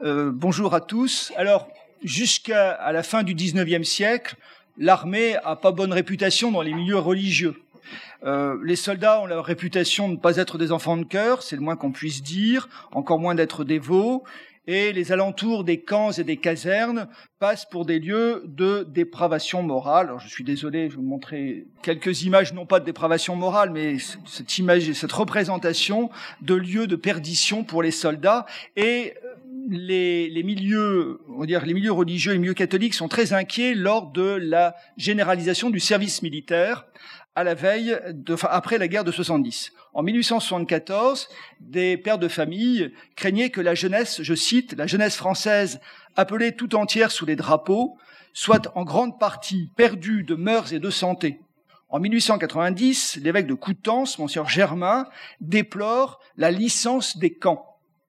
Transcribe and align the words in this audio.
Euh, 0.00 0.30
bonjour 0.32 0.74
à 0.74 0.80
tous. 0.80 1.32
Alors, 1.36 1.68
jusqu'à 2.04 2.92
la 2.92 3.02
fin 3.02 3.24
du 3.24 3.34
XIXe 3.34 3.86
siècle, 3.88 4.36
l'armée 4.76 5.34
a 5.44 5.56
pas 5.56 5.72
bonne 5.72 5.92
réputation 5.92 6.52
dans 6.52 6.62
les 6.62 6.72
milieux 6.72 6.98
religieux. 6.98 7.56
Euh, 8.22 8.56
les 8.64 8.76
soldats 8.76 9.20
ont 9.20 9.26
la 9.26 9.42
réputation 9.42 10.08
de 10.08 10.12
ne 10.14 10.18
pas 10.18 10.36
être 10.36 10.56
des 10.56 10.70
enfants 10.70 10.96
de 10.96 11.04
cœur, 11.04 11.42
c'est 11.42 11.56
le 11.56 11.62
moins 11.62 11.74
qu'on 11.74 11.90
puisse 11.90 12.22
dire, 12.22 12.68
encore 12.92 13.18
moins 13.18 13.34
d'être 13.34 13.64
dévots, 13.64 14.22
et 14.68 14.92
les 14.92 15.10
alentours 15.10 15.64
des 15.64 15.80
camps 15.80 16.12
et 16.12 16.24
des 16.24 16.36
casernes 16.36 17.08
passent 17.40 17.64
pour 17.64 17.86
des 17.86 17.98
lieux 17.98 18.44
de 18.46 18.86
dépravation 18.88 19.62
morale. 19.62 20.08
Alors, 20.08 20.20
je 20.20 20.28
suis 20.28 20.44
désolé, 20.44 20.90
je 20.90 20.90
vais 20.90 20.96
vous 20.96 21.08
montrer 21.08 21.66
quelques 21.82 22.22
images, 22.22 22.52
non 22.52 22.66
pas 22.66 22.78
de 22.78 22.84
dépravation 22.84 23.34
morale, 23.34 23.70
mais 23.70 23.96
cette 24.26 24.58
image, 24.58 24.92
cette 24.92 25.12
représentation 25.12 26.10
de 26.42 26.54
lieux 26.54 26.86
de 26.86 26.96
perdition 26.96 27.64
pour 27.64 27.82
les 27.82 27.90
soldats. 27.90 28.44
Et 28.76 29.14
les, 29.70 30.30
les, 30.30 30.42
milieux, 30.42 31.20
on 31.28 31.40
va 31.40 31.46
dire, 31.46 31.64
les 31.64 31.74
milieux 31.74 31.92
religieux, 31.92 32.32
les 32.32 32.38
milieux 32.38 32.54
catholiques 32.54 32.94
sont 32.94 33.08
très 33.08 33.32
inquiets 33.32 33.74
lors 33.74 34.10
de 34.10 34.22
la 34.22 34.74
généralisation 34.96 35.70
du 35.70 35.80
service 35.80 36.22
militaire 36.22 36.86
à 37.34 37.44
la 37.44 37.54
veille, 37.54 37.96
de, 38.12 38.34
enfin, 38.34 38.48
après 38.50 38.78
la 38.78 38.88
guerre 38.88 39.04
de 39.04 39.12
70. 39.12 39.72
En 39.94 40.02
1874, 40.02 41.28
des 41.60 41.96
pères 41.96 42.18
de 42.18 42.28
famille 42.28 42.92
craignaient 43.14 43.50
que 43.50 43.60
la 43.60 43.74
jeunesse, 43.74 44.22
je 44.22 44.34
cite, 44.34 44.72
la 44.72 44.86
jeunesse 44.86 45.16
française 45.16 45.80
appelée 46.16 46.56
tout 46.56 46.74
entière 46.74 47.10
sous 47.10 47.26
les 47.26 47.36
drapeaux, 47.36 47.96
soit 48.32 48.72
en 48.74 48.84
grande 48.84 49.18
partie 49.18 49.70
perdue 49.76 50.24
de 50.24 50.34
mœurs 50.34 50.72
et 50.72 50.80
de 50.80 50.90
santé. 50.90 51.40
En 51.90 52.00
1890, 52.00 53.20
l'évêque 53.22 53.46
de 53.46 53.54
Coutances, 53.54 54.18
Monsieur 54.18 54.44
Germain, 54.46 55.06
déplore 55.40 56.20
la 56.36 56.50
licence 56.50 57.16
des 57.18 57.34
camps. 57.34 57.64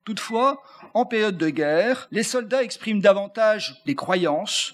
Toutefois, 0.05 0.61
en 0.93 1.05
période 1.05 1.37
de 1.37 1.49
guerre, 1.49 2.07
les 2.11 2.23
soldats 2.23 2.63
expriment 2.63 3.01
davantage 3.01 3.81
des 3.85 3.95
croyances, 3.95 4.73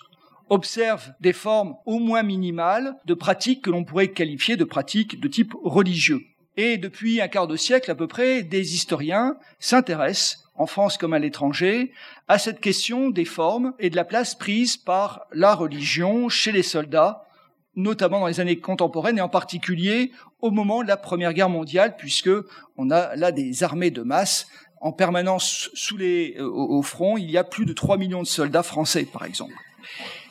observe 0.49 1.13
des 1.19 1.33
formes 1.33 1.75
au 1.85 1.99
moins 1.99 2.23
minimales 2.23 2.95
de 3.05 3.13
pratiques 3.13 3.63
que 3.63 3.69
l'on 3.69 3.83
pourrait 3.83 4.09
qualifier 4.11 4.57
de 4.57 4.63
pratiques 4.63 5.19
de 5.19 5.27
type 5.27 5.53
religieux. 5.63 6.21
Et 6.57 6.77
depuis 6.77 7.19
un 7.21 7.27
quart 7.27 7.47
de 7.47 7.57
siècle 7.57 7.91
à 7.91 7.95
peu 7.95 8.07
près, 8.07 8.43
des 8.43 8.75
historiens 8.75 9.37
s'intéressent, 9.59 10.45
en 10.55 10.67
France 10.67 10.97
comme 10.97 11.13
à 11.13 11.19
l'étranger, 11.19 11.91
à 12.27 12.37
cette 12.37 12.61
question 12.61 13.09
des 13.09 13.25
formes 13.25 13.73
et 13.79 13.89
de 13.89 13.95
la 13.95 14.05
place 14.05 14.35
prise 14.35 14.77
par 14.77 15.25
la 15.33 15.53
religion 15.53 16.29
chez 16.29 16.53
les 16.53 16.63
soldats, 16.63 17.25
notamment 17.75 18.21
dans 18.21 18.27
les 18.27 18.39
années 18.39 18.59
contemporaines 18.59 19.17
et 19.17 19.21
en 19.21 19.27
particulier 19.27 20.11
au 20.39 20.51
moment 20.51 20.81
de 20.81 20.87
la 20.87 20.95
Première 20.95 21.33
Guerre 21.33 21.49
mondiale, 21.49 21.95
puisque 21.97 22.29
on 22.77 22.89
a 22.89 23.15
là 23.17 23.33
des 23.33 23.63
armées 23.63 23.91
de 23.91 24.01
masse 24.01 24.47
en 24.81 24.91
permanence 24.91 25.69
sous 25.73 25.97
les, 25.97 26.35
euh, 26.37 26.49
au 26.49 26.81
front. 26.81 27.17
Il 27.17 27.29
y 27.29 27.37
a 27.37 27.43
plus 27.43 27.65
de 27.65 27.73
3 27.73 27.97
millions 27.97 28.21
de 28.21 28.27
soldats 28.27 28.63
français, 28.63 29.05
par 29.05 29.25
exemple. 29.25 29.53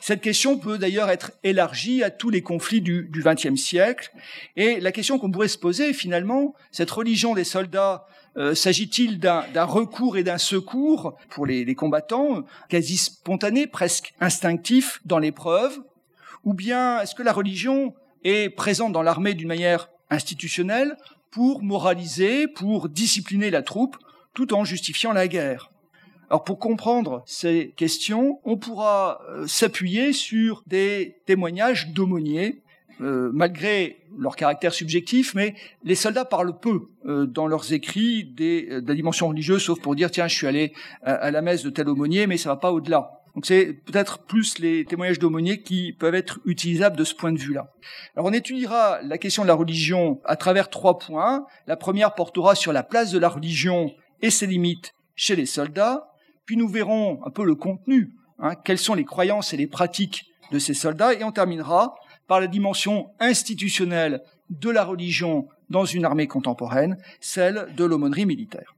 Cette 0.01 0.21
question 0.21 0.57
peut 0.57 0.77
d'ailleurs 0.77 1.09
être 1.09 1.31
élargie 1.43 2.03
à 2.03 2.11
tous 2.11 2.29
les 2.29 2.41
conflits 2.41 2.81
du 2.81 3.09
XXe 3.11 3.55
siècle. 3.55 4.11
Et 4.55 4.79
la 4.79 4.91
question 4.91 5.17
qu'on 5.17 5.31
pourrait 5.31 5.47
se 5.47 5.57
poser, 5.57 5.93
finalement, 5.93 6.53
cette 6.71 6.91
religion 6.91 7.33
des 7.33 7.43
soldats, 7.43 8.05
euh, 8.37 8.53
s'agit-il 8.53 9.19
d'un 9.19 9.63
recours 9.63 10.17
et 10.17 10.23
d'un 10.23 10.37
secours 10.37 11.17
pour 11.29 11.45
les, 11.45 11.65
les 11.65 11.73
combattants, 11.73 12.43
quasi 12.69 12.97
spontané, 12.97 13.65
presque 13.65 14.13
instinctif 14.19 15.01
dans 15.05 15.19
l'épreuve? 15.19 15.79
Ou 16.43 16.53
bien 16.53 17.01
est-ce 17.01 17.15
que 17.15 17.23
la 17.23 17.33
religion 17.33 17.95
est 18.23 18.49
présente 18.49 18.91
dans 18.91 19.01
l'armée 19.01 19.33
d'une 19.33 19.47
manière 19.47 19.89
institutionnelle 20.09 20.97
pour 21.31 21.63
moraliser, 21.63 22.47
pour 22.47 22.89
discipliner 22.89 23.49
la 23.49 23.61
troupe, 23.61 23.97
tout 24.35 24.53
en 24.53 24.63
justifiant 24.63 25.13
la 25.13 25.27
guerre 25.27 25.71
alors 26.29 26.43
pour 26.43 26.59
comprendre 26.59 27.23
ces 27.25 27.73
questions, 27.75 28.39
on 28.43 28.57
pourra 28.57 29.21
euh, 29.29 29.45
s'appuyer 29.47 30.11
sur 30.11 30.63
des 30.65 31.17
témoignages 31.25 31.89
d'aumôniers, 31.89 32.63
euh, 33.01 33.29
malgré 33.33 33.97
leur 34.17 34.35
caractère 34.35 34.73
subjectif, 34.73 35.35
mais 35.35 35.53
les 35.83 35.95
soldats 35.95 36.25
parlent 36.25 36.57
peu 36.59 36.87
euh, 37.05 37.25
dans 37.27 37.45
leurs 37.45 37.73
écrits 37.73 38.23
des, 38.23 38.81
de 38.81 38.87
la 38.87 38.95
dimension 38.95 39.27
religieuse, 39.27 39.61
sauf 39.61 39.79
pour 39.79 39.95
dire 39.95 40.09
tiens, 40.09 40.27
je 40.27 40.35
suis 40.35 40.47
allé 40.47 40.73
à, 41.03 41.29
la 41.29 41.41
messe 41.41 41.63
de 41.63 41.69
tel 41.69 41.89
aumônier, 41.89 42.25
mais 42.25 42.37
ça 42.37 42.49
va 42.49 42.55
pas 42.55 42.71
au-delà. 42.71 43.21
Donc 43.35 43.45
c'est 43.45 43.73
peut-être 43.73 44.19
plus 44.19 44.59
les 44.59 44.85
témoignages 44.85 45.19
d'aumôniers 45.19 45.61
qui 45.61 45.91
peuvent 45.91 46.15
être 46.15 46.39
utilisables 46.45 46.95
de 46.95 47.03
ce 47.03 47.13
point 47.13 47.33
de 47.33 47.37
vue-là. 47.37 47.73
Alors 48.15 48.27
on 48.27 48.33
étudiera 48.33 48.99
la 49.03 49.17
question 49.17 49.43
de 49.43 49.49
la 49.49 49.53
religion 49.53 50.21
à 50.23 50.37
travers 50.37 50.69
trois 50.69 50.97
points. 50.97 51.45
La 51.67 51.75
première 51.75 52.15
portera 52.15 52.55
sur 52.55 52.71
la 52.71 52.81
place 52.81 53.11
de 53.11 53.19
la 53.19 53.27
religion 53.27 53.93
et 54.25 54.31
ses 54.31 54.47
limites 54.47 54.95
chez 55.15 55.35
les 55.35 55.45
soldats. 55.45 56.07
Puis 56.45 56.57
nous 56.57 56.67
verrons 56.67 57.23
un 57.25 57.29
peu 57.29 57.45
le 57.45 57.53
contenu, 57.53 58.11
hein, 58.39 58.55
quelles 58.55 58.79
sont 58.79 58.95
les 58.95 59.05
croyances 59.05 59.53
et 59.53 59.57
les 59.57 59.67
pratiques 59.67 60.25
de 60.51 60.57
ces 60.57 60.73
soldats, 60.73 61.13
et 61.13 61.23
on 61.23 61.31
terminera 61.31 61.95
par 62.27 62.39
la 62.39 62.47
dimension 62.47 63.11
institutionnelle 63.19 64.23
de 64.49 64.71
la 64.71 64.83
religion 64.83 65.47
dans 65.69 65.85
une 65.85 66.05
armée 66.05 66.27
contemporaine, 66.27 66.97
celle 67.19 67.67
de 67.75 67.83
l'aumônerie 67.85 68.25
militaire. 68.25 68.75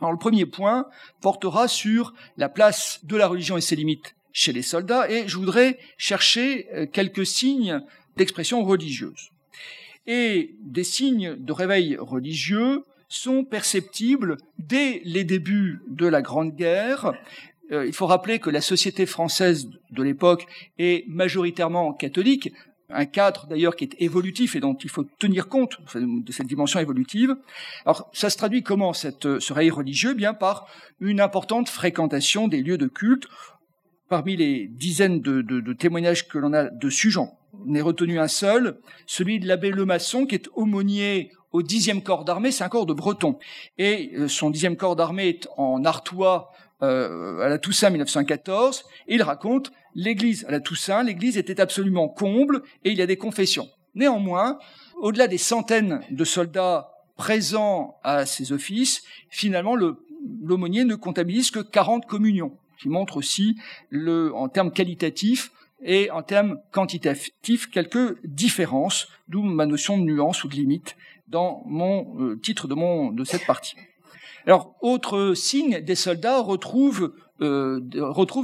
Alors 0.00 0.12
le 0.12 0.18
premier 0.18 0.46
point 0.46 0.86
portera 1.20 1.68
sur 1.68 2.14
la 2.38 2.48
place 2.48 3.00
de 3.04 3.16
la 3.16 3.26
religion 3.26 3.58
et 3.58 3.62
ses 3.62 3.76
limites 3.76 4.14
chez 4.32 4.52
les 4.52 4.62
soldats, 4.62 5.10
et 5.10 5.28
je 5.28 5.36
voudrais 5.36 5.78
chercher 5.98 6.68
euh, 6.72 6.86
quelques 6.86 7.26
signes 7.26 7.82
d'expression 8.16 8.64
religieuse. 8.64 9.30
Et 10.06 10.54
des 10.62 10.84
signes 10.84 11.36
de 11.36 11.52
réveil 11.52 11.96
religieux 11.98 12.84
sont 13.16 13.44
perceptibles 13.44 14.36
dès 14.58 15.00
les 15.04 15.24
débuts 15.24 15.80
de 15.88 16.06
la 16.06 16.22
Grande 16.22 16.54
Guerre. 16.54 17.12
Euh, 17.72 17.86
il 17.86 17.92
faut 17.92 18.06
rappeler 18.06 18.38
que 18.38 18.50
la 18.50 18.60
société 18.60 19.06
française 19.06 19.68
de 19.90 20.02
l'époque 20.02 20.46
est 20.78 21.08
majoritairement 21.08 21.92
catholique, 21.92 22.52
un 22.88 23.06
cadre 23.06 23.46
d'ailleurs 23.48 23.74
qui 23.74 23.84
est 23.84 24.00
évolutif 24.00 24.54
et 24.54 24.60
dont 24.60 24.74
il 24.74 24.90
faut 24.90 25.04
tenir 25.18 25.48
compte 25.48 25.78
de 25.94 26.32
cette 26.32 26.46
dimension 26.46 26.78
évolutive. 26.78 27.34
Alors 27.84 28.08
ça 28.12 28.30
se 28.30 28.36
traduit 28.36 28.62
comment 28.62 28.92
cette, 28.92 29.40
ce 29.40 29.52
réveil 29.52 29.70
religieux? 29.70 30.14
Bien 30.14 30.34
par 30.34 30.68
une 31.00 31.20
importante 31.20 31.68
fréquentation 31.68 32.46
des 32.46 32.62
lieux 32.62 32.78
de 32.78 32.86
culte. 32.86 33.26
Parmi 34.08 34.36
les 34.36 34.68
dizaines 34.68 35.20
de 35.20 35.72
témoignages 35.72 36.28
que 36.28 36.38
l'on 36.38 36.52
a 36.52 36.70
dessus, 36.70 37.10
j'en 37.10 37.36
ai 37.74 37.80
retenu 37.80 38.20
un 38.20 38.28
seul, 38.28 38.78
celui 39.04 39.40
de 39.40 39.48
l'abbé 39.48 39.72
Lemasson 39.72 40.26
qui 40.26 40.36
est 40.36 40.48
aumônier 40.54 41.32
au 41.56 41.62
dixième 41.62 42.02
corps 42.02 42.26
d'armée, 42.26 42.52
c'est 42.52 42.64
un 42.64 42.68
corps 42.68 42.84
de 42.84 42.92
Breton. 42.92 43.38
Et 43.78 44.12
euh, 44.14 44.28
son 44.28 44.50
dixième 44.50 44.76
corps 44.76 44.94
d'armée 44.94 45.28
est 45.28 45.48
en 45.56 45.86
Artois 45.86 46.52
euh, 46.82 47.40
à 47.40 47.48
la 47.48 47.58
Toussaint 47.58 47.88
1914. 47.88 48.84
Et 49.08 49.14
il 49.14 49.22
raconte 49.22 49.72
l'église 49.94 50.44
à 50.44 50.50
la 50.50 50.60
Toussaint, 50.60 51.02
l'église 51.02 51.38
était 51.38 51.58
absolument 51.58 52.08
comble 52.08 52.62
et 52.84 52.90
il 52.90 52.98
y 52.98 53.02
a 53.02 53.06
des 53.06 53.16
confessions. 53.16 53.68
Néanmoins, 53.94 54.58
au-delà 55.00 55.28
des 55.28 55.38
centaines 55.38 56.02
de 56.10 56.24
soldats 56.24 56.90
présents 57.16 57.96
à 58.04 58.26
ces 58.26 58.52
offices, 58.52 59.02
finalement, 59.30 59.74
l'aumônier 59.74 60.84
ne 60.84 60.94
comptabilise 60.94 61.50
que 61.50 61.60
40 61.60 62.04
communions, 62.04 62.58
qui 62.78 62.90
montre 62.90 63.16
aussi, 63.16 63.56
le, 63.88 64.34
en 64.34 64.50
termes 64.50 64.70
qualitatifs, 64.70 65.50
et 65.82 66.10
en 66.10 66.22
termes 66.22 66.58
quantitatifs, 66.72 67.70
quelques 67.70 68.18
différences, 68.24 69.08
d'où 69.28 69.42
ma 69.42 69.66
notion 69.66 69.98
de 69.98 70.04
nuance 70.04 70.44
ou 70.44 70.48
de 70.48 70.54
limite 70.54 70.96
dans 71.28 71.62
mon 71.66 72.16
euh, 72.20 72.36
titre 72.36 72.68
de, 72.68 72.74
mon, 72.74 73.10
de 73.10 73.24
cette 73.24 73.46
partie. 73.46 73.76
Alors, 74.46 74.76
autre 74.80 75.34
signe, 75.34 75.80
des 75.80 75.96
soldats 75.96 76.40
retrouvent, 76.40 77.12
euh, 77.40 77.80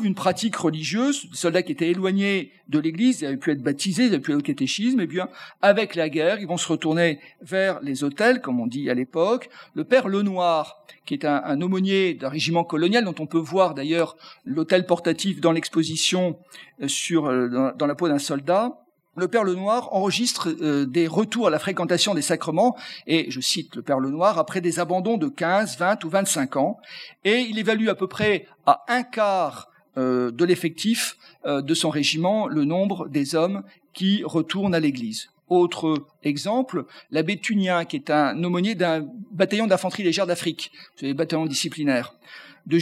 une 0.03 0.15
pratique 0.17 0.57
religieuse, 0.57 1.31
des 1.31 1.37
soldats 1.37 1.63
qui 1.63 1.71
étaient 1.71 1.91
éloignés 1.91 2.51
de 2.69 2.81
l'Église, 2.81 3.21
ils 3.21 3.27
avaient 3.27 3.37
pu 3.37 3.53
être 3.53 3.63
baptisés, 3.63 4.07
ils 4.07 4.09
avaient 4.09 4.19
pu 4.19 4.33
aller 4.33 4.41
au 4.41 4.43
catéchisme, 4.43 5.01
et 5.01 5.07
bien, 5.07 5.29
avec 5.63 5.95
la 5.95 6.09
guerre, 6.09 6.41
ils 6.41 6.49
vont 6.49 6.57
se 6.57 6.67
retourner 6.67 7.21
vers 7.41 7.81
les 7.83 8.03
hôtels, 8.03 8.41
comme 8.41 8.59
on 8.59 8.67
dit 8.67 8.91
à 8.91 8.95
l'époque. 8.95 9.49
Le 9.75 9.85
père 9.85 10.09
Lenoir, 10.09 10.85
qui 11.07 11.15
est 11.15 11.25
un, 11.25 11.41
un 11.45 11.63
aumônier 11.63 12.15
d'un 12.15 12.29
régiment 12.29 12.65
colonial, 12.65 13.05
dont 13.05 13.15
on 13.21 13.27
peut 13.27 13.39
voir 13.39 13.75
d'ailleurs 13.75 14.17
l'hôtel 14.45 14.87
portatif 14.87 15.41
dans 15.41 15.53
l'exposition 15.53 16.37
euh, 16.83 16.89
sur, 16.89 17.25
dans, 17.49 17.77
dans 17.77 17.87
la 17.87 17.95
peau 17.95 18.09
d'un 18.09 18.19
soldat, 18.19 18.82
le 19.17 19.29
Père 19.29 19.45
Lenoir 19.45 19.93
enregistre 19.93 20.49
euh, 20.63 20.87
des 20.87 21.07
retours 21.07 21.49
à 21.49 21.51
la 21.51 21.59
fréquentation 21.59 22.15
des 22.15 22.23
sacrements, 22.23 22.77
et 23.07 23.31
je 23.31 23.41
cite 23.41 23.77
le 23.77 23.83
Père 23.83 24.01
Lenoir, 24.01 24.39
après 24.39 24.61
des 24.61 24.81
abandons 24.81 25.19
de 25.19 25.29
15, 25.29 25.79
20 25.79 26.05
ou 26.05 26.09
25 26.09 26.57
ans, 26.57 26.79
et 27.25 27.41
il 27.41 27.59
évalue 27.59 27.89
à 27.89 27.95
peu 27.95 28.07
près 28.07 28.47
à 28.67 28.85
un 28.89 29.03
quart 29.03 29.69
euh, 29.99 30.31
de 30.31 30.45
l'effectif 30.45 31.19
euh, 31.45 31.61
de 31.61 31.75
son 31.75 31.91
régiment 31.91 32.47
le 32.47 32.65
nombre 32.65 33.09
des 33.09 33.35
hommes 33.35 33.63
qui 33.93 34.23
retournent 34.25 34.75
à 34.75 34.81
l'Église. 34.81 35.29
Autre 35.49 36.07
exemple, 36.23 36.87
l'abbé 37.11 37.37
Tunien, 37.37 37.85
qui 37.85 37.97
est 37.97 38.09
un 38.09 38.43
aumônier 38.43 38.75
d'un 38.75 39.07
bataillon 39.33 39.67
d'infanterie 39.67 40.03
légère 40.03 40.27
d'Afrique, 40.27 40.73
c'est 40.97 41.07
des 41.07 41.15
bataillons 41.15 41.45
disciplinaires. 41.45 42.15
De, 42.65 42.79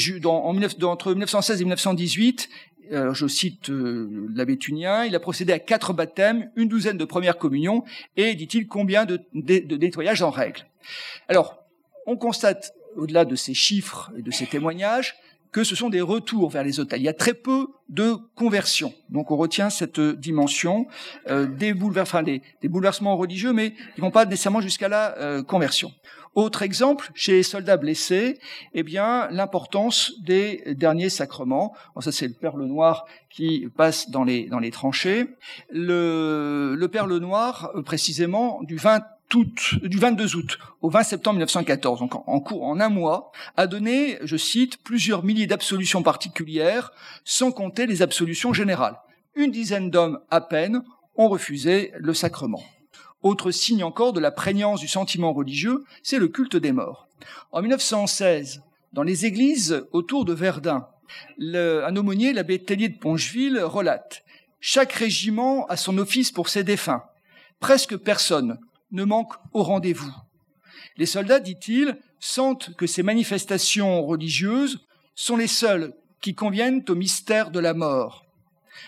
entre 0.84 1.10
1916 1.10 1.60
et 1.60 1.64
1918, 1.64 2.48
je 2.90 3.26
cite 3.26 3.70
euh, 3.70 4.28
l'abbé 4.34 4.56
Tunien, 4.56 5.04
il 5.04 5.14
a 5.14 5.20
procédé 5.20 5.52
à 5.52 5.58
quatre 5.58 5.92
baptêmes, 5.92 6.50
une 6.56 6.68
douzaine 6.68 6.96
de 6.96 7.04
premières 7.04 7.38
communions 7.38 7.84
et, 8.16 8.34
dit-il, 8.34 8.66
combien 8.66 9.04
de, 9.04 9.20
nettoyages 9.32 10.22
en 10.22 10.30
règle. 10.30 10.66
Alors, 11.28 11.64
on 12.06 12.16
constate, 12.16 12.72
au-delà 12.96 13.24
de 13.24 13.36
ces 13.36 13.54
chiffres 13.54 14.10
et 14.16 14.22
de 14.22 14.30
ces 14.30 14.46
témoignages, 14.46 15.16
que 15.52 15.64
ce 15.64 15.74
sont 15.74 15.90
des 15.90 16.00
retours 16.00 16.48
vers 16.50 16.62
les 16.62 16.78
hôtels. 16.78 17.00
Il 17.00 17.04
y 17.04 17.08
a 17.08 17.14
très 17.14 17.34
peu 17.34 17.66
de 17.88 18.16
conversions. 18.34 18.94
Donc 19.08 19.30
on 19.30 19.36
retient 19.36 19.68
cette 19.68 20.00
dimension 20.00 20.86
euh, 21.28 21.46
des, 21.46 21.74
bouleversements 21.74 23.16
religieux, 23.16 23.52
mais 23.52 23.72
qui 23.94 24.00
vont 24.00 24.12
pas 24.12 24.26
nécessairement 24.26 24.60
jusqu'à 24.60 24.88
la 24.88 25.18
euh, 25.18 25.42
conversion. 25.42 25.92
Autre 26.34 26.62
exemple, 26.62 27.10
chez 27.14 27.32
les 27.32 27.42
soldats 27.42 27.76
blessés, 27.76 28.38
eh 28.72 28.84
bien, 28.84 29.28
l'importance 29.30 30.12
des 30.20 30.62
derniers 30.76 31.08
sacrements. 31.08 31.74
ça, 32.00 32.12
c'est 32.12 32.28
le 32.28 32.34
perle 32.34 32.64
noir 32.66 33.04
qui 33.30 33.68
passe 33.76 34.10
dans 34.10 34.22
les, 34.22 34.46
dans 34.46 34.60
les 34.60 34.70
tranchées. 34.70 35.26
Le, 35.70 36.76
le 36.78 36.88
perle 36.88 37.16
noir, 37.18 37.70
euh, 37.74 37.82
précisément, 37.82 38.60
du 38.62 38.76
20 38.76 39.02
du 39.82 39.98
22 39.98 40.34
août 40.34 40.58
au 40.80 40.90
20 40.90 41.04
septembre 41.04 41.36
1914, 41.36 42.00
donc 42.00 42.16
en, 42.28 42.40
cours, 42.40 42.64
en 42.64 42.80
un 42.80 42.88
mois, 42.88 43.30
a 43.56 43.68
donné, 43.68 44.18
je 44.22 44.36
cite, 44.36 44.82
plusieurs 44.82 45.22
milliers 45.24 45.46
d'absolutions 45.46 46.02
particulières, 46.02 46.90
sans 47.24 47.52
compter 47.52 47.86
les 47.86 48.02
absolutions 48.02 48.52
générales. 48.52 48.96
Une 49.36 49.52
dizaine 49.52 49.90
d'hommes 49.90 50.18
à 50.30 50.40
peine 50.40 50.82
ont 51.16 51.28
refusé 51.28 51.92
le 51.96 52.12
sacrement. 52.12 52.62
Autre 53.22 53.50
signe 53.50 53.84
encore 53.84 54.12
de 54.12 54.20
la 54.20 54.30
prégnance 54.30 54.80
du 54.80 54.88
sentiment 54.88 55.32
religieux, 55.32 55.84
c'est 56.02 56.18
le 56.18 56.28
culte 56.28 56.56
des 56.56 56.72
morts. 56.72 57.06
En 57.52 57.60
1916, 57.60 58.62
dans 58.92 59.02
les 59.02 59.26
églises 59.26 59.84
autour 59.92 60.24
de 60.24 60.32
Verdun, 60.32 60.88
un 61.38 61.96
aumônier, 61.96 62.32
l'abbé 62.32 62.62
Tellier 62.62 62.88
de 62.88 62.98
Pongeville, 62.98 63.60
relate 63.60 64.24
Chaque 64.60 64.92
régiment 64.92 65.66
a 65.66 65.76
son 65.76 65.98
office 65.98 66.32
pour 66.32 66.48
ses 66.48 66.64
défunts. 66.64 67.02
Presque 67.58 67.96
personne 67.96 68.58
ne 68.90 69.04
manque 69.04 69.34
au 69.52 69.62
rendez-vous. 69.62 70.14
Les 70.96 71.06
soldats, 71.06 71.40
dit-il, 71.40 71.98
sentent 72.20 72.74
que 72.76 72.86
ces 72.86 73.02
manifestations 73.02 74.04
religieuses 74.04 74.86
sont 75.14 75.36
les 75.36 75.46
seules 75.46 75.94
qui 76.20 76.34
conviennent 76.34 76.84
au 76.88 76.94
mystère 76.94 77.50
de 77.50 77.60
la 77.60 77.74
mort. 77.74 78.24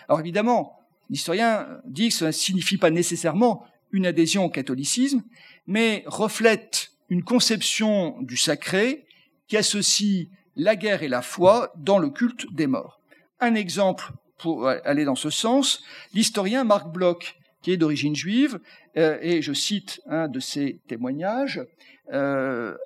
Alors 0.08 0.20
évidemment, 0.20 0.78
l'historien 1.10 1.66
dit 1.84 2.08
que 2.08 2.14
cela 2.14 2.28
ne 2.28 2.32
signifie 2.32 2.78
pas 2.78 2.90
nécessairement 2.90 3.66
une 3.92 4.06
adhésion 4.06 4.44
au 4.44 4.50
catholicisme, 4.50 5.22
mais 5.66 6.02
reflète 6.06 6.90
une 7.08 7.22
conception 7.22 8.16
du 8.22 8.36
sacré 8.36 9.04
qui 9.46 9.56
associe 9.56 10.28
la 10.56 10.76
guerre 10.76 11.02
et 11.02 11.08
la 11.08 11.22
foi 11.22 11.72
dans 11.76 11.98
le 11.98 12.10
culte 12.10 12.46
des 12.52 12.66
morts. 12.66 13.00
Un 13.40 13.54
exemple 13.54 14.12
pour 14.38 14.68
aller 14.68 15.04
dans 15.04 15.14
ce 15.14 15.30
sens, 15.30 15.82
l'historien 16.14 16.64
Marc 16.64 16.92
Bloch, 16.92 17.36
qui 17.62 17.70
est 17.70 17.76
d'origine 17.76 18.16
juive, 18.16 18.58
euh, 18.96 19.18
et 19.22 19.40
je 19.40 19.52
cite 19.52 20.00
un 20.06 20.28
de 20.28 20.40
ses 20.40 20.80
témoignages, 20.88 21.64
euh, 22.12 22.76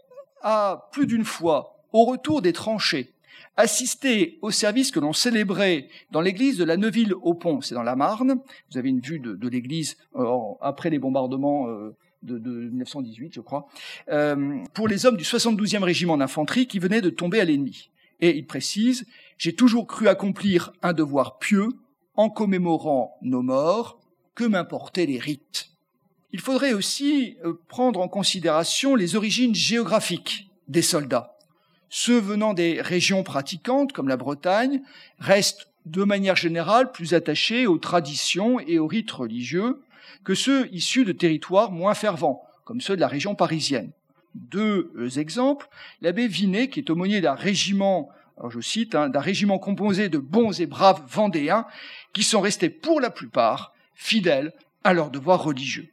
a 0.42 0.88
plus 0.92 1.06
d'une 1.06 1.24
fois, 1.24 1.82
au 1.92 2.04
retour 2.04 2.42
des 2.42 2.52
tranchées, 2.52 3.14
assisté 3.56 4.38
au 4.42 4.50
service 4.50 4.90
que 4.90 5.00
l'on 5.00 5.12
célébrait 5.12 5.88
dans 6.10 6.20
l'église 6.20 6.58
de 6.58 6.64
la 6.64 6.76
Neuville 6.76 7.14
au 7.14 7.34
Pont, 7.34 7.60
c'est 7.60 7.74
dans 7.74 7.82
la 7.82 7.96
Marne. 7.96 8.40
Vous 8.70 8.78
avez 8.78 8.88
une 8.88 9.00
vue 9.00 9.18
de, 9.18 9.48
l'église 9.48 9.96
euh, 10.16 10.26
après 10.60 10.90
les 10.90 10.98
bombardements 10.98 11.68
de, 12.22 12.38
de, 12.38 12.50
1918, 12.50 13.34
je 13.34 13.40
crois, 13.40 13.68
pour 14.74 14.88
les 14.88 15.06
hommes 15.06 15.16
du 15.16 15.24
72e 15.24 15.82
régiment 15.82 16.16
d'infanterie 16.16 16.66
qui 16.66 16.78
venaient 16.78 17.00
de 17.00 17.10
tomber 17.10 17.40
à 17.40 17.44
l'ennemi. 17.44 17.90
Et 18.20 18.36
il 18.36 18.46
précise, 18.46 19.06
j'ai 19.38 19.54
toujours 19.54 19.86
cru 19.86 20.08
accomplir 20.08 20.72
un 20.82 20.92
devoir 20.92 21.38
pieux 21.38 21.68
en 22.16 22.30
commémorant 22.30 23.18
nos 23.22 23.42
morts, 23.42 24.00
que 24.34 24.44
m'importaient 24.44 25.06
les 25.06 25.18
rites? 25.18 25.70
Il 26.32 26.40
faudrait 26.40 26.74
aussi 26.74 27.36
euh, 27.44 27.54
prendre 27.68 28.00
en 28.00 28.08
considération 28.08 28.94
les 28.94 29.16
origines 29.16 29.54
géographiques 29.54 30.50
des 30.68 30.82
soldats. 30.82 31.35
Ceux 31.88 32.18
venant 32.18 32.54
des 32.54 32.80
régions 32.80 33.22
pratiquantes, 33.22 33.92
comme 33.92 34.08
la 34.08 34.16
Bretagne, 34.16 34.82
restent 35.18 35.68
de 35.86 36.02
manière 36.02 36.36
générale 36.36 36.90
plus 36.90 37.14
attachés 37.14 37.66
aux 37.66 37.78
traditions 37.78 38.58
et 38.60 38.78
aux 38.78 38.88
rites 38.88 39.12
religieux 39.12 39.80
que 40.24 40.34
ceux 40.34 40.68
issus 40.72 41.04
de 41.04 41.12
territoires 41.12 41.70
moins 41.70 41.94
fervents, 41.94 42.42
comme 42.64 42.80
ceux 42.80 42.96
de 42.96 43.00
la 43.00 43.08
région 43.08 43.34
parisienne. 43.34 43.92
Deux 44.34 44.92
euh, 44.96 45.08
exemples. 45.10 45.68
L'abbé 46.02 46.26
Vinet, 46.26 46.68
qui 46.68 46.80
est 46.80 46.90
aumônier 46.90 47.20
d'un 47.20 47.34
régiment, 47.34 48.10
alors 48.36 48.50
je 48.50 48.60
cite, 48.60 48.94
hein, 48.94 49.08
d'un 49.08 49.20
régiment 49.20 49.58
composé 49.58 50.08
de 50.08 50.18
bons 50.18 50.60
et 50.60 50.66
braves 50.66 51.02
vendéens, 51.08 51.66
qui 52.12 52.24
sont 52.24 52.40
restés 52.40 52.68
pour 52.68 53.00
la 53.00 53.10
plupart 53.10 53.72
fidèles 53.94 54.52
à 54.84 54.92
leurs 54.92 55.10
devoirs 55.10 55.42
religieux. 55.42 55.88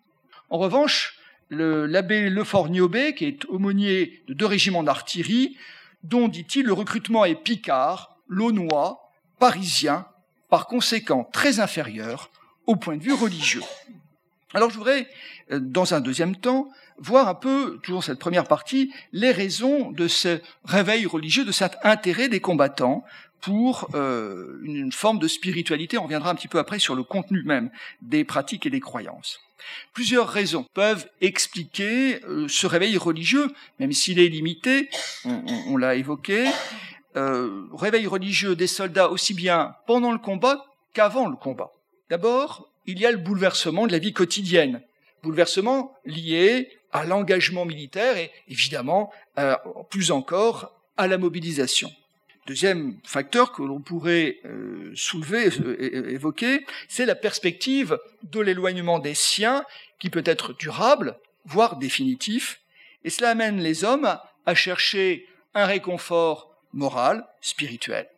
En 0.49 0.57
revanche, 0.57 1.17
l'abbé 1.49 2.29
Lefort 2.29 2.69
Niobé, 2.69 3.13
qui 3.13 3.25
est 3.25 3.45
aumônier 3.45 4.23
de 4.27 4.33
deux 4.33 4.45
régiments 4.45 4.83
d'artillerie, 4.83 5.55
dont, 6.03 6.27
dit-il, 6.27 6.65
le 6.65 6.73
recrutement 6.73 7.25
est 7.25 7.35
picard, 7.35 8.17
launois, 8.27 9.09
parisien, 9.39 10.05
par 10.49 10.67
conséquent 10.67 11.27
très 11.31 11.59
inférieur 11.59 12.29
au 12.67 12.75
point 12.75 12.97
de 12.97 13.03
vue 13.03 13.13
religieux. 13.13 13.63
Alors 14.53 14.69
je 14.69 14.77
voudrais, 14.77 15.09
euh, 15.51 15.59
dans 15.59 15.93
un 15.93 15.99
deuxième 15.99 16.35
temps, 16.35 16.69
voir 16.97 17.27
un 17.27 17.33
peu, 17.33 17.79
toujours 17.81 18.03
cette 18.03 18.19
première 18.19 18.45
partie, 18.45 18.93
les 19.11 19.31
raisons 19.31 19.91
de 19.91 20.07
ce 20.07 20.39
réveil 20.63 21.05
religieux, 21.05 21.43
de 21.43 21.51
cet 21.51 21.77
intérêt 21.83 22.29
des 22.29 22.39
combattants 22.39 23.03
pour 23.43 23.89
euh, 23.93 24.57
une 24.63 24.91
forme 24.91 25.19
de 25.19 25.27
spiritualité. 25.27 25.97
On 25.97 26.03
reviendra 26.03 26.31
un 26.31 26.35
petit 26.35 26.47
peu 26.47 26.59
après 26.59 26.79
sur 26.79 26.95
le 26.95 27.03
contenu 27.03 27.43
même 27.43 27.69
des 28.01 28.23
pratiques 28.23 28.65
et 28.65 28.69
des 28.69 28.79
croyances. 28.79 29.39
Plusieurs 29.93 30.29
raisons 30.29 30.65
peuvent 30.73 31.07
expliquer 31.19 32.23
euh, 32.23 32.47
ce 32.47 32.67
réveil 32.67 32.97
religieux, 32.97 33.53
même 33.79 33.91
s'il 33.91 34.19
est 34.19 34.29
limité, 34.29 34.89
on, 35.25 35.77
l'a 35.77 35.95
évoqué, 35.95 36.45
euh, 37.17 37.65
réveil 37.73 38.07
religieux 38.07 38.55
des 38.55 38.67
soldats 38.67 39.09
aussi 39.09 39.33
bien 39.33 39.75
pendant 39.87 40.11
le 40.11 40.19
combat 40.19 40.65
qu'avant 40.93 41.27
le 41.27 41.35
combat. 41.35 41.71
D'abord, 42.09 42.69
il 42.85 42.99
y 42.99 43.05
a 43.05 43.11
le 43.11 43.17
bouleversement 43.17 43.87
de 43.87 43.91
la 43.91 43.99
vie 43.99 44.13
quotidienne, 44.13 44.81
bouleversement 45.21 45.93
lié 46.05 46.69
à 46.91 47.05
l'engagement 47.05 47.65
militaire 47.65 48.17
et 48.17 48.31
évidemment, 48.47 49.11
plus 49.89 50.11
encore, 50.11 50.71
à 50.97 51.07
la 51.07 51.17
mobilisation. 51.17 51.89
Deuxième 52.45 52.97
facteur 53.05 53.53
que 53.53 53.63
l'on 53.63 53.79
pourrait 53.79 54.39
euh, 54.43 54.91
soulever, 54.95 55.49
euh, 55.61 56.09
évoquer, 56.09 56.65
c'est 56.89 57.05
la 57.05 57.15
perspective 57.15 57.97
de 58.23 58.41
l'éloignement 58.41 58.99
des 58.99 59.13
siens, 59.13 59.63
qui 59.99 60.09
peut 60.09 60.23
être 60.25 60.51
durable, 60.53 61.17
voire 61.45 61.77
définitif, 61.77 62.59
et 63.05 63.09
cela 63.09 63.29
amène 63.29 63.59
les 63.59 63.85
hommes 63.85 64.17
à 64.45 64.55
chercher 64.55 65.25
un 65.53 65.65
réconfort 65.65 66.53
moral, 66.73 67.25
spirituel. 67.39 68.09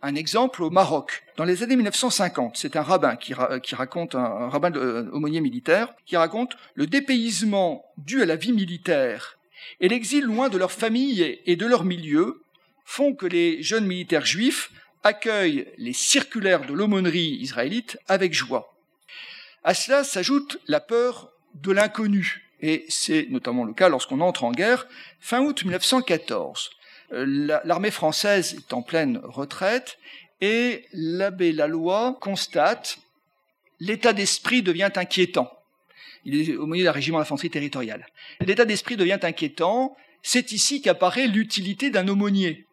Un 0.00 0.14
exemple 0.14 0.62
au 0.62 0.70
Maroc, 0.70 1.24
dans 1.36 1.44
les 1.44 1.64
années 1.64 1.74
1950, 1.74 2.56
c'est 2.56 2.76
un 2.76 2.82
rabbin 2.82 3.16
qui, 3.16 3.34
raconte, 3.34 4.14
un, 4.14 4.48
rabbin 4.48 4.72
euh, 4.76 5.10
aumônier 5.10 5.40
militaire, 5.40 5.94
qui 6.04 6.16
raconte 6.16 6.56
le 6.74 6.86
dépaysement 6.86 7.84
dû 7.96 8.22
à 8.22 8.26
la 8.26 8.36
vie 8.36 8.52
militaire 8.52 9.38
et 9.80 9.88
l'exil 9.88 10.22
loin 10.22 10.48
de 10.48 10.58
leur 10.58 10.70
famille 10.70 11.40
et 11.44 11.56
de 11.56 11.66
leur 11.66 11.82
milieu 11.82 12.42
font 12.86 13.14
que 13.14 13.26
les 13.26 13.62
jeunes 13.62 13.84
militaires 13.84 14.24
juifs 14.24 14.70
accueillent 15.02 15.66
les 15.76 15.92
circulaires 15.92 16.64
de 16.64 16.72
l'aumônerie 16.72 17.36
israélite 17.40 17.98
avec 18.08 18.32
joie. 18.32 18.74
À 19.64 19.74
cela 19.74 20.04
s'ajoute 20.04 20.58
la 20.68 20.80
peur 20.80 21.30
de 21.54 21.72
l'inconnu, 21.72 22.48
et 22.60 22.86
c'est 22.88 23.26
notamment 23.28 23.64
le 23.64 23.74
cas 23.74 23.88
lorsqu'on 23.88 24.20
entre 24.20 24.44
en 24.44 24.52
guerre. 24.52 24.86
Fin 25.20 25.42
août 25.42 25.64
1914, 25.64 26.70
euh, 27.12 27.60
l'armée 27.64 27.90
française 27.90 28.54
est 28.54 28.72
en 28.72 28.82
pleine 28.82 29.20
retraite 29.22 29.98
et 30.40 30.86
l'abbé 30.92 31.52
Laloy 31.52 32.16
constate 32.20 32.98
l'état 33.80 34.12
d'esprit 34.12 34.62
devient 34.62 34.90
inquiétant. 34.94 35.50
Il 36.24 36.50
est 36.50 36.56
au 36.56 36.66
milieu 36.66 36.84
d'un 36.84 36.92
régiment 36.92 37.18
d'infanterie 37.18 37.50
territoriale. 37.50 38.06
L'état 38.40 38.64
d'esprit 38.64 38.96
devient 38.96 39.18
inquiétant. 39.22 39.96
C'est 40.22 40.52
ici 40.52 40.82
qu'apparaît 40.82 41.28
l'utilité 41.28 41.90
d'un 41.90 42.08
aumônier 42.08 42.66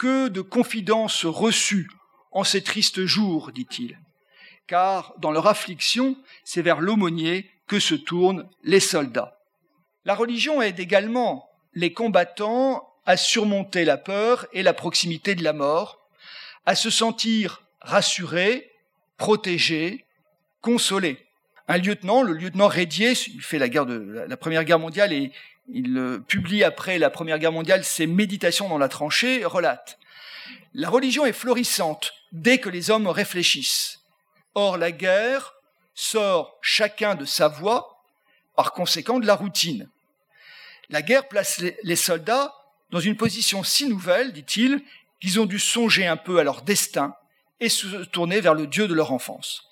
que 0.00 0.28
de 0.28 0.40
confidences 0.40 1.26
reçues 1.26 1.90
en 2.32 2.42
ces 2.42 2.62
tristes 2.62 3.04
jours, 3.04 3.52
dit-il, 3.52 3.98
car 4.66 5.12
dans 5.18 5.30
leur 5.30 5.46
affliction, 5.46 6.16
c'est 6.42 6.62
vers 6.62 6.80
l'aumônier 6.80 7.50
que 7.66 7.78
se 7.78 7.94
tournent 7.94 8.48
les 8.62 8.80
soldats. 8.80 9.36
La 10.06 10.14
religion 10.14 10.62
aide 10.62 10.80
également 10.80 11.50
les 11.74 11.92
combattants 11.92 12.88
à 13.04 13.18
surmonter 13.18 13.84
la 13.84 13.98
peur 13.98 14.46
et 14.54 14.62
la 14.62 14.72
proximité 14.72 15.34
de 15.34 15.44
la 15.44 15.52
mort, 15.52 16.08
à 16.64 16.74
se 16.74 16.88
sentir 16.88 17.62
rassurés, 17.82 18.70
protégés, 19.18 20.06
consolés. 20.62 21.26
Un 21.68 21.76
lieutenant, 21.76 22.22
le 22.22 22.32
lieutenant 22.32 22.68
Rédier, 22.68 23.12
il 23.26 23.42
fait 23.42 23.58
la, 23.58 23.68
guerre 23.68 23.84
de, 23.84 24.24
la 24.26 24.36
Première 24.38 24.64
Guerre 24.64 24.78
mondiale 24.78 25.12
et 25.12 25.30
il 25.72 25.96
euh, 25.96 26.18
publie 26.18 26.64
après 26.64 26.98
la 26.98 27.10
Première 27.10 27.38
Guerre 27.38 27.52
mondiale 27.52 27.84
ses 27.84 28.06
méditations 28.06 28.68
dans 28.68 28.78
la 28.78 28.88
tranchée, 28.88 29.44
relate 29.44 29.98
La 30.74 30.88
religion 30.88 31.26
est 31.26 31.32
florissante 31.32 32.12
dès 32.32 32.58
que 32.58 32.68
les 32.68 32.90
hommes 32.90 33.06
réfléchissent. 33.06 34.00
Or, 34.54 34.78
la 34.78 34.92
guerre 34.92 35.54
sort 35.94 36.58
chacun 36.62 37.14
de 37.14 37.24
sa 37.24 37.48
voie, 37.48 38.02
par 38.56 38.72
conséquent 38.72 39.20
de 39.20 39.26
la 39.26 39.34
routine. 39.34 39.88
La 40.88 41.02
guerre 41.02 41.28
place 41.28 41.62
les 41.82 41.96
soldats 41.96 42.54
dans 42.90 43.00
une 43.00 43.16
position 43.16 43.62
si 43.62 43.88
nouvelle, 43.88 44.32
dit-il, 44.32 44.82
qu'ils 45.20 45.38
ont 45.40 45.46
dû 45.46 45.58
songer 45.58 46.06
un 46.06 46.16
peu 46.16 46.38
à 46.38 46.44
leur 46.44 46.62
destin 46.62 47.14
et 47.60 47.68
se 47.68 48.04
tourner 48.04 48.40
vers 48.40 48.54
le 48.54 48.66
Dieu 48.66 48.88
de 48.88 48.94
leur 48.94 49.12
enfance. 49.12 49.62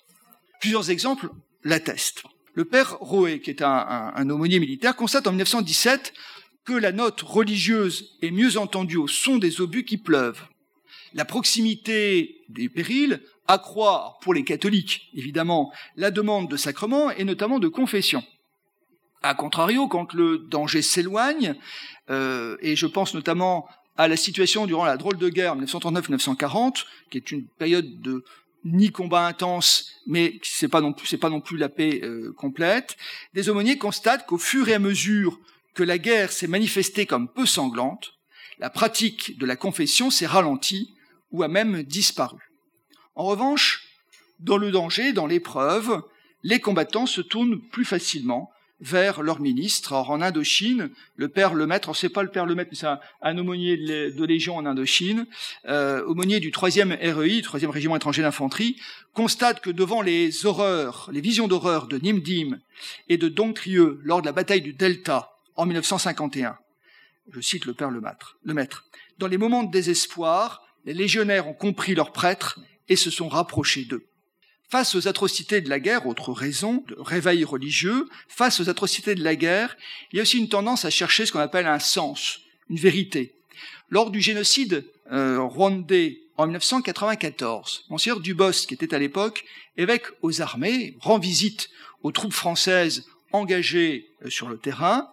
Plusieurs 0.59 0.89
exemples 0.89 1.29
l'attestent. 1.63 2.23
Le 2.59 2.65
père 2.65 2.97
Roé, 2.99 3.39
qui 3.39 3.51
est 3.51 3.61
un, 3.61 4.29
aumônier 4.29 4.59
militaire, 4.59 4.97
constate 4.97 5.27
en 5.27 5.31
1917 5.31 6.11
que 6.65 6.73
la 6.73 6.91
note 6.91 7.21
religieuse 7.21 8.17
est 8.21 8.31
mieux 8.31 8.57
entendue 8.57 8.97
au 8.97 9.07
son 9.07 9.37
des 9.37 9.61
obus 9.61 9.85
qui 9.85 9.95
pleuvent. 9.95 10.41
La 11.13 11.23
proximité 11.23 12.41
des 12.49 12.67
périls 12.67 13.21
accroît, 13.47 14.17
pour 14.21 14.33
les 14.33 14.43
catholiques 14.43 15.09
évidemment, 15.13 15.71
la 15.95 16.11
demande 16.11 16.51
de 16.51 16.57
sacrement 16.57 17.11
et 17.11 17.23
notamment 17.23 17.59
de 17.59 17.69
confession. 17.69 18.25
A 19.23 19.35
contrario, 19.35 19.87
quand 19.87 20.13
le 20.13 20.39
danger 20.39 20.81
s'éloigne, 20.81 21.55
euh, 22.09 22.57
et 22.59 22.75
je 22.75 22.87
pense 22.87 23.13
notamment 23.13 23.69
à 23.95 24.09
la 24.09 24.17
situation 24.17 24.65
durant 24.65 24.83
la 24.83 24.97
drôle 24.97 25.17
de 25.17 25.29
guerre 25.29 25.55
1939-1940, 25.55 26.83
qui 27.09 27.19
est 27.19 27.31
une 27.31 27.45
période 27.47 28.01
de 28.01 28.25
ni 28.63 28.91
combat 28.91 29.25
intense, 29.25 29.91
mais 30.05 30.39
c'est 30.43 30.67
pas 30.67 30.81
non 30.81 30.93
plus 30.93 31.17
pas 31.17 31.29
non 31.29 31.41
plus 31.41 31.57
la 31.57 31.69
paix 31.69 32.01
euh, 32.03 32.33
complète. 32.33 32.97
Des 33.33 33.49
aumôniers 33.49 33.77
constatent 33.77 34.25
qu'au 34.25 34.37
fur 34.37 34.67
et 34.69 34.73
à 34.73 34.79
mesure 34.79 35.39
que 35.73 35.83
la 35.83 35.97
guerre 35.97 36.31
s'est 36.31 36.47
manifestée 36.47 37.05
comme 37.05 37.31
peu 37.31 37.45
sanglante, 37.45 38.13
la 38.59 38.69
pratique 38.69 39.37
de 39.37 39.45
la 39.45 39.55
confession 39.55 40.09
s'est 40.09 40.25
ralentie 40.25 40.93
ou 41.31 41.43
a 41.43 41.47
même 41.47 41.83
disparu. 41.83 42.37
En 43.15 43.25
revanche, 43.25 43.87
dans 44.39 44.57
le 44.57 44.71
danger, 44.71 45.13
dans 45.13 45.27
l'épreuve, 45.27 46.01
les 46.43 46.59
combattants 46.59 47.05
se 47.05 47.21
tournent 47.21 47.61
plus 47.61 47.85
facilement 47.85 48.51
vers 48.81 49.21
leur 49.21 49.41
ministre. 49.41 49.93
Or, 49.93 50.11
en 50.11 50.21
Indochine, 50.21 50.89
le 51.15 51.27
père 51.27 51.53
le 51.53 51.67
maître, 51.67 51.93
c'est 51.93 52.09
pas 52.09 52.23
le 52.23 52.29
père 52.29 52.45
le 52.45 52.55
maître, 52.55 52.69
mais 52.71 52.77
c'est 52.77 52.87
un, 53.21 53.37
aumônier 53.37 53.77
de 53.77 54.25
légion 54.25 54.55
en 54.55 54.65
Indochine, 54.65 55.25
euh, 55.65 56.03
aumônier 56.05 56.39
du 56.39 56.51
3e 56.51 56.95
REI, 56.97 57.41
3e 57.41 57.67
régiment 57.67 57.95
étranger 57.95 58.21
d'infanterie, 58.21 58.77
constate 59.13 59.61
que 59.61 59.69
devant 59.69 60.01
les 60.01 60.45
horreurs, 60.45 61.09
les 61.11 61.21
visions 61.21 61.47
d'horreur 61.47 61.87
de 61.87 61.97
Nimdim 61.97 62.59
et 63.07 63.17
de 63.17 63.27
Dongtrieux 63.27 63.99
lors 64.03 64.21
de 64.21 64.25
la 64.25 64.31
bataille 64.31 64.61
du 64.61 64.73
Delta 64.73 65.31
en 65.55 65.65
1951, 65.65 66.57
je 67.31 67.41
cite 67.41 67.65
le 67.65 67.73
père 67.73 67.91
le 67.91 68.01
maître, 68.53 68.85
dans 69.17 69.27
les 69.27 69.37
moments 69.37 69.63
de 69.63 69.71
désespoir, 69.71 70.63
les 70.85 70.93
légionnaires 70.93 71.47
ont 71.47 71.53
compris 71.53 71.93
leurs 71.93 72.13
prêtres 72.13 72.59
et 72.87 72.95
se 72.95 73.11
sont 73.11 73.27
rapprochés 73.27 73.85
d'eux. 73.85 74.08
Face 74.69 74.93
aux 74.93 75.07
atrocités 75.07 75.61
de 75.61 75.69
la 75.69 75.79
guerre, 75.79 76.05
autre 76.05 76.31
raison 76.31 76.83
de 76.87 76.95
réveil 76.99 77.43
religieux, 77.43 78.07
face 78.27 78.59
aux 78.59 78.69
atrocités 78.69 79.15
de 79.15 79.23
la 79.23 79.35
guerre, 79.35 79.75
il 80.11 80.17
y 80.17 80.19
a 80.19 80.21
aussi 80.21 80.37
une 80.37 80.47
tendance 80.47 80.85
à 80.85 80.91
chercher 80.91 81.25
ce 81.25 81.31
qu'on 81.31 81.39
appelle 81.39 81.65
un 81.65 81.79
sens, 81.79 82.41
une 82.69 82.77
vérité. 82.77 83.33
Lors 83.89 84.11
du 84.11 84.21
génocide 84.21 84.85
euh, 85.11 85.41
rwandais 85.41 86.21
en 86.37 86.45
1994, 86.45 87.85
Monseigneur 87.89 88.19
Dubos, 88.19 88.51
qui 88.67 88.75
était 88.75 88.93
à 88.93 88.99
l'époque 88.99 89.43
évêque 89.75 90.05
aux 90.21 90.39
armées, 90.39 90.95
rend 90.99 91.17
visite 91.17 91.71
aux 92.03 92.11
troupes 92.11 92.33
françaises 92.33 93.05
engagées 93.31 94.11
euh, 94.23 94.29
sur 94.29 94.49
le 94.49 94.59
terrain 94.59 95.09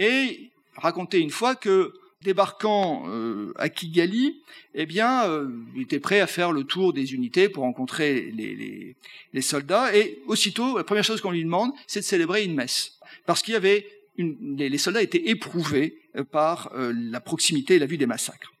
et 0.00 0.50
racontait 0.76 1.20
une 1.20 1.30
fois 1.30 1.54
que 1.54 1.94
débarquant 2.22 3.04
euh, 3.08 3.52
à 3.56 3.68
Kigali, 3.68 4.42
eh 4.74 4.86
bien, 4.86 5.24
euh, 5.28 5.48
il 5.76 5.82
était 5.82 6.00
prêt 6.00 6.20
à 6.20 6.26
faire 6.26 6.52
le 6.52 6.64
tour 6.64 6.92
des 6.92 7.14
unités 7.14 7.48
pour 7.48 7.62
rencontrer 7.62 8.32
les, 8.32 8.96
les, 9.32 9.42
soldats. 9.42 9.94
Et 9.96 10.20
aussitôt, 10.26 10.78
la 10.78 10.84
première 10.84 11.04
chose 11.04 11.20
qu'on 11.20 11.30
lui 11.30 11.44
demande, 11.44 11.70
c'est 11.86 12.00
de 12.00 12.04
célébrer 12.04 12.44
une 12.44 12.54
messe, 12.54 12.98
parce 13.26 13.42
qu'il 13.42 13.54
y 13.54 13.56
avait 13.56 13.86
une, 14.16 14.56
les, 14.56 14.78
soldats 14.78 15.02
étaient 15.02 15.28
éprouvés 15.28 16.00
euh, 16.16 16.24
par 16.24 16.72
la 16.74 17.20
proximité 17.20 17.76
et 17.76 17.78
la 17.78 17.86
vue 17.86 17.98
des 17.98 18.06
massacres. 18.06 18.52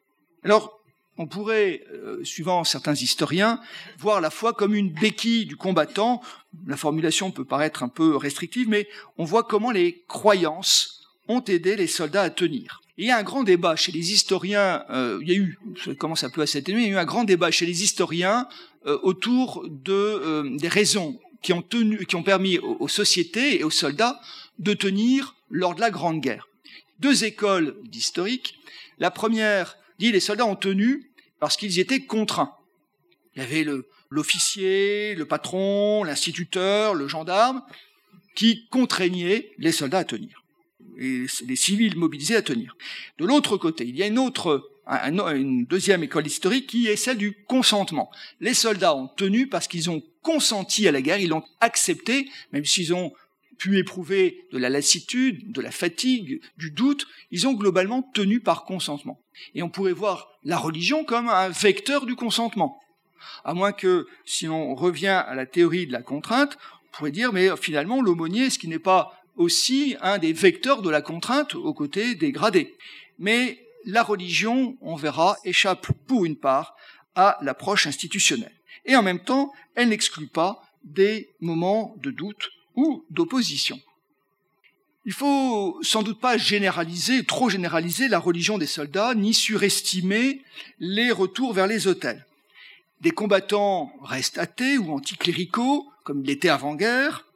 Alors, 0.44 0.80
on 1.20 1.26
pourrait, 1.26 1.82
suivant 2.22 2.62
certains 2.62 2.94
historiens, 2.94 3.60
voir 3.98 4.20
la 4.20 4.30
foi 4.30 4.52
comme 4.52 4.72
une 4.72 4.92
béquille 4.92 5.46
du 5.46 5.56
combattant. 5.56 6.22
La 6.68 6.76
formulation 6.76 7.32
peut 7.32 7.44
paraître 7.44 7.82
un 7.82 7.88
peu 7.88 8.16
restrictive, 8.16 8.68
mais 8.68 8.86
on 9.16 9.24
voit 9.24 9.42
comment 9.42 9.72
les 9.72 10.04
croyances 10.06 11.08
ont 11.26 11.42
aidé 11.42 11.74
les 11.74 11.88
soldats 11.88 12.22
à 12.22 12.30
tenir 12.30 12.82
il 12.98 13.06
y 13.06 13.10
a 13.12 13.16
un 13.16 13.22
grand 13.22 13.44
débat 13.44 13.76
chez 13.76 13.92
les 13.92 14.12
historiens, 14.12 14.84
euh, 14.90 15.20
il 15.22 15.28
y 15.28 15.32
a 15.32 15.36
eu, 15.36 15.56
ça 15.84 15.94
commence 15.94 16.24
un 16.24 16.30
peu 16.30 16.42
à 16.42 16.46
s'atténuer, 16.46 16.82
il 16.82 16.88
y 16.88 16.90
a 16.90 16.94
eu 16.94 16.98
un 16.98 17.04
grand 17.04 17.22
débat 17.22 17.52
chez 17.52 17.64
les 17.64 17.84
historiens 17.84 18.48
euh, 18.86 18.98
autour 19.04 19.64
de, 19.68 19.92
euh, 19.92 20.56
des 20.56 20.66
raisons 20.66 21.18
qui 21.40 21.52
ont, 21.52 21.62
tenu, 21.62 22.04
qui 22.06 22.16
ont 22.16 22.24
permis 22.24 22.58
aux, 22.58 22.88
sociétés 22.88 23.60
et 23.60 23.62
aux 23.62 23.70
soldats 23.70 24.20
de 24.58 24.74
tenir 24.74 25.36
lors 25.48 25.76
de 25.76 25.80
la 25.80 25.92
Grande 25.92 26.20
Guerre. 26.20 26.48
Deux 26.98 27.22
écoles 27.22 27.76
d'historiques. 27.84 28.58
La 28.98 29.12
première 29.12 29.76
dit 30.00 30.10
les 30.10 30.18
soldats 30.18 30.46
ont 30.46 30.56
tenu 30.56 31.12
parce 31.38 31.56
qu'ils 31.56 31.78
étaient 31.78 32.00
contraints. 32.00 32.56
Il 33.36 33.42
y 33.42 33.44
avait 33.44 33.64
l'officier, 34.10 35.14
le 35.14 35.24
patron, 35.24 36.02
l'instituteur, 36.02 36.94
le 36.94 37.06
gendarme, 37.06 37.62
qui 38.34 38.66
contraignaient 38.70 39.52
les 39.58 39.70
soldats 39.70 39.98
à 39.98 40.04
tenir 40.04 40.37
et 40.98 41.26
les 41.46 41.56
civils 41.56 41.96
mobilisés 41.96 42.36
à 42.36 42.42
tenir. 42.42 42.76
De 43.18 43.24
l'autre 43.24 43.56
côté, 43.56 43.84
il 43.86 43.96
y 43.96 44.02
a 44.02 44.06
une 44.06 44.18
autre, 44.18 44.70
une 44.86 45.64
deuxième 45.64 46.02
école 46.02 46.26
historique 46.26 46.66
qui 46.66 46.86
est 46.86 46.96
celle 46.96 47.18
du 47.18 47.36
consentement. 47.46 48.10
Les 48.40 48.54
soldats 48.54 48.94
ont 48.94 49.08
tenu 49.08 49.46
parce 49.46 49.68
qu'ils 49.68 49.90
ont 49.90 50.02
consenti 50.22 50.88
à 50.88 50.92
la 50.92 51.00
guerre, 51.00 51.20
ils 51.20 51.30
l'ont 51.30 51.44
accepté, 51.60 52.28
même 52.52 52.64
s'ils 52.64 52.92
ont 52.92 53.12
pu 53.58 53.78
éprouver 53.78 54.46
de 54.52 54.58
la 54.58 54.70
lassitude, 54.70 55.52
de 55.52 55.60
la 55.60 55.70
fatigue, 55.70 56.40
du 56.56 56.70
doute, 56.70 57.06
ils 57.30 57.46
ont 57.46 57.52
globalement 57.52 58.02
tenu 58.02 58.40
par 58.40 58.64
consentement. 58.64 59.20
Et 59.54 59.62
on 59.62 59.68
pourrait 59.68 59.92
voir 59.92 60.28
la 60.44 60.56
religion 60.56 61.04
comme 61.04 61.28
un 61.28 61.48
vecteur 61.48 62.06
du 62.06 62.14
consentement. 62.14 62.80
À 63.44 63.54
moins 63.54 63.72
que, 63.72 64.06
si 64.24 64.48
on 64.48 64.74
revient 64.74 65.08
à 65.26 65.34
la 65.34 65.44
théorie 65.44 65.86
de 65.86 65.92
la 65.92 66.02
contrainte, 66.02 66.56
on 66.86 66.96
pourrait 66.96 67.10
dire, 67.10 67.32
mais 67.32 67.48
finalement, 67.56 68.00
l'aumônier, 68.00 68.48
ce 68.50 68.58
qui 68.58 68.68
n'est 68.68 68.78
pas 68.78 69.17
aussi 69.38 69.96
un 70.02 70.18
des 70.18 70.32
vecteurs 70.32 70.82
de 70.82 70.90
la 70.90 71.00
contrainte 71.00 71.54
aux 71.54 71.72
côtés 71.72 72.14
des 72.14 72.32
gradés. 72.32 72.76
Mais 73.18 73.64
la 73.84 74.02
religion, 74.02 74.76
on 74.82 74.96
verra, 74.96 75.38
échappe 75.44 75.90
pour 76.06 76.24
une 76.24 76.36
part 76.36 76.76
à 77.14 77.38
l'approche 77.40 77.86
institutionnelle. 77.86 78.52
Et 78.84 78.96
en 78.96 79.02
même 79.02 79.20
temps, 79.20 79.52
elle 79.74 79.88
n'exclut 79.88 80.26
pas 80.26 80.62
des 80.84 81.30
moments 81.40 81.94
de 82.02 82.10
doute 82.10 82.50
ou 82.76 83.04
d'opposition. 83.10 83.80
Il 85.04 85.12
faut 85.12 85.78
sans 85.82 86.02
doute 86.02 86.20
pas 86.20 86.36
généraliser, 86.36 87.24
trop 87.24 87.48
généraliser 87.48 88.08
la 88.08 88.18
religion 88.18 88.58
des 88.58 88.66
soldats, 88.66 89.14
ni 89.14 89.32
surestimer 89.32 90.42
les 90.80 91.10
retours 91.10 91.54
vers 91.54 91.66
les 91.66 91.86
hôtels. 91.86 92.26
Des 93.00 93.12
combattants 93.12 93.92
restent 94.02 94.38
athées 94.38 94.76
ou 94.76 94.92
anticléricaux, 94.92 95.88
comme 96.04 96.20
il 96.20 96.26
l'était 96.26 96.48
avant-guerre, 96.48 97.27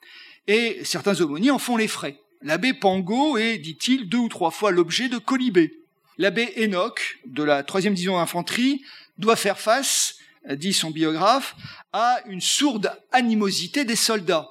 et 0.47 0.81
certains 0.85 1.21
aumôniers 1.21 1.51
en 1.51 1.59
font 1.59 1.77
les 1.77 1.89
frais. 1.89 2.19
L'abbé 2.43 2.75
Pango 2.75 3.37
est, 3.37 3.59
dit-il, 3.59 4.09
deux 4.09 4.19
ou 4.19 4.29
trois 4.29 4.51
fois 4.51 4.73
l'objet 4.73 5.09
de 5.09 5.19
colibés. 5.19 5.79
L'abbé 6.19 6.53
Enoch, 6.57 7.19
de 7.27 7.43
la 7.43 7.63
troisième 7.63 7.95
division 7.95 8.19
d'infanterie, 8.19 8.83
doit 9.19 9.37
faire 9.37 9.61
face, 9.61 10.17
dit 10.51 10.73
son 10.73 10.91
biographe, 10.91 11.55
à 11.93 12.21
une 12.27 12.41
sourde 12.41 12.93
animosité 13.13 13.85
des 13.85 13.97
soldats. 13.97 14.49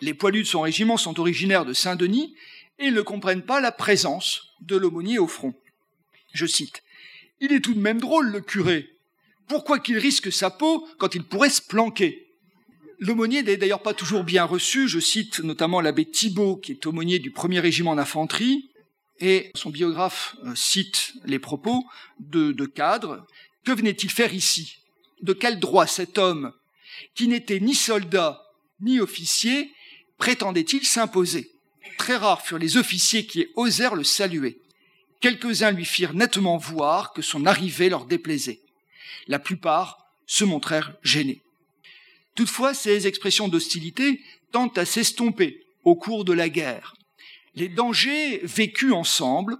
Les 0.00 0.14
poilus 0.14 0.42
de 0.42 0.48
son 0.48 0.62
régiment 0.62 0.96
sont 0.96 1.18
originaires 1.20 1.64
de 1.64 1.72
Saint-Denis 1.72 2.34
et 2.78 2.90
ne 2.90 3.02
comprennent 3.02 3.42
pas 3.42 3.60
la 3.60 3.72
présence 3.72 4.54
de 4.60 4.76
l'aumônier 4.76 5.18
au 5.18 5.26
front. 5.26 5.54
Je 6.32 6.46
cite, 6.46 6.82
Il 7.40 7.52
est 7.52 7.60
tout 7.60 7.74
de 7.74 7.80
même 7.80 8.00
drôle, 8.00 8.30
le 8.30 8.40
curé. 8.40 8.88
Pourquoi 9.48 9.80
qu'il 9.80 9.98
risque 9.98 10.32
sa 10.32 10.48
peau 10.50 10.88
quand 10.98 11.14
il 11.14 11.24
pourrait 11.24 11.50
se 11.50 11.60
planquer? 11.60 12.29
L'aumônier 13.00 13.42
n'est 13.42 13.56
d'ailleurs 13.56 13.82
pas 13.82 13.94
toujours 13.94 14.24
bien 14.24 14.44
reçu. 14.44 14.86
Je 14.86 15.00
cite 15.00 15.40
notamment 15.40 15.80
l'abbé 15.80 16.04
Thibault, 16.04 16.56
qui 16.56 16.72
est 16.72 16.86
aumônier 16.86 17.18
du 17.18 17.30
premier 17.30 17.58
régiment 17.58 17.96
d'infanterie, 17.96 18.70
et 19.20 19.50
son 19.54 19.70
biographe 19.70 20.36
euh, 20.44 20.54
cite 20.54 21.14
les 21.24 21.38
propos 21.38 21.84
de, 22.18 22.52
de 22.52 22.66
cadre. 22.66 23.26
Que 23.64 23.72
venait-il 23.72 24.10
faire 24.10 24.34
ici? 24.34 24.76
De 25.22 25.32
quel 25.32 25.58
droit 25.58 25.86
cet 25.86 26.18
homme, 26.18 26.52
qui 27.14 27.26
n'était 27.26 27.60
ni 27.60 27.74
soldat 27.74 28.42
ni 28.80 29.00
officier, 29.00 29.72
prétendait-il 30.18 30.84
s'imposer? 30.84 31.50
Très 31.98 32.16
rares 32.16 32.42
furent 32.42 32.58
les 32.58 32.76
officiers 32.76 33.26
qui 33.26 33.46
osèrent 33.56 33.94
le 33.94 34.04
saluer. 34.04 34.58
Quelques-uns 35.20 35.70
lui 35.70 35.84
firent 35.84 36.14
nettement 36.14 36.56
voir 36.56 37.12
que 37.12 37.20
son 37.22 37.44
arrivée 37.46 37.90
leur 37.90 38.06
déplaisait. 38.06 38.60
La 39.26 39.38
plupart 39.38 39.98
se 40.26 40.44
montrèrent 40.44 40.94
gênés. 41.02 41.42
Toutefois, 42.34 42.74
ces 42.74 43.06
expressions 43.06 43.48
d'hostilité 43.48 44.20
tentent 44.52 44.78
à 44.78 44.84
s'estomper 44.84 45.64
au 45.84 45.96
cours 45.96 46.24
de 46.24 46.32
la 46.32 46.48
guerre. 46.48 46.94
Les 47.54 47.68
dangers 47.68 48.40
vécus 48.44 48.92
ensemble, 48.92 49.58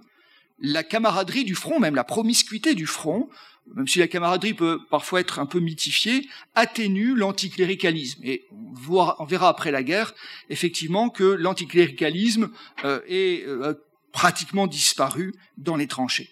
la 0.59 0.83
camaraderie 0.83 1.43
du 1.43 1.55
front, 1.55 1.79
même 1.79 1.95
la 1.95 2.03
promiscuité 2.03 2.75
du 2.75 2.85
front, 2.85 3.29
même 3.75 3.87
si 3.87 3.99
la 3.99 4.07
camaraderie 4.07 4.53
peut 4.53 4.79
parfois 4.89 5.19
être 5.21 5.39
un 5.39 5.45
peu 5.45 5.59
mythifiée, 5.59 6.27
atténue 6.55 7.15
l'anticléricalisme. 7.15 8.21
Et 8.23 8.47
on, 8.51 9.25
verra 9.25 9.49
après 9.49 9.71
la 9.71 9.83
guerre, 9.83 10.13
effectivement, 10.49 11.09
que 11.09 11.23
l'anticléricalisme 11.23 12.49
euh, 12.83 13.01
est 13.07 13.45
euh, 13.45 13.73
pratiquement 14.11 14.67
disparu 14.67 15.33
dans 15.57 15.75
les 15.75 15.87
tranchées. 15.87 16.29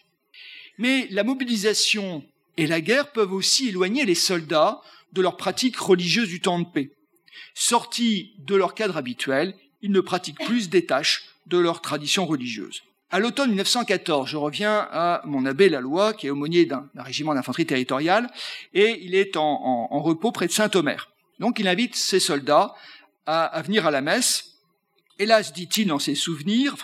Mais 0.77 1.07
la 1.11 1.23
mobilisation 1.23 2.23
et 2.57 2.67
la 2.67 2.81
guerre 2.81 3.11
peuvent 3.11 3.33
aussi 3.33 3.69
éloigner 3.69 4.05
les 4.05 4.15
soldats 4.15 4.81
de 5.13 5.21
leurs 5.21 5.37
pratiques 5.37 5.77
religieuses 5.77 6.29
du 6.29 6.41
temps 6.41 6.59
de 6.59 6.67
paix. 6.67 6.91
Sortis 7.53 8.33
de 8.39 8.55
leur 8.55 8.73
cadre 8.73 8.97
habituel, 8.97 9.55
ils 9.81 9.91
ne 9.91 10.01
pratiquent 10.01 10.43
plus, 10.45 10.63
se 10.63 10.69
détachent 10.69 11.23
de 11.47 11.57
leur 11.57 11.81
tradition 11.81 12.25
religieuse. 12.25 12.83
À 13.11 13.19
l'automne 13.19 13.49
1914, 13.49 14.29
je 14.29 14.37
reviens 14.37 14.87
à 14.91 15.21
mon 15.25 15.45
abbé 15.45 15.67
Laloy, 15.67 16.13
qui 16.13 16.27
est 16.27 16.29
aumônier 16.29 16.65
d'un 16.65 16.87
régiment 16.95 17.33
d'infanterie 17.33 17.65
territoriale, 17.65 18.29
et 18.75 18.99
il 19.03 19.15
est 19.15 19.35
en, 19.35 19.87
repos 19.99 20.31
près 20.31 20.45
de 20.45 20.51
Saint-Omer. 20.51 21.09
Donc 21.39 21.57
il 21.57 21.67
invite 21.67 21.95
ses 21.95 22.19
soldats 22.19 22.75
à, 23.25 23.61
venir 23.63 23.87
à 23.87 23.91
la 23.91 24.01
messe. 24.01 24.57
Hélas, 25.17 25.53
dit-il 25.53 25.87
dans 25.87 25.97
ses 25.97 26.13
souvenirs, 26.13 26.75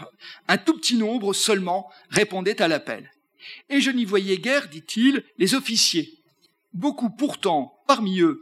un 0.48 0.58
tout 0.58 0.76
petit 0.76 0.96
nombre 0.96 1.34
seulement 1.34 1.92
répondait 2.10 2.60
à 2.60 2.68
l'appel. 2.68 3.12
Et 3.70 3.80
je 3.80 3.92
n'y 3.92 4.04
voyais 4.04 4.40
guère, 4.40 4.68
dit-il, 4.68 5.24
les 5.38 5.54
officiers. 5.54 6.15
Beaucoup 6.76 7.10
pourtant, 7.10 7.80
parmi 7.88 8.20
eux, 8.20 8.42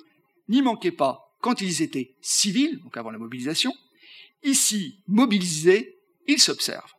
n'y 0.50 0.64
manquaient 0.64 0.92
pas 0.92 1.32
quand 1.40 1.62
ils 1.62 1.84
étaient 1.84 2.16
civils, 2.22 2.80
donc 2.84 2.98
avant 2.98 3.12
la 3.12 3.20
mobilisation. 3.20 3.74
Ici, 4.44 4.98
mobilisés, 5.08 5.98
ils 6.28 6.42
s'observent. 6.42 6.96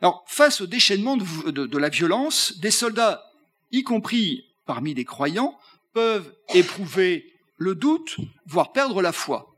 Alors, 0.00 0.24
face 0.26 0.60
au 0.60 0.66
déchaînement 0.66 1.16
de, 1.16 1.78
la 1.78 1.88
violence, 1.88 2.58
des 2.58 2.72
soldats, 2.72 3.22
y 3.70 3.84
compris 3.84 4.44
parmi 4.66 4.92
des 4.92 5.04
croyants, 5.04 5.56
peuvent 5.92 6.34
éprouver 6.52 7.32
le 7.58 7.76
doute, 7.76 8.16
voire 8.46 8.72
perdre 8.72 9.00
la 9.00 9.12
foi. 9.12 9.54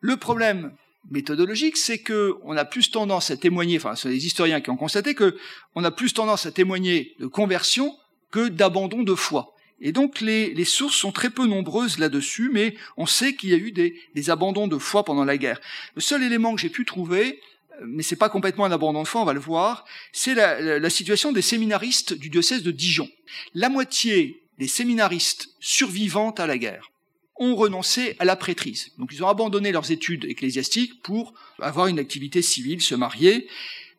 Le 0.00 0.16
problème 0.16 0.74
méthodologique, 1.10 1.76
c'est 1.76 1.98
que 1.98 2.34
on 2.42 2.56
a 2.56 2.64
plus 2.64 2.90
tendance 2.90 3.30
à 3.30 3.36
témoigner, 3.36 3.76
enfin, 3.76 3.94
c'est 3.94 4.08
les 4.08 4.26
historiens 4.26 4.60
qui 4.60 4.70
ont 4.70 4.76
constaté 4.76 5.14
que 5.14 5.38
on 5.76 5.84
a 5.84 5.92
plus 5.92 6.12
tendance 6.12 6.44
à 6.44 6.50
témoigner 6.50 7.14
de 7.20 7.26
conversion 7.26 7.96
que 8.32 8.48
d'abandon 8.48 9.04
de 9.04 9.14
foi. 9.14 9.53
Et 9.84 9.92
donc 9.92 10.22
les, 10.22 10.64
sources 10.64 10.96
sont 10.96 11.12
très 11.12 11.28
peu 11.28 11.46
nombreuses 11.46 11.98
là-dessus, 11.98 12.48
mais 12.50 12.74
on 12.96 13.04
sait 13.04 13.34
qu'il 13.34 13.50
y 13.50 13.52
a 13.54 13.58
eu 13.58 13.70
des, 13.70 14.30
abandons 14.30 14.66
de 14.66 14.78
foi 14.78 15.04
pendant 15.04 15.26
la 15.26 15.36
guerre. 15.36 15.60
Le 15.94 16.00
seul 16.00 16.22
élément 16.22 16.54
que 16.54 16.60
j'ai 16.60 16.70
pu 16.70 16.86
trouver, 16.86 17.38
mais 17.84 18.02
c'est 18.02 18.16
pas 18.16 18.30
complètement 18.30 18.64
un 18.64 18.72
abandon 18.72 19.02
de 19.02 19.06
foi, 19.06 19.20
on 19.20 19.26
va 19.26 19.34
le 19.34 19.40
voir, 19.40 19.84
c'est 20.10 20.34
la, 20.34 20.90
situation 20.90 21.32
des 21.32 21.42
séminaristes 21.42 22.14
du 22.14 22.30
diocèse 22.30 22.62
de 22.62 22.70
Dijon. 22.70 23.10
La 23.52 23.68
moitié 23.68 24.42
des 24.58 24.68
séminaristes 24.68 25.50
survivants 25.60 26.30
à 26.30 26.46
la 26.46 26.56
guerre 26.56 26.90
ont 27.36 27.54
renoncé 27.54 28.16
à 28.18 28.24
la 28.24 28.36
prêtrise. 28.36 28.92
Donc 28.96 29.10
ils 29.12 29.22
ont 29.22 29.28
abandonné 29.28 29.70
leurs 29.70 29.90
études 29.90 30.24
ecclésiastiques 30.24 31.02
pour 31.02 31.34
avoir 31.60 31.88
une 31.88 31.98
activité 31.98 32.40
civile, 32.40 32.80
se 32.80 32.94
marier. 32.94 33.48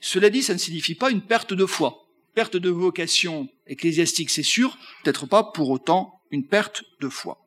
Cela 0.01 0.32
dit, 0.32 0.42
ça 0.42 0.54
ne 0.54 0.60
signifie 0.60 0.96
pas 0.96 1.12
une 1.12 1.22
perte 1.22 1.54
de 1.54 1.65
foi. 1.68 2.05
Perte 2.36 2.58
de 2.58 2.70
vocation 2.70 3.48
ecclésiastique, 3.65 4.30
c'est 4.30 4.44
sûr, 4.44 4.77
peut-être 5.04 5.25
pas 5.25 5.44
pour 5.44 5.70
autant 5.70 6.20
une 6.32 6.46
perte 6.46 6.84
de 7.00 7.10
foi. 7.10 7.46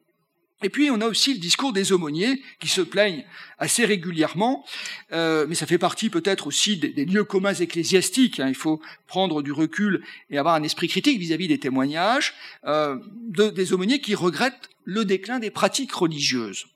Et 0.62 0.70
puis 0.70 0.90
on 0.90 1.00
a 1.00 1.06
aussi 1.06 1.34
le 1.34 1.38
discours 1.38 1.72
des 1.72 1.92
aumôniers 1.92 2.42
qui 2.58 2.68
se 2.68 2.80
plaignent 2.80 3.24
assez 3.58 3.84
régulièrement, 3.84 4.64
euh, 5.12 5.46
mais 5.48 5.54
ça 5.54 5.66
fait 5.66 5.78
partie 5.78 6.10
peut-être 6.10 6.48
aussi 6.48 6.76
des, 6.76 7.04
lieux 7.04 7.22
communs 7.22 7.54
ecclésiastiques. 7.54 8.40
Hein. 8.40 8.48
Il 8.48 8.56
faut 8.56 8.80
prendre 9.06 9.42
du 9.42 9.52
recul 9.52 10.02
et 10.30 10.38
avoir 10.38 10.56
un 10.56 10.64
esprit 10.64 10.88
critique 10.88 11.20
vis-à-vis 11.20 11.46
des 11.46 11.58
témoignages 11.58 12.34
euh, 12.64 12.96
des 13.28 13.72
aumôniers 13.72 14.00
qui 14.00 14.16
regrettent 14.16 14.70
le 14.84 15.04
déclin 15.04 15.38
des 15.38 15.50
pratiques 15.50 15.92
religieuses. 15.92 16.66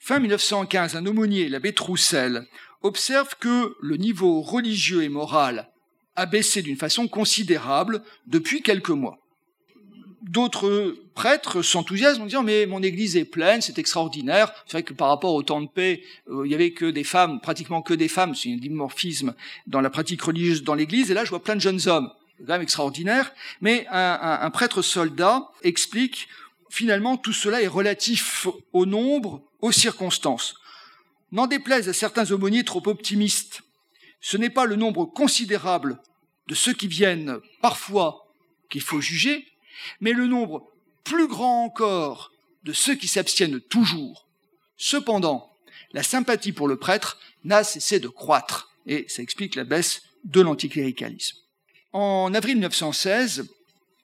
Fin 0.00 0.18
1915, 0.18 0.96
un 0.96 1.04
aumônier, 1.04 1.48
l'abbé 1.48 1.74
Troussel, 1.74 2.46
observe 2.82 3.34
que 3.38 3.76
le 3.82 3.96
niveau 3.96 4.40
religieux 4.40 5.02
et 5.02 5.08
moral 5.08 5.68
a 6.16 6.26
baissé 6.26 6.62
d'une 6.62 6.76
façon 6.76 7.08
considérable 7.08 8.02
depuis 8.26 8.62
quelques 8.62 8.90
mois 8.90 9.18
d'autres 10.26 10.96
prêtres 11.14 11.62
s'enthousiasment 11.62 12.24
en 12.24 12.26
disant 12.26 12.42
mais 12.42 12.66
mon 12.66 12.82
église 12.82 13.16
est 13.16 13.24
pleine, 13.24 13.62
c'est 13.62 13.78
extraordinaire. 13.78 14.52
C'est 14.66 14.72
vrai 14.72 14.82
que 14.82 14.92
par 14.92 15.08
rapport 15.08 15.34
au 15.34 15.42
temps 15.42 15.62
de 15.62 15.68
paix, 15.68 16.02
euh, 16.28 16.42
il 16.44 16.52
y 16.52 16.54
avait 16.54 16.72
que 16.72 16.86
des 16.86 17.04
femmes, 17.04 17.40
pratiquement 17.40 17.82
que 17.82 17.94
des 17.94 18.08
femmes, 18.08 18.34
c'est 18.34 18.52
un 18.52 18.56
dimorphisme 18.56 19.34
dans 19.66 19.80
la 19.80 19.90
pratique 19.90 20.22
religieuse 20.22 20.62
dans 20.62 20.74
l'église. 20.74 21.10
Et 21.10 21.14
là, 21.14 21.24
je 21.24 21.30
vois 21.30 21.42
plein 21.42 21.54
de 21.54 21.60
jeunes 21.60 21.80
hommes, 21.86 22.10
c'est 22.38 22.44
quand 22.44 22.52
même 22.52 22.62
extraordinaire. 22.62 23.32
Mais 23.60 23.86
un, 23.90 24.50
prêtre 24.50 24.82
soldat 24.82 25.48
explique 25.62 26.28
finalement 26.68 27.16
tout 27.16 27.32
cela 27.32 27.62
est 27.62 27.68
relatif 27.68 28.48
au 28.72 28.84
nombre, 28.84 29.42
aux 29.60 29.72
circonstances. 29.72 30.56
N'en 31.32 31.46
déplaise 31.46 31.88
à 31.88 31.92
certains 31.92 32.30
aumôniers 32.30 32.64
trop 32.64 32.82
optimistes, 32.86 33.62
ce 34.26 34.36
n'est 34.36 34.50
pas 34.50 34.64
le 34.64 34.74
nombre 34.74 35.04
considérable 35.04 36.00
de 36.48 36.56
ceux 36.56 36.72
qui 36.72 36.88
viennent 36.88 37.38
parfois 37.62 38.26
qu'il 38.68 38.80
faut 38.80 39.00
juger, 39.00 39.46
mais 40.00 40.12
le 40.12 40.26
nombre 40.26 40.66
plus 41.04 41.28
grand 41.28 41.62
encore 41.62 42.32
de 42.64 42.72
ceux 42.72 42.96
qui 42.96 43.06
s'abstiennent 43.06 43.60
toujours. 43.60 44.26
Cependant, 44.76 45.52
la 45.92 46.02
sympathie 46.02 46.50
pour 46.50 46.66
le 46.66 46.74
prêtre 46.74 47.20
n'a 47.44 47.62
cessé 47.62 48.00
de 48.00 48.08
croître, 48.08 48.72
et 48.88 49.04
ça 49.08 49.22
explique 49.22 49.54
la 49.54 49.62
baisse 49.62 50.02
de 50.24 50.40
l'anticléricalisme. 50.40 51.36
En 51.92 52.34
avril 52.34 52.56
1916, 52.56 53.46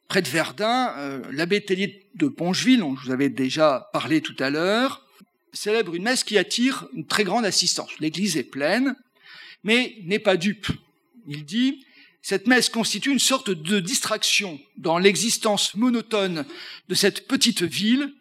près 0.06 0.22
de 0.22 0.28
Verdun, 0.28 0.94
euh, 0.98 1.20
l'abbé 1.32 1.64
Tellier 1.64 2.06
de 2.14 2.28
Pongeville, 2.28 2.78
dont 2.78 2.94
je 2.94 3.06
vous 3.06 3.12
avais 3.12 3.28
déjà 3.28 3.90
parlé 3.92 4.20
tout 4.20 4.36
à 4.38 4.50
l'heure, 4.50 5.04
célèbre 5.52 5.96
une 5.96 6.04
messe 6.04 6.22
qui 6.22 6.38
attire 6.38 6.86
une 6.92 7.08
très 7.08 7.24
grande 7.24 7.44
assistance. 7.44 7.90
L'église 7.98 8.36
est 8.36 8.44
pleine, 8.44 8.94
mais 9.64 9.96
n'est 10.04 10.18
pas 10.18 10.36
dupe. 10.36 10.68
Il 11.26 11.44
dit 11.44 11.84
cette 12.22 12.46
messe 12.46 12.68
constitue 12.68 13.10
une 13.10 13.18
sorte 13.18 13.50
de 13.50 13.80
distraction 13.80 14.60
dans 14.76 14.98
l'existence 14.98 15.74
monotone 15.74 16.46
de 16.88 16.94
cette 16.94 17.26
petite 17.26 17.62
ville 17.62 18.14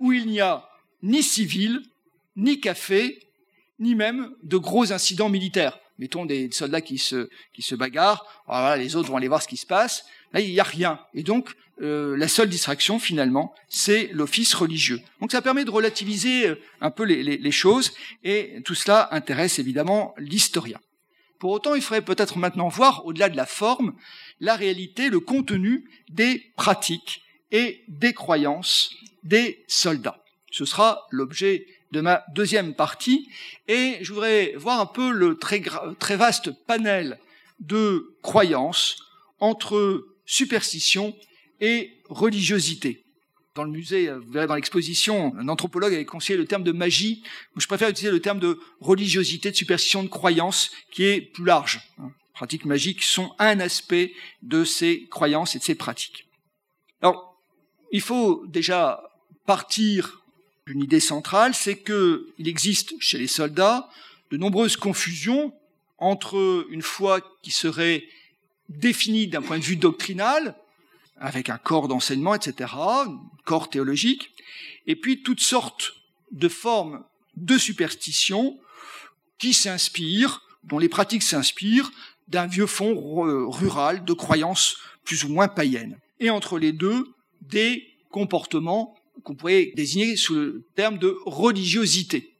où 0.00 0.12
il 0.12 0.26
n'y 0.26 0.40
a 0.40 0.68
ni 1.02 1.22
civil, 1.22 1.82
ni 2.36 2.60
café, 2.60 3.20
ni 3.78 3.94
même 3.94 4.34
de 4.42 4.56
gros 4.56 4.92
incidents 4.92 5.28
militaires. 5.28 5.78
Mettons 5.98 6.26
des 6.26 6.50
soldats 6.50 6.80
qui 6.80 6.98
se, 6.98 7.28
qui 7.52 7.62
se 7.62 7.76
bagarrent, 7.76 8.26
voilà, 8.48 8.76
les 8.76 8.96
autres 8.96 9.08
vont 9.08 9.16
aller 9.16 9.28
voir 9.28 9.42
ce 9.42 9.48
qui 9.48 9.56
se 9.56 9.66
passe. 9.66 10.04
Là, 10.32 10.40
il 10.40 10.50
n'y 10.50 10.58
a 10.58 10.64
rien. 10.64 10.98
Et 11.14 11.22
donc, 11.22 11.54
euh, 11.82 12.16
la 12.16 12.28
seule 12.28 12.48
distraction, 12.48 12.98
finalement, 12.98 13.52
c'est 13.68 14.08
l'office 14.12 14.54
religieux. 14.54 15.00
Donc, 15.20 15.32
ça 15.32 15.42
permet 15.42 15.64
de 15.64 15.70
relativiser 15.70 16.48
euh, 16.48 16.60
un 16.80 16.90
peu 16.90 17.04
les, 17.04 17.50
choses, 17.50 17.92
et 18.22 18.60
tout 18.64 18.74
cela 18.74 19.08
intéresse 19.10 19.58
évidemment 19.58 20.14
l'historien. 20.18 20.78
Pour 21.40 21.50
autant, 21.50 21.74
il 21.74 21.82
faudrait 21.82 22.04
peut-être 22.04 22.38
maintenant 22.38 22.68
voir, 22.68 23.04
au-delà 23.06 23.28
de 23.28 23.36
la 23.36 23.46
forme, 23.46 23.94
la 24.40 24.54
réalité, 24.54 25.10
le 25.10 25.18
contenu 25.20 25.90
des 26.10 26.52
pratiques 26.56 27.22
et 27.50 27.84
des 27.88 28.12
croyances 28.12 28.94
des 29.24 29.64
soldats. 29.66 30.22
Ce 30.52 30.64
sera 30.64 31.06
l'objet 31.10 31.66
de 31.90 32.00
ma 32.00 32.24
deuxième 32.34 32.74
partie, 32.74 33.28
et 33.66 33.98
je 34.00 34.12
voudrais 34.12 34.54
voir 34.56 34.80
un 34.80 34.86
peu 34.86 35.10
le 35.10 35.38
très, 35.38 35.62
très 35.98 36.16
vaste 36.16 36.52
panel 36.66 37.18
de 37.60 38.16
croyances 38.22 38.96
entre 39.40 40.06
superstition 40.24 41.14
et 41.64 41.92
religiosité 42.08 43.04
dans 43.54 43.64
le 43.64 43.70
musée, 43.70 44.10
vous 44.10 44.32
verrez 44.32 44.46
dans 44.46 44.56
l'exposition, 44.56 45.32
un 45.38 45.48
anthropologue 45.48 45.94
avait 45.94 46.04
conseillé 46.04 46.36
le 46.36 46.44
terme 46.44 46.64
de 46.64 46.72
magie. 46.72 47.22
Je 47.56 47.66
préfère 47.66 47.88
utiliser 47.88 48.10
le 48.10 48.20
terme 48.20 48.40
de 48.40 48.58
religiosité, 48.80 49.50
de 49.50 49.56
superstition, 49.56 50.02
de 50.02 50.08
croyance, 50.08 50.72
qui 50.90 51.04
est 51.04 51.20
plus 51.20 51.44
large. 51.44 51.80
Hein. 51.98 52.10
Pratiques 52.32 52.64
magiques 52.64 53.04
sont 53.04 53.32
un 53.38 53.60
aspect 53.60 54.12
de 54.42 54.64
ces 54.64 55.06
croyances 55.08 55.54
et 55.54 55.60
de 55.60 55.64
ces 55.64 55.76
pratiques. 55.76 56.26
Alors, 57.00 57.36
il 57.92 58.00
faut 58.00 58.44
déjà 58.48 59.00
partir 59.46 60.20
d'une 60.66 60.82
idée 60.82 60.98
centrale, 60.98 61.54
c'est 61.54 61.76
qu'il 61.76 62.48
existe 62.48 62.94
chez 62.98 63.18
les 63.18 63.28
soldats 63.28 63.88
de 64.32 64.36
nombreuses 64.36 64.76
confusions 64.76 65.54
entre 65.98 66.66
une 66.70 66.82
foi 66.82 67.20
qui 67.42 67.52
serait 67.52 68.02
définie 68.68 69.28
d'un 69.28 69.42
point 69.42 69.60
de 69.60 69.64
vue 69.64 69.76
doctrinal, 69.76 70.56
avec 71.16 71.48
un 71.48 71.58
corps 71.58 71.88
d'enseignement, 71.88 72.34
etc., 72.34 72.70
un 72.74 73.20
corps 73.44 73.70
théologique, 73.70 74.32
et 74.86 74.96
puis 74.96 75.22
toutes 75.22 75.40
sortes 75.40 75.94
de 76.32 76.48
formes 76.48 77.04
de 77.36 77.58
superstition 77.58 78.58
qui 79.38 79.54
s'inspirent, 79.54 80.42
dont 80.64 80.78
les 80.78 80.88
pratiques 80.88 81.22
s'inspirent 81.22 81.90
d'un 82.28 82.46
vieux 82.46 82.66
fond 82.66 82.94
rural 83.50 84.04
de 84.04 84.12
croyances 84.12 84.76
plus 85.04 85.24
ou 85.24 85.28
moins 85.28 85.48
païennes. 85.48 85.98
Et 86.20 86.30
entre 86.30 86.58
les 86.58 86.72
deux, 86.72 87.14
des 87.42 87.86
comportements 88.10 88.96
qu'on 89.22 89.34
pourrait 89.34 89.72
désigner 89.76 90.16
sous 90.16 90.34
le 90.34 90.66
terme 90.74 90.98
de 90.98 91.16
religiosité, 91.26 92.34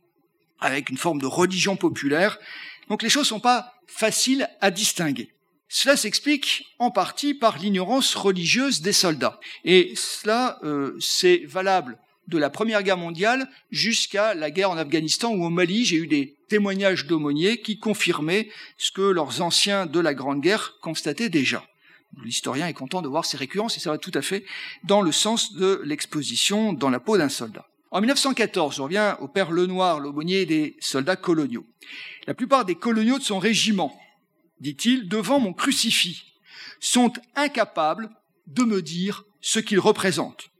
avec 0.60 0.90
une 0.90 0.96
forme 0.96 1.20
de 1.20 1.26
religion 1.26 1.76
populaire. 1.76 2.38
Donc 2.88 3.02
les 3.02 3.08
choses 3.08 3.24
ne 3.24 3.37
sont 3.37 3.40
pas 3.40 3.74
faciles 3.87 4.48
à 4.60 4.70
distinguer. 4.70 5.30
Cela 5.68 5.96
s'explique 5.96 6.66
en 6.79 6.90
partie 6.90 7.35
par 7.35 7.59
l'ignorance 7.59 8.14
religieuse 8.14 8.81
des 8.81 8.92
soldats. 8.92 9.40
Et 9.64 9.92
cela, 9.96 10.59
euh, 10.62 10.96
c'est 11.00 11.42
valable 11.46 11.98
de 12.29 12.38
la 12.38 12.50
Première 12.50 12.83
Guerre 12.83 12.96
mondiale 12.96 13.48
jusqu'à 13.70 14.35
la 14.35 14.50
guerre 14.50 14.70
en 14.70 14.77
Afghanistan 14.77 15.33
ou 15.33 15.44
au 15.44 15.50
Mali. 15.50 15.85
J'ai 15.85 15.96
eu 15.96 16.07
des 16.07 16.37
témoignages 16.48 17.07
d'aumôniers 17.07 17.59
qui 17.61 17.79
confirmaient 17.79 18.48
ce 18.79 18.92
que 18.92 19.03
leurs 19.03 19.40
anciens 19.42 19.87
de 19.87 20.00
la 20.00 20.14
Grande 20.14 20.40
Guerre 20.40 20.77
constataient 20.81 21.29
déjà. 21.29 21.64
L'historien 22.22 22.68
est 22.68 22.74
content 22.74 23.03
de 23.03 23.09
voir 23.09 23.24
ces 23.24 23.37
récurrences 23.37 23.77
et 23.77 23.81
ça 23.81 23.90
va 23.90 23.98
tout 23.98 24.12
à 24.14 24.22
fait 24.22 24.44
dans 24.85 25.03
le 25.03 25.12
sens 25.12 25.55
de 25.55 25.81
l'exposition 25.85 26.72
dans 26.72 26.90
la 26.90 27.00
peau 27.00 27.18
d'un 27.18 27.29
soldat. 27.29 27.66
En 27.90 28.00
1914, 28.00 28.77
je 28.77 28.83
reviens 28.83 29.16
au 29.20 29.29
père 29.29 29.50
Lenoir, 29.50 30.00
l'aumônier 30.00 30.46
des 30.46 30.77
soldats 30.81 31.16
coloniaux. 31.16 31.66
La 32.27 32.35
plupart 32.35 32.64
des 32.64 32.74
coloniaux 32.74 33.18
de 33.18 33.22
son 33.22 33.38
régiment, 33.38 33.96
dit-il, 34.61 35.09
devant 35.09 35.40
mon 35.40 35.53
crucifix, 35.53 36.25
sont 36.81 37.12
incapables 37.35 38.11
de 38.47 38.64
me 38.64 38.83
dire 38.83 39.25
ce 39.40 39.59
qu'ils 39.59 39.81
représentent. 39.81 40.51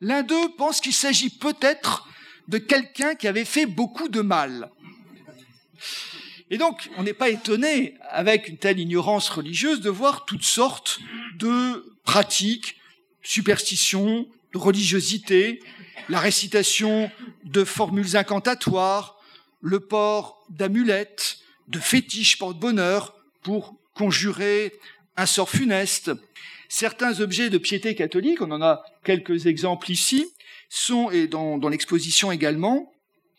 L'un 0.00 0.22
d'eux 0.22 0.54
pense 0.56 0.80
qu'il 0.80 0.92
s'agit 0.92 1.30
peut-être 1.30 2.06
de 2.48 2.58
quelqu'un 2.58 3.14
qui 3.14 3.28
avait 3.28 3.44
fait 3.44 3.66
beaucoup 3.66 4.08
de 4.08 4.20
mal. 4.20 4.70
Et 6.50 6.58
donc, 6.58 6.90
on 6.96 7.02
n'est 7.02 7.14
pas 7.14 7.30
étonné, 7.30 7.94
avec 8.10 8.48
une 8.48 8.58
telle 8.58 8.78
ignorance 8.78 9.28
religieuse, 9.28 9.80
de 9.80 9.90
voir 9.90 10.24
toutes 10.24 10.44
sortes 10.44 11.00
de 11.36 11.96
pratiques, 12.04 12.76
superstitions, 13.22 14.28
de 14.52 14.58
religiosité, 14.58 15.62
la 16.08 16.20
récitation 16.20 17.10
de 17.44 17.64
formules 17.64 18.16
incantatoires, 18.16 19.16
le 19.60 19.80
port 19.80 20.44
d'amulettes, 20.50 21.38
de 21.68 21.78
fétiches 21.78 22.38
porte-bonheur 22.38 23.14
pour 23.42 23.76
conjurer 23.94 24.72
un 25.16 25.26
sort 25.26 25.50
funeste. 25.50 26.10
Certains 26.68 27.20
objets 27.20 27.50
de 27.50 27.58
piété 27.58 27.94
catholique, 27.94 28.40
on 28.40 28.50
en 28.50 28.62
a 28.62 28.82
quelques 29.04 29.46
exemples 29.46 29.90
ici, 29.90 30.26
sont, 30.68 31.10
et 31.10 31.28
dans, 31.28 31.68
l'exposition 31.68 32.32
également, 32.32 32.92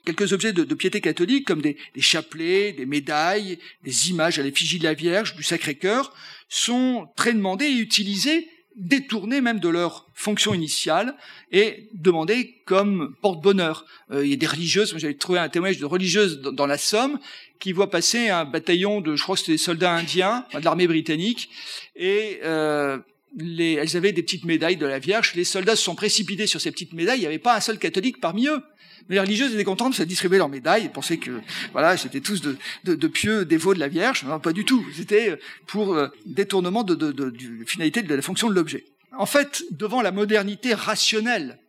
quelques 0.05 0.31
objets 0.31 0.53
de, 0.53 0.63
piété 0.73 1.01
catholique 1.01 1.45
comme 1.45 1.61
des, 1.61 1.77
des, 1.93 2.01
chapelets, 2.01 2.71
des 2.71 2.85
médailles, 2.85 3.59
des 3.83 4.09
images 4.09 4.39
à 4.39 4.43
l'effigie 4.43 4.79
de 4.79 4.85
la 4.85 4.93
Vierge, 4.93 5.35
du 5.35 5.43
Sacré-Cœur, 5.43 6.13
sont 6.47 7.09
très 7.15 7.33
demandés 7.33 7.65
et 7.65 7.77
utilisés 7.77 8.47
détournés 8.75 9.41
même 9.41 9.59
de 9.59 9.69
leur 9.69 10.07
fonction 10.13 10.53
initiale 10.53 11.15
et 11.51 11.89
demandés 11.93 12.61
comme 12.65 13.15
porte-bonheur. 13.21 13.85
Euh, 14.11 14.25
il 14.25 14.31
y 14.31 14.33
a 14.33 14.37
des 14.37 14.47
religieuses, 14.47 14.93
j'avais 14.97 15.13
trouvé 15.13 15.39
un 15.39 15.49
témoignage 15.49 15.79
de 15.79 15.85
religieuses 15.85 16.41
dans, 16.41 16.67
la 16.67 16.77
Somme 16.77 17.19
qui 17.59 17.71
voient 17.71 17.89
passer 17.89 18.29
un 18.29 18.45
bataillon 18.45 19.01
de, 19.01 19.15
je 19.15 19.23
crois 19.23 19.35
que 19.35 19.41
c'était 19.41 19.53
des 19.53 19.57
soldats 19.57 19.93
indiens, 19.93 20.45
de 20.53 20.59
l'armée 20.59 20.87
britannique, 20.87 21.49
et 21.95 22.39
euh, 22.43 22.99
les, 23.35 23.73
elles 23.73 23.97
avaient 23.97 24.11
des 24.11 24.23
petites 24.23 24.45
médailles 24.45 24.77
de 24.77 24.85
la 24.85 24.99
Vierge. 24.99 25.33
Les 25.35 25.43
soldats 25.43 25.75
se 25.75 25.83
sont 25.83 25.95
précipités 25.95 26.47
sur 26.47 26.61
ces 26.61 26.71
petites 26.71 26.93
médailles. 26.93 27.19
Il 27.19 27.21
n'y 27.21 27.27
avait 27.27 27.39
pas 27.39 27.55
un 27.55 27.59
seul 27.59 27.77
catholique 27.77 28.19
parmi 28.19 28.47
eux. 28.47 28.61
Mais 29.07 29.15
les 29.15 29.21
religieuses 29.21 29.53
étaient 29.53 29.63
contentes 29.63 29.99
de 29.99 30.05
distribuer 30.05 30.37
leurs 30.37 30.49
médailles 30.49 30.85
et 30.85 30.89
pensaient 30.89 31.17
que 31.17 31.41
voilà, 31.73 31.95
c'était 31.97 32.21
tous 32.21 32.41
de, 32.41 32.57
de, 32.85 32.95
de, 32.95 33.07
pieux 33.07 33.45
dévots 33.45 33.73
de 33.73 33.79
la 33.79 33.87
Vierge. 33.87 34.23
Non, 34.23 34.39
pas 34.39 34.53
du 34.53 34.65
tout. 34.65 34.83
C'était 34.95 35.37
pour 35.67 35.93
euh, 35.93 36.07
détournement 36.25 36.83
de, 36.83 36.95
de, 36.95 37.11
de, 37.11 37.29
de 37.29 37.65
finalité 37.65 38.01
de 38.01 38.15
la 38.15 38.21
fonction 38.21 38.49
de 38.49 38.55
l'objet. 38.55 38.85
En 39.17 39.25
fait, 39.25 39.63
devant 39.71 40.01
la 40.01 40.11
modernité 40.11 40.73
rationnelle, 40.73 41.59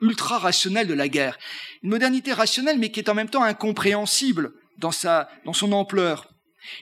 ultra 0.00 0.38
rationnelle 0.38 0.86
de 0.86 0.94
la 0.94 1.08
guerre, 1.08 1.38
une 1.82 1.90
modernité 1.90 2.32
rationnelle 2.32 2.78
mais 2.78 2.90
qui 2.90 3.00
est 3.00 3.08
en 3.08 3.14
même 3.14 3.30
temps 3.30 3.42
incompréhensible 3.42 4.52
dans 4.78 4.90
sa 4.90 5.28
dans 5.44 5.52
son 5.52 5.72
ampleur, 5.72 6.28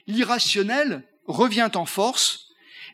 l'irrationnel 0.06 1.04
revient 1.26 1.70
en 1.74 1.84
force 1.84 2.47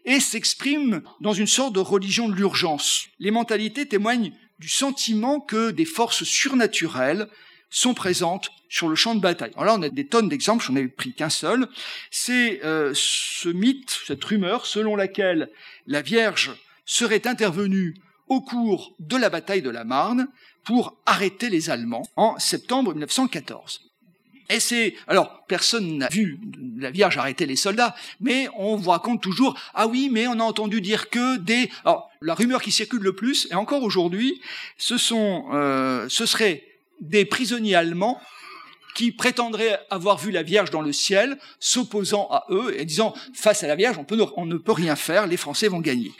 et 0.05 0.21
s'exprime 0.21 1.03
dans 1.21 1.33
une 1.33 1.47
sorte 1.47 1.75
de 1.75 1.81
religion 1.81 2.29
de 2.29 2.35
l'urgence. 2.35 3.07
Les 3.19 3.31
mentalités 3.31 3.87
témoignent 3.87 4.33
du 4.59 4.69
sentiment 4.69 5.41
que 5.41 5.71
des 5.71 5.85
forces 5.85 6.25
surnaturelles 6.25 7.29
sont 7.71 7.95
présentes 7.95 8.51
sur 8.69 8.89
le 8.89 8.95
champ 8.95 9.15
de 9.15 9.21
bataille. 9.21 9.53
Alors 9.55 9.65
là, 9.65 9.75
on 9.77 9.83
a 9.83 9.89
des 9.89 10.07
tonnes 10.07 10.29
d'exemples, 10.29 10.65
j'en 10.65 10.77
ai 10.77 10.87
pris 10.87 11.13
qu'un 11.13 11.31
seul. 11.31 11.69
C'est 12.11 12.65
euh, 12.65 12.93
ce 12.95 13.49
mythe, 13.49 13.99
cette 14.07 14.23
rumeur 14.25 14.67
selon 14.67 14.97
laquelle 14.97 15.51
la 15.87 16.03
Vierge 16.03 16.53
serait 16.85 17.27
intervenue 17.27 17.95
au 18.29 18.41
cours 18.41 18.95
de 19.01 19.17
la 19.17 19.31
bataille 19.31 19.63
de 19.63 19.71
la 19.71 19.85
Marne 19.85 20.29
pour 20.65 20.97
arrêter 21.05 21.51
les 21.51 21.71
Allemands 21.71 22.09
en 22.17 22.39
septembre 22.39 22.93
1914. 22.93 23.94
Et 24.51 24.61
c'est 24.61 24.95
alors 25.07 25.45
personne 25.47 25.99
n'a 25.99 26.09
vu 26.09 26.39
la 26.79 26.91
Vierge 26.91 27.17
arrêter 27.17 27.47
les 27.47 27.57
soldats, 27.57 27.95
mais 28.21 28.49
on 28.57 28.77
vous 28.77 28.91
raconte 28.91 29.23
toujours 29.23 29.59
ah 29.75 29.87
oui, 29.87 30.09
mais 30.13 30.27
on 30.27 30.39
a 30.39 30.43
entendu 30.43 30.81
dire 30.81 31.09
que 31.09 31.39
des 31.39 31.71
alors 31.85 32.11
la 32.21 32.35
rumeur 32.35 32.63
qui 32.63 32.73
circule 32.73 33.03
le 33.03 33.15
plus 33.15 33.49
et 33.51 33.55
encore 33.55 33.83
aujourd'hui, 33.83 34.41
ce 34.77 34.99
sont 34.99 35.47
euh, 35.53 36.07
ce 36.09 36.27
seraient 36.27 36.63
des 37.01 37.25
prisonniers 37.25 37.75
allemands 37.75 38.21
qui 38.95 39.11
prétendraient 39.11 39.79
avoir 39.91 40.19
vu 40.19 40.31
la 40.31 40.43
Vierge 40.43 40.71
dans 40.71 40.81
le 40.81 40.93
ciel, 40.93 41.37
s'opposant 41.59 42.29
à 42.31 42.47
eux 42.51 42.79
et 42.79 42.85
disant 42.85 43.13
face 43.35 43.63
à 43.65 43.67
la 43.67 43.75
Vierge, 43.75 43.99
on, 43.99 44.05
peut, 44.05 44.25
on 44.37 44.47
ne 44.47 44.57
peut 44.57 44.73
rien 44.73 44.97
faire, 44.97 45.27
les 45.27 45.37
Français 45.37 45.69
vont 45.69 45.81
gagner. 45.81 46.13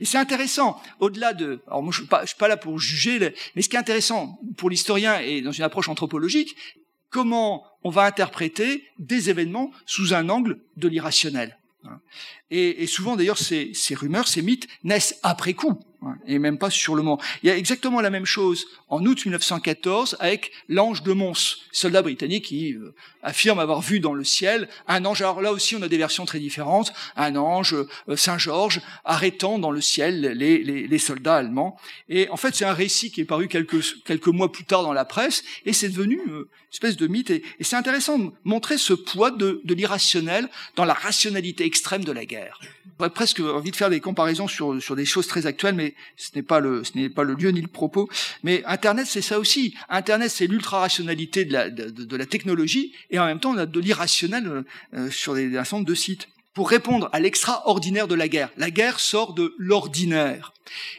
Et 0.00 0.04
c'est 0.04 0.16
intéressant, 0.16 0.80
au-delà 1.00 1.34
de... 1.34 1.60
Alors 1.66 1.82
moi, 1.82 1.92
je 1.92 2.02
ne 2.02 2.06
suis, 2.06 2.28
suis, 2.28 2.38
pas 2.38 2.48
là 2.48 2.56
pour 2.56 2.78
juger, 2.78 3.34
mais 3.54 3.62
ce 3.62 3.68
qui 3.68 3.76
est 3.76 3.80
intéressant 3.80 4.38
pour 4.56 4.70
l'historien 4.70 5.18
et 5.18 5.42
dans 5.42 5.52
une 5.52 5.64
approche 5.64 5.88
anthropologique, 5.88 6.56
comment 7.10 7.64
on 7.82 7.90
va 7.90 8.04
interpréter 8.04 8.84
des 8.98 9.30
événements 9.30 9.70
sous 9.86 10.14
un 10.14 10.28
angle 10.28 10.60
de 10.76 10.88
l'irrationnel. 10.88 11.58
Et, 12.50 12.86
souvent 12.86 13.16
d'ailleurs 13.16 13.38
ces, 13.38 13.72
ces, 13.74 13.94
rumeurs, 13.94 14.26
ces 14.26 14.42
mythes 14.42 14.66
naissent 14.82 15.18
après 15.22 15.54
coup, 15.54 15.78
et 16.26 16.38
même 16.38 16.58
pas 16.58 16.70
sur 16.70 16.94
le 16.94 17.02
moment. 17.02 17.20
Il 17.42 17.48
y 17.48 17.50
a 17.50 17.56
exactement 17.56 18.00
la 18.00 18.10
même 18.10 18.24
chose 18.24 18.66
en 18.88 19.04
août 19.04 19.24
1914 19.24 20.16
avec 20.18 20.50
l'ange 20.68 21.02
de 21.02 21.12
Mons, 21.12 21.58
soldat 21.72 22.02
britannique 22.02 22.46
qui 22.46 22.72
euh, 22.72 22.94
affirme 23.22 23.58
avoir 23.58 23.80
vu 23.82 24.00
dans 24.00 24.14
le 24.14 24.24
ciel 24.24 24.68
un 24.88 25.04
ange. 25.04 25.22
Alors 25.22 25.42
là 25.42 25.52
aussi 25.52 25.76
on 25.76 25.82
a 25.82 25.88
des 25.88 25.98
versions 25.98 26.24
très 26.24 26.38
différentes. 26.38 26.92
Un 27.16 27.36
ange, 27.36 27.74
euh, 27.74 28.16
Saint 28.16 28.38
Georges, 28.38 28.80
arrêtant 29.04 29.58
dans 29.58 29.70
le 29.70 29.80
ciel 29.80 30.20
les, 30.20 30.62
les, 30.64 30.86
les 30.86 30.98
soldats 30.98 31.36
allemands. 31.36 31.76
Et 32.08 32.28
en 32.30 32.36
fait 32.36 32.54
c'est 32.54 32.64
un 32.64 32.74
récit 32.74 33.10
qui 33.10 33.20
est 33.20 33.26
paru 33.26 33.48
quelques, 33.48 34.02
quelques 34.04 34.28
mois 34.28 34.50
plus 34.50 34.64
tard 34.64 34.82
dans 34.82 34.92
la 34.92 35.04
presse, 35.04 35.44
et 35.66 35.72
c'est 35.72 35.90
devenu 35.90 36.20
euh, 36.28 36.48
une 36.48 36.72
espèce 36.72 36.96
de 36.96 37.06
mythe. 37.06 37.30
Et, 37.30 37.42
et 37.58 37.64
c'est 37.64 37.76
intéressant 37.76 38.18
de 38.18 38.30
montrer 38.44 38.78
ce 38.78 38.94
poids 38.94 39.30
de, 39.30 39.60
de 39.64 39.74
l'irrationnel 39.74 40.48
dans 40.76 40.84
la 40.84 40.94
rationalité 40.94 41.64
extrême 41.64 42.04
de 42.04 42.12
la 42.12 42.24
guerre. 42.24 42.39
J'aurais 42.98 43.10
presque 43.10 43.40
envie 43.40 43.70
de 43.70 43.76
faire 43.76 43.90
des 43.90 44.00
comparaisons 44.00 44.46
sur, 44.46 44.80
sur 44.82 44.94
des 44.94 45.06
choses 45.06 45.26
très 45.26 45.46
actuelles, 45.46 45.74
mais 45.74 45.94
ce 46.16 46.30
n'est 46.34 46.42
pas 46.42 46.60
le, 46.60 46.84
ce 46.84 46.96
n'est 46.96 47.08
pas 47.08 47.24
le 47.24 47.34
lieu 47.34 47.50
ni 47.50 47.60
le 47.62 47.68
propos. 47.68 48.08
Mais 48.42 48.62
Internet, 48.66 49.06
c'est 49.06 49.22
ça 49.22 49.38
aussi. 49.38 49.74
Internet, 49.88 50.30
c'est 50.30 50.46
l'ultra-rationalité 50.46 51.44
de 51.44 51.52
la, 51.52 51.70
de, 51.70 52.16
la 52.16 52.26
technologie, 52.26 52.92
et 53.10 53.18
en 53.18 53.26
même 53.26 53.40
temps, 53.40 53.52
on 53.52 53.58
a 53.58 53.66
de 53.66 53.80
l'irrationnel 53.80 54.64
euh, 54.94 55.10
sur 55.10 55.34
des, 55.34 55.46
un 55.56 55.64
certain 55.64 55.78
nombre 55.78 55.88
de 55.88 55.94
sites. 55.94 56.28
Pour 56.52 56.68
répondre 56.68 57.08
à 57.12 57.20
l'extraordinaire 57.20 58.08
de 58.08 58.16
la 58.16 58.28
guerre, 58.28 58.50
la 58.56 58.70
guerre 58.70 58.98
sort 58.98 59.34
de 59.34 59.54
l'ordinaire. 59.56 60.52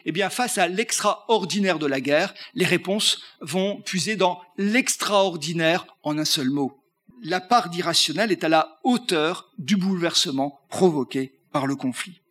Eh 0.05 0.11
bien, 0.11 0.29
face 0.29 0.57
à 0.57 0.67
l'extraordinaire 0.67 1.77
de 1.77 1.87
la 1.87 1.99
guerre, 1.99 2.33
les 2.55 2.65
réponses 2.65 3.21
vont 3.41 3.81
puiser 3.81 4.15
dans 4.15 4.41
l'extraordinaire 4.57 5.85
en 6.03 6.17
un 6.17 6.25
seul 6.25 6.49
mot 6.49 6.80
la 7.21 7.39
part 7.39 7.69
d'irrationnel 7.69 8.31
est 8.31 8.43
à 8.43 8.49
la 8.49 8.79
hauteur 8.83 9.51
du 9.57 9.75
bouleversement 9.77 10.59
provoqué 10.69 11.33
par 11.51 11.67
le 11.67 11.75
conflit. 11.75 12.21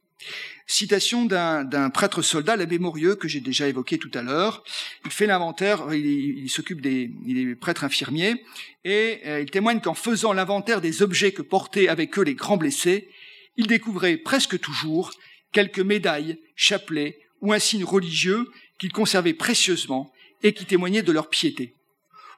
Citation 0.66 1.24
d'un 1.24 1.90
prêtre 1.90 2.22
soldat, 2.22 2.55
l'abbé 2.55 2.79
Morieux, 2.79 3.16
que 3.16 3.26
j'ai 3.26 3.40
déjà 3.40 3.66
évoqué 3.66 3.98
tout 3.98 4.11
à 4.14 4.22
l'heure. 4.22 4.62
Il 5.05 5.11
fait 5.11 5.26
l'inventaire, 5.26 5.92
il, 5.92 6.48
s'occupe 6.48 6.81
des, 6.81 7.11
il 7.26 7.38
est 7.38 7.55
prêtre 7.57 7.83
infirmier, 7.83 8.44
et 8.85 9.20
euh, 9.26 9.40
il 9.40 9.50
témoigne 9.50 9.81
qu'en 9.81 9.94
faisant 9.94 10.33
l'inventaire 10.33 10.81
des 10.81 11.03
objets 11.03 11.33
que 11.33 11.42
portaient 11.42 11.88
avec 11.88 12.16
eux 12.18 12.22
les 12.22 12.35
grands 12.35 12.57
blessés, 12.57 13.09
il 13.57 13.66
découvrait 13.66 14.16
presque 14.16 14.61
toujours 14.61 15.12
quelques 15.50 15.81
médailles, 15.81 16.38
chapelets 16.55 17.18
ou 17.40 17.53
un 17.53 17.59
signe 17.59 17.85
religieux 17.85 18.48
qu'ils 18.79 18.92
conservaient 18.92 19.35
précieusement 19.35 20.12
et 20.42 20.55
qui 20.55 20.66
témoignaient 20.66 21.03
de 21.03 21.12
leur 21.12 21.29
piété. 21.29 21.74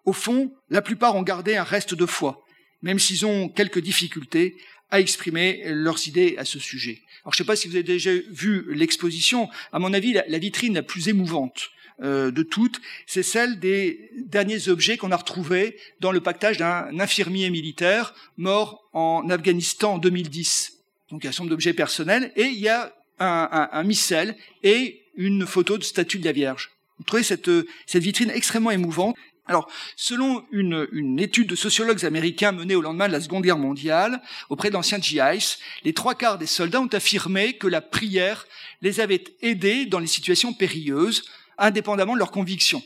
Au 0.04 0.12
fond, 0.12 0.52
la 0.70 0.82
plupart 0.82 1.14
ont 1.16 1.22
gardé 1.22 1.56
un 1.56 1.62
reste 1.62 1.94
de 1.94 2.06
foi, 2.06 2.44
même 2.82 2.98
s'ils 2.98 3.24
ont 3.24 3.48
quelques 3.48 3.80
difficultés 3.80 4.56
à 4.90 5.00
exprimer 5.00 5.62
leurs 5.66 6.06
idées 6.06 6.36
à 6.38 6.44
ce 6.44 6.58
sujet. 6.58 7.00
Alors, 7.24 7.32
je 7.32 7.36
ne 7.36 7.44
sais 7.44 7.46
pas 7.46 7.56
si 7.56 7.68
vous 7.68 7.74
avez 7.74 7.82
déjà 7.82 8.10
vu 8.30 8.74
l'exposition. 8.74 9.48
À 9.72 9.78
mon 9.78 9.92
avis, 9.92 10.12
la, 10.12 10.38
vitrine 10.38 10.74
la 10.74 10.82
plus 10.82 11.08
émouvante 11.08 11.70
euh, 12.02 12.30
de 12.30 12.42
toutes, 12.42 12.80
c'est 13.06 13.22
celle 13.22 13.58
des 13.58 14.10
derniers 14.26 14.68
objets 14.68 14.96
qu'on 14.96 15.12
a 15.12 15.16
retrouvés 15.16 15.76
dans 16.00 16.12
le 16.12 16.20
pactage 16.20 16.58
d'un 16.58 16.98
infirmier 16.98 17.48
militaire 17.48 18.14
mort 18.36 18.88
en 18.92 19.30
Afghanistan 19.30 19.94
en 19.94 19.98
2010. 19.98 20.78
Donc, 21.10 21.22
il 21.22 21.26
y 21.26 21.28
a 21.28 21.30
un 21.30 21.38
nombre 21.38 21.50
d'objets 21.50 21.74
personnels 21.74 22.32
et 22.36 22.46
il 22.46 22.58
y 22.58 22.68
a 22.68 22.92
un, 23.18 23.48
un, 23.50 23.68
un 23.72 23.82
missel 23.84 24.36
et 24.62 25.02
une 25.14 25.46
photo 25.46 25.78
de 25.78 25.84
statue 25.84 26.18
de 26.18 26.24
la 26.24 26.32
Vierge. 26.32 26.70
Vous 26.98 27.04
trouvez 27.04 27.22
cette, 27.22 27.50
cette 27.86 28.02
vitrine 28.02 28.30
extrêmement 28.30 28.70
émouvante. 28.70 29.16
Alors, 29.46 29.68
selon 29.96 30.44
une, 30.52 31.18
étude 31.18 31.48
de 31.48 31.57
sociologues 31.57 32.05
américains 32.05 32.52
menée 32.52 32.76
au 32.76 32.81
lendemain 32.81 33.09
de 33.09 33.12
la 33.12 33.20
Seconde 33.20 33.42
Guerre 33.42 33.59
mondiale 33.59 34.22
auprès 34.50 34.70
d'anciens 34.70 35.00
GIs, 35.00 35.57
les 35.85 35.92
trois 35.92 36.14
quarts 36.14 36.38
des 36.38 36.46
soldats 36.46 36.81
ont 36.81 36.87
affirmé 36.87 37.55
que 37.59 37.66
la 37.66 37.81
prière 37.81 38.46
les 38.83 39.00
avait 39.00 39.24
aidés 39.40 39.87
dans 39.87 39.98
les 39.98 40.07
situations 40.07 40.52
périlleuses, 40.52 41.24
indépendamment 41.59 42.14
de 42.14 42.18
leurs 42.18 42.31
convictions. 42.31 42.83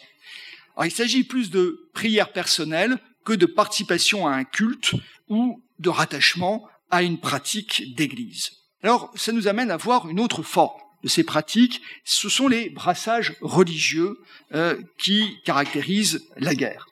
Il 0.83 0.91
s'agit 0.91 1.25
plus 1.25 1.51
de 1.51 1.91
prière 1.93 2.33
personnelle 2.33 2.99
que 3.25 3.33
de 3.33 3.47
participation 3.47 4.27
à 4.27 4.33
un 4.33 4.45
culte 4.45 4.95
ou 5.29 5.63
de 5.79 5.89
rattachement 5.89 6.67
à 6.91 7.03
une 7.03 7.19
pratique 7.19 7.95
d'église. 7.97 8.51
Alors, 8.83 9.13
ça 9.15 9.33
nous 9.33 9.49
amène 9.49 9.71
à 9.71 9.77
voir 9.77 10.09
une 10.09 10.21
autre 10.21 10.43
forme 10.43 10.81
ces 11.07 11.25
pratiques. 11.25 11.83
Ce 12.05 12.29
sont 12.29 12.49
les 12.49 12.71
brassages 12.71 13.35
religieux 13.41 14.19
euh, 14.55 14.77
qui 14.99 15.39
caractérisent 15.45 16.27
la 16.37 16.55
guerre. 16.55 16.87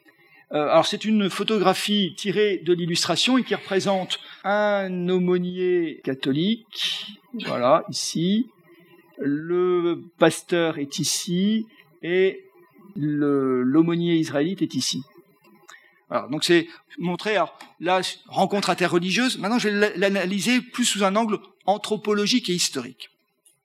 Euh, 0.53 0.69
alors, 0.69 0.87
c'est 0.87 1.05
une 1.05 1.31
photographie 1.31 2.15
tirée 2.17 2.59
de 2.65 2.73
l'illustration 2.73 3.39
et 3.39 3.45
qui 3.45 3.55
représente 3.55 4.21
un 4.45 5.09
aumônier 5.09 6.01
catholique, 6.05 7.07
voilà, 7.47 7.85
ici. 7.89 8.47
Le 9.19 10.03
pasteur 10.19 10.79
est 10.79 10.99
ici 10.99 11.67
et 12.03 12.45
l'aumônier 12.97 14.17
israélite 14.17 14.63
est 14.63 14.75
ici. 14.75 15.03
Alors, 16.11 16.29
donc 16.29 16.45
c'est 16.45 16.69
montrer, 16.99 17.37
alors, 17.37 17.59
là, 17.81 18.01
rencontre 18.27 18.71
interreligieuse. 18.71 19.39
Maintenant, 19.39 19.59
je 19.59 19.69
vais 19.69 19.97
l'analyser 19.97 20.61
plus 20.61 20.85
sous 20.85 21.03
un 21.03 21.17
angle 21.17 21.39
anthropologique 21.67 22.51
et 22.51 22.55
historique. 22.55 23.11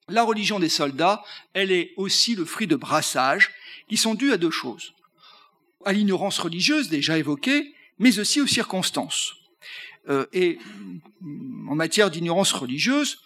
La 0.09 0.23
religion 0.23 0.59
des 0.59 0.69
soldats, 0.69 1.23
elle 1.53 1.71
est 1.71 1.93
aussi 1.97 2.35
le 2.35 2.45
fruit 2.45 2.67
de 2.67 2.75
brassages 2.75 3.51
qui 3.87 3.97
sont 3.97 4.15
dus 4.15 4.31
à 4.31 4.37
deux 4.37 4.51
choses. 4.51 4.93
À 5.85 5.93
l'ignorance 5.93 6.39
religieuse 6.39 6.89
déjà 6.89 7.17
évoquée, 7.17 7.73
mais 7.99 8.19
aussi 8.19 8.41
aux 8.41 8.47
circonstances. 8.47 9.33
Euh, 10.09 10.25
et 10.33 10.57
en 11.67 11.75
matière 11.75 12.09
d'ignorance 12.09 12.51
religieuse, 12.51 13.19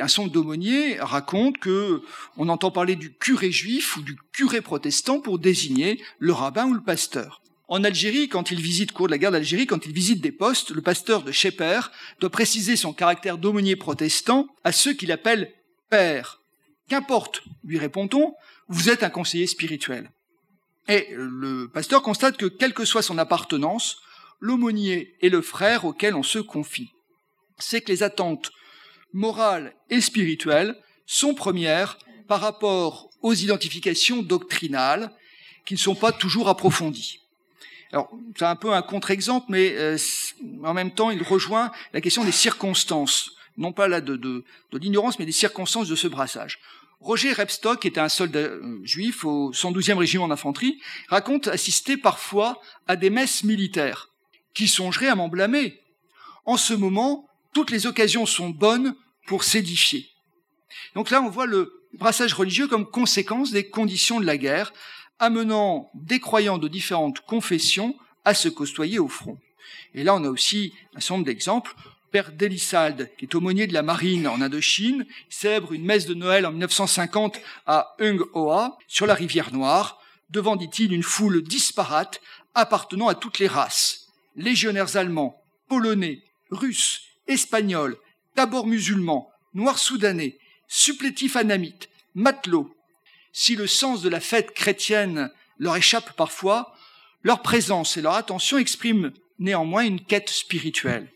un 0.00 0.08
son 0.08 0.26
d'aumônier 0.26 0.98
raconte 1.00 1.58
que 1.58 2.02
on 2.36 2.48
entend 2.48 2.70
parler 2.70 2.96
du 2.96 3.12
curé 3.12 3.50
juif 3.50 3.96
ou 3.96 4.02
du 4.02 4.16
curé 4.32 4.60
protestant 4.60 5.20
pour 5.20 5.38
désigner 5.38 6.00
le 6.18 6.32
rabbin 6.32 6.66
ou 6.66 6.74
le 6.74 6.82
pasteur. 6.82 7.42
En 7.68 7.84
Algérie, 7.84 8.28
quand 8.28 8.50
il 8.50 8.60
visite, 8.60 8.92
cours 8.92 9.06
de 9.06 9.12
la 9.12 9.18
guerre 9.18 9.32
d'Algérie, 9.32 9.66
quand 9.66 9.86
il 9.86 9.92
visite 9.92 10.20
des 10.20 10.32
postes, 10.32 10.70
le 10.70 10.82
pasteur 10.82 11.22
de 11.22 11.32
Sheper 11.32 11.90
doit 12.20 12.30
préciser 12.30 12.76
son 12.76 12.92
caractère 12.92 13.38
d'aumônier 13.38 13.76
protestant 13.76 14.46
à 14.64 14.72
ceux 14.72 14.92
qu'il 14.92 15.12
appelle 15.12 15.52
père. 15.92 16.40
Qu'importe, 16.88 17.42
lui 17.64 17.78
répond-on, 17.78 18.34
vous 18.68 18.88
êtes 18.88 19.02
un 19.02 19.10
conseiller 19.10 19.46
spirituel. 19.46 20.10
Et 20.88 21.08
le 21.10 21.68
pasteur 21.68 22.02
constate 22.02 22.38
que, 22.38 22.46
quelle 22.46 22.72
que 22.72 22.86
soit 22.86 23.02
son 23.02 23.18
appartenance, 23.18 23.98
l'aumônier 24.40 25.14
est 25.20 25.28
le 25.28 25.42
frère 25.42 25.84
auquel 25.84 26.14
on 26.14 26.22
se 26.22 26.38
confie. 26.38 26.90
C'est 27.58 27.82
que 27.82 27.92
les 27.92 28.02
attentes 28.02 28.52
morales 29.12 29.74
et 29.90 30.00
spirituelles 30.00 30.76
sont 31.04 31.34
premières 31.34 31.98
par 32.26 32.40
rapport 32.40 33.10
aux 33.20 33.34
identifications 33.34 34.22
doctrinales 34.22 35.12
qui 35.66 35.74
ne 35.74 35.78
sont 35.78 35.94
pas 35.94 36.10
toujours 36.10 36.48
approfondies. 36.48 37.20
Alors, 37.92 38.10
c'est 38.34 38.46
un 38.46 38.56
peu 38.56 38.72
un 38.72 38.80
contre-exemple, 38.80 39.46
mais 39.50 39.74
euh, 39.76 39.98
en 40.64 40.72
même 40.72 40.94
temps, 40.94 41.10
il 41.10 41.22
rejoint 41.22 41.70
la 41.92 42.00
question 42.00 42.24
des 42.24 42.32
circonstances, 42.32 43.36
non 43.56 43.72
pas 43.72 43.88
là 43.88 44.00
de, 44.00 44.44
l'ignorance, 44.72 45.18
mais 45.18 45.26
des 45.26 45.32
circonstances 45.32 45.88
de 45.88 45.96
ce 45.96 46.08
brassage. 46.08 46.58
Roger 47.00 47.32
Repstock, 47.32 47.80
qui 47.80 47.88
était 47.88 48.00
un 48.00 48.08
soldat 48.08 48.38
euh, 48.38 48.80
juif 48.84 49.24
au 49.24 49.50
112e 49.52 49.96
régiment 49.96 50.28
d'infanterie, 50.28 50.80
raconte 51.08 51.48
assister 51.48 51.96
parfois 51.96 52.60
à 52.86 52.94
des 52.94 53.10
messes 53.10 53.42
militaires. 53.42 54.10
Qui 54.54 54.68
songerait 54.68 55.08
à 55.08 55.16
m'en 55.16 55.28
blâmer 55.28 55.80
En 56.44 56.56
ce 56.56 56.74
moment, 56.74 57.28
toutes 57.52 57.70
les 57.70 57.86
occasions 57.86 58.26
sont 58.26 58.50
bonnes 58.50 58.94
pour 59.26 59.42
s'édifier. 59.42 60.08
Donc 60.94 61.10
là, 61.10 61.22
on 61.22 61.28
voit 61.28 61.46
le 61.46 61.82
brassage 61.94 62.34
religieux 62.34 62.68
comme 62.68 62.88
conséquence 62.88 63.50
des 63.50 63.68
conditions 63.68 64.20
de 64.20 64.26
la 64.26 64.36
guerre, 64.36 64.72
amenant 65.18 65.90
des 65.94 66.20
croyants 66.20 66.58
de 66.58 66.68
différentes 66.68 67.20
confessions 67.20 67.96
à 68.24 68.34
se 68.34 68.48
costoyer 68.48 68.98
au 68.98 69.08
front. 69.08 69.38
Et 69.94 70.04
là, 70.04 70.14
on 70.14 70.24
a 70.24 70.28
aussi 70.28 70.72
un 70.94 71.00
certain 71.00 71.14
nombre 71.14 71.26
d'exemples. 71.26 71.74
Père 72.12 72.30
Delissalde, 72.30 73.10
qui 73.16 73.24
est 73.24 73.34
aumônier 73.34 73.66
de 73.66 73.72
la 73.72 73.82
marine 73.82 74.28
en 74.28 74.42
Indochine, 74.42 75.06
célèbre 75.30 75.72
une 75.72 75.86
messe 75.86 76.04
de 76.04 76.12
Noël 76.12 76.44
en 76.44 76.50
1950 76.50 77.40
à 77.66 77.96
Ung 78.00 78.20
Hoa, 78.34 78.76
sur 78.86 79.06
la 79.06 79.14
rivière 79.14 79.50
Noire, 79.50 79.98
devant, 80.28 80.56
dit-il, 80.56 80.92
une 80.92 81.02
foule 81.02 81.42
disparate 81.42 82.20
appartenant 82.54 83.08
à 83.08 83.14
toutes 83.14 83.38
les 83.38 83.46
races. 83.46 84.08
Légionnaires 84.36 84.96
allemands, 84.96 85.42
polonais, 85.68 86.22
russes, 86.50 87.00
espagnols, 87.28 87.96
d'abord 88.36 88.66
musulmans, 88.66 89.30
noirs 89.54 89.78
soudanais, 89.78 90.38
supplétifs 90.68 91.36
anamites, 91.36 91.88
matelots, 92.14 92.76
si 93.32 93.56
le 93.56 93.66
sens 93.66 94.02
de 94.02 94.10
la 94.10 94.20
fête 94.20 94.52
chrétienne 94.52 95.30
leur 95.58 95.76
échappe 95.76 96.12
parfois, 96.12 96.74
leur 97.22 97.40
présence 97.40 97.96
et 97.96 98.02
leur 98.02 98.14
attention 98.14 98.58
expriment 98.58 99.12
néanmoins 99.38 99.84
une 99.84 100.04
quête 100.04 100.28
spirituelle. 100.28 101.10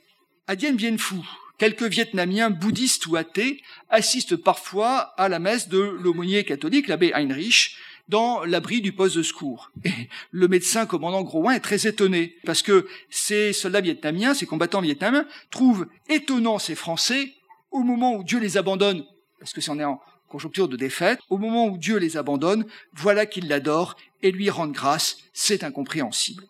À 0.48 0.54
Dien 0.54 0.74
Bien 0.74 0.96
Phu, 0.96 1.16
quelques 1.58 1.82
Vietnamiens 1.82 2.50
bouddhistes 2.50 3.08
ou 3.08 3.16
athées 3.16 3.62
assistent 3.90 4.36
parfois 4.36 5.12
à 5.18 5.28
la 5.28 5.40
messe 5.40 5.68
de 5.68 5.78
l'aumônier 5.78 6.44
catholique, 6.44 6.86
l'abbé 6.86 7.10
Heinrich, 7.12 7.76
dans 8.08 8.44
l'abri 8.44 8.80
du 8.80 8.92
poste 8.92 9.16
de 9.16 9.24
secours. 9.24 9.72
Et 9.84 9.90
le 10.30 10.46
médecin 10.46 10.86
commandant 10.86 11.24
Grouin 11.24 11.54
est 11.54 11.60
très 11.60 11.88
étonné, 11.88 12.36
parce 12.44 12.62
que 12.62 12.86
ces 13.10 13.52
soldats 13.52 13.80
vietnamiens, 13.80 14.34
ces 14.34 14.46
combattants 14.46 14.80
vietnamiens, 14.80 15.26
trouvent 15.50 15.88
étonnant 16.08 16.60
ces 16.60 16.76
Français 16.76 17.32
au 17.72 17.80
moment 17.80 18.14
où 18.14 18.22
Dieu 18.22 18.38
les 18.38 18.56
abandonne, 18.56 19.04
parce 19.40 19.52
que 19.52 19.60
c'en 19.60 19.80
est 19.80 19.84
en, 19.84 20.00
conjoncture 20.28 20.68
de 20.68 20.76
défaite, 20.76 21.20
au 21.30 21.38
moment 21.38 21.66
où 21.66 21.78
Dieu 21.78 21.98
les 21.98 22.16
abandonne, 22.16 22.66
voilà 22.92 23.26
qu'ils 23.26 23.48
l'adorent 23.48 23.96
et 24.22 24.32
lui 24.32 24.50
rendent 24.50 24.72
grâce, 24.72 25.18
c'est 25.32 25.64
incompréhensible. 25.64 26.44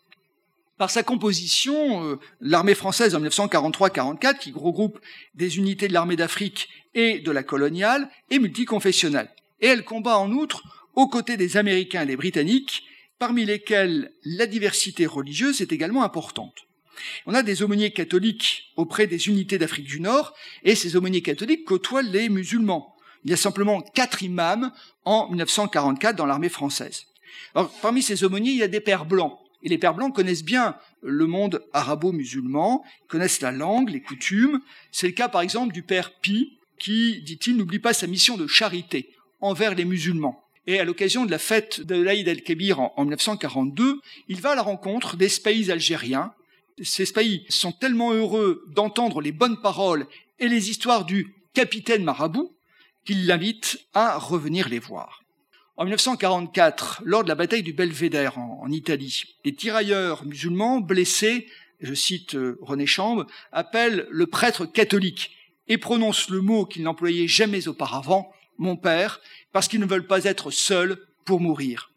Par 0.78 0.90
sa 0.90 1.02
composition, 1.02 2.04
euh, 2.04 2.18
l'armée 2.40 2.74
française 2.74 3.14
en 3.14 3.20
1943-44, 3.20 4.38
qui 4.38 4.52
regroupe 4.52 5.00
des 5.34 5.56
unités 5.56 5.88
de 5.88 5.94
l'armée 5.94 6.16
d'Afrique 6.16 6.68
et 6.94 7.18
de 7.18 7.30
la 7.30 7.42
coloniale, 7.42 8.10
est 8.30 8.38
multiconfessionnelle. 8.38 9.30
Et 9.60 9.68
elle 9.68 9.84
combat 9.84 10.18
en 10.18 10.30
outre 10.32 10.62
aux 10.94 11.08
côtés 11.08 11.38
des 11.38 11.56
Américains 11.56 12.02
et 12.02 12.06
des 12.06 12.16
Britanniques, 12.16 12.82
parmi 13.18 13.46
lesquels 13.46 14.12
la 14.24 14.46
diversité 14.46 15.06
religieuse 15.06 15.62
est 15.62 15.72
également 15.72 16.04
importante. 16.04 16.54
On 17.24 17.34
a 17.34 17.42
des 17.42 17.62
aumôniers 17.62 17.92
catholiques 17.92 18.72
auprès 18.76 19.06
des 19.06 19.28
unités 19.28 19.58
d'Afrique 19.58 19.86
du 19.86 20.00
Nord, 20.00 20.34
et 20.62 20.74
ces 20.74 20.96
aumôniers 20.96 21.22
catholiques 21.22 21.64
côtoient 21.64 22.02
les 22.02 22.28
musulmans. 22.28 22.94
Il 23.24 23.30
y 23.30 23.34
a 23.34 23.38
simplement 23.38 23.80
quatre 23.80 24.22
imams 24.22 24.72
en 25.04 25.28
1944 25.30 26.16
dans 26.16 26.26
l'armée 26.26 26.50
française. 26.50 27.06
Alors, 27.54 27.70
parmi 27.80 28.02
ces 28.02 28.24
aumôniers, 28.24 28.52
il 28.52 28.58
y 28.58 28.62
a 28.62 28.68
des 28.68 28.80
pères 28.80 29.06
blancs. 29.06 29.38
Et 29.66 29.68
les 29.68 29.78
pères 29.78 29.94
blancs 29.94 30.14
connaissent 30.14 30.44
bien 30.44 30.76
le 31.02 31.26
monde 31.26 31.60
arabo-musulman, 31.72 32.84
connaissent 33.08 33.40
la 33.40 33.50
langue, 33.50 33.90
les 33.90 34.00
coutumes. 34.00 34.60
C'est 34.92 35.08
le 35.08 35.12
cas, 35.12 35.28
par 35.28 35.40
exemple, 35.40 35.74
du 35.74 35.82
père 35.82 36.12
Pi, 36.20 36.56
qui, 36.78 37.20
dit-il, 37.22 37.56
n'oublie 37.56 37.80
pas 37.80 37.92
sa 37.92 38.06
mission 38.06 38.36
de 38.36 38.46
charité 38.46 39.10
envers 39.40 39.74
les 39.74 39.84
musulmans. 39.84 40.40
Et 40.68 40.78
à 40.78 40.84
l'occasion 40.84 41.26
de 41.26 41.32
la 41.32 41.40
fête 41.40 41.80
de 41.80 42.00
l'Aïd 42.00 42.28
el-Kébir 42.28 42.78
en, 42.78 42.92
1942, 42.96 44.00
il 44.28 44.40
va 44.40 44.52
à 44.52 44.54
la 44.54 44.62
rencontre 44.62 45.16
des 45.16 45.30
pays 45.42 45.68
algériens. 45.72 46.32
Ces 46.80 47.12
pays 47.12 47.44
sont 47.48 47.72
tellement 47.72 48.12
heureux 48.12 48.64
d'entendre 48.68 49.20
les 49.20 49.32
bonnes 49.32 49.60
paroles 49.60 50.06
et 50.38 50.46
les 50.46 50.70
histoires 50.70 51.04
du 51.04 51.34
capitaine 51.54 52.04
marabout 52.04 52.54
qu'il 53.04 53.26
l'invite 53.26 53.80
à 53.94 54.16
revenir 54.16 54.68
les 54.68 54.78
voir. 54.78 55.25
En 55.78 55.84
1944, 55.84 57.02
lors 57.04 57.22
de 57.22 57.28
la 57.28 57.34
bataille 57.34 57.62
du 57.62 57.74
Belvédère 57.74 58.38
en, 58.38 58.70
Italie, 58.70 59.36
les 59.44 59.54
tirailleurs 59.54 60.24
musulmans 60.24 60.80
blessés, 60.80 61.48
je 61.80 61.92
cite 61.92 62.34
euh, 62.34 62.58
René 62.62 62.86
Chambre, 62.86 63.26
appellent 63.52 64.06
le 64.10 64.26
prêtre 64.26 64.64
catholique 64.64 65.36
et 65.68 65.76
prononcent 65.76 66.30
le 66.30 66.40
mot 66.40 66.64
qu'ils 66.64 66.82
n'employaient 66.82 67.28
jamais 67.28 67.68
auparavant, 67.68 68.32
mon 68.56 68.76
père, 68.76 69.20
parce 69.52 69.68
qu'ils 69.68 69.80
ne 69.80 69.86
veulent 69.86 70.06
pas 70.06 70.24
être 70.24 70.50
seuls 70.50 70.96
pour 71.26 71.40
mourir. 71.40 71.90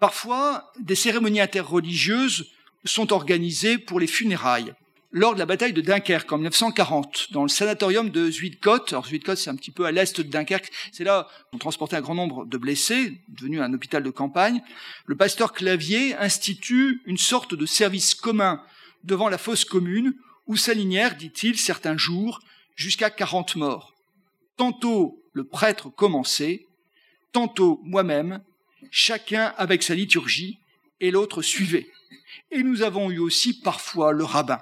Parfois, 0.00 0.72
des 0.80 0.96
cérémonies 0.96 1.40
interreligieuses 1.40 2.50
sont 2.84 3.12
organisées 3.12 3.78
pour 3.78 4.00
les 4.00 4.08
funérailles 4.08 4.74
lors 5.10 5.34
de 5.34 5.38
la 5.38 5.46
bataille 5.46 5.72
de 5.72 5.80
Dunkerque 5.80 6.30
en 6.32 6.36
1940, 6.36 7.32
dans 7.32 7.42
le 7.42 7.48
sanatorium 7.48 8.10
de 8.10 8.30
Zuidcote. 8.30 8.92
Alors 8.92 9.06
Zuidcote, 9.06 9.38
c'est 9.38 9.50
un 9.50 9.56
petit 9.56 9.70
peu 9.70 9.86
à 9.86 9.92
l'est 9.92 10.20
de 10.20 10.28
Dunkerque. 10.28 10.70
C'est 10.92 11.04
là 11.04 11.28
où 11.52 11.56
on 11.56 11.58
transportait 11.58 11.96
un 11.96 12.02
grand 12.02 12.14
nombre 12.14 12.44
de 12.44 12.58
blessés, 12.58 13.20
devenu 13.28 13.60
un 13.60 13.72
hôpital 13.72 14.02
de 14.02 14.10
campagne. 14.10 14.62
Le 15.06 15.16
pasteur 15.16 15.52
Clavier 15.52 16.14
institue 16.16 17.00
une 17.06 17.16
sorte 17.16 17.54
de 17.54 17.66
service 17.66 18.14
commun 18.14 18.62
devant 19.04 19.28
la 19.28 19.38
fosse 19.38 19.64
commune, 19.64 20.14
où 20.46 20.56
s'alignèrent, 20.56 21.16
dit-il, 21.16 21.58
certains 21.58 21.96
jours, 21.96 22.40
jusqu'à 22.74 23.10
40 23.10 23.56
morts. 23.56 23.94
Tantôt 24.56 25.22
le 25.32 25.44
prêtre 25.44 25.88
commençait, 25.88 26.66
tantôt 27.32 27.80
moi-même, 27.84 28.42
chacun 28.90 29.54
avec 29.56 29.82
sa 29.82 29.94
liturgie, 29.94 30.58
et 31.00 31.10
l'autre 31.10 31.42
suivait. 31.42 31.86
Et 32.50 32.62
nous 32.62 32.82
avons 32.82 33.10
eu 33.10 33.18
aussi 33.18 33.60
parfois 33.60 34.12
le 34.12 34.24
rabbin. 34.24 34.58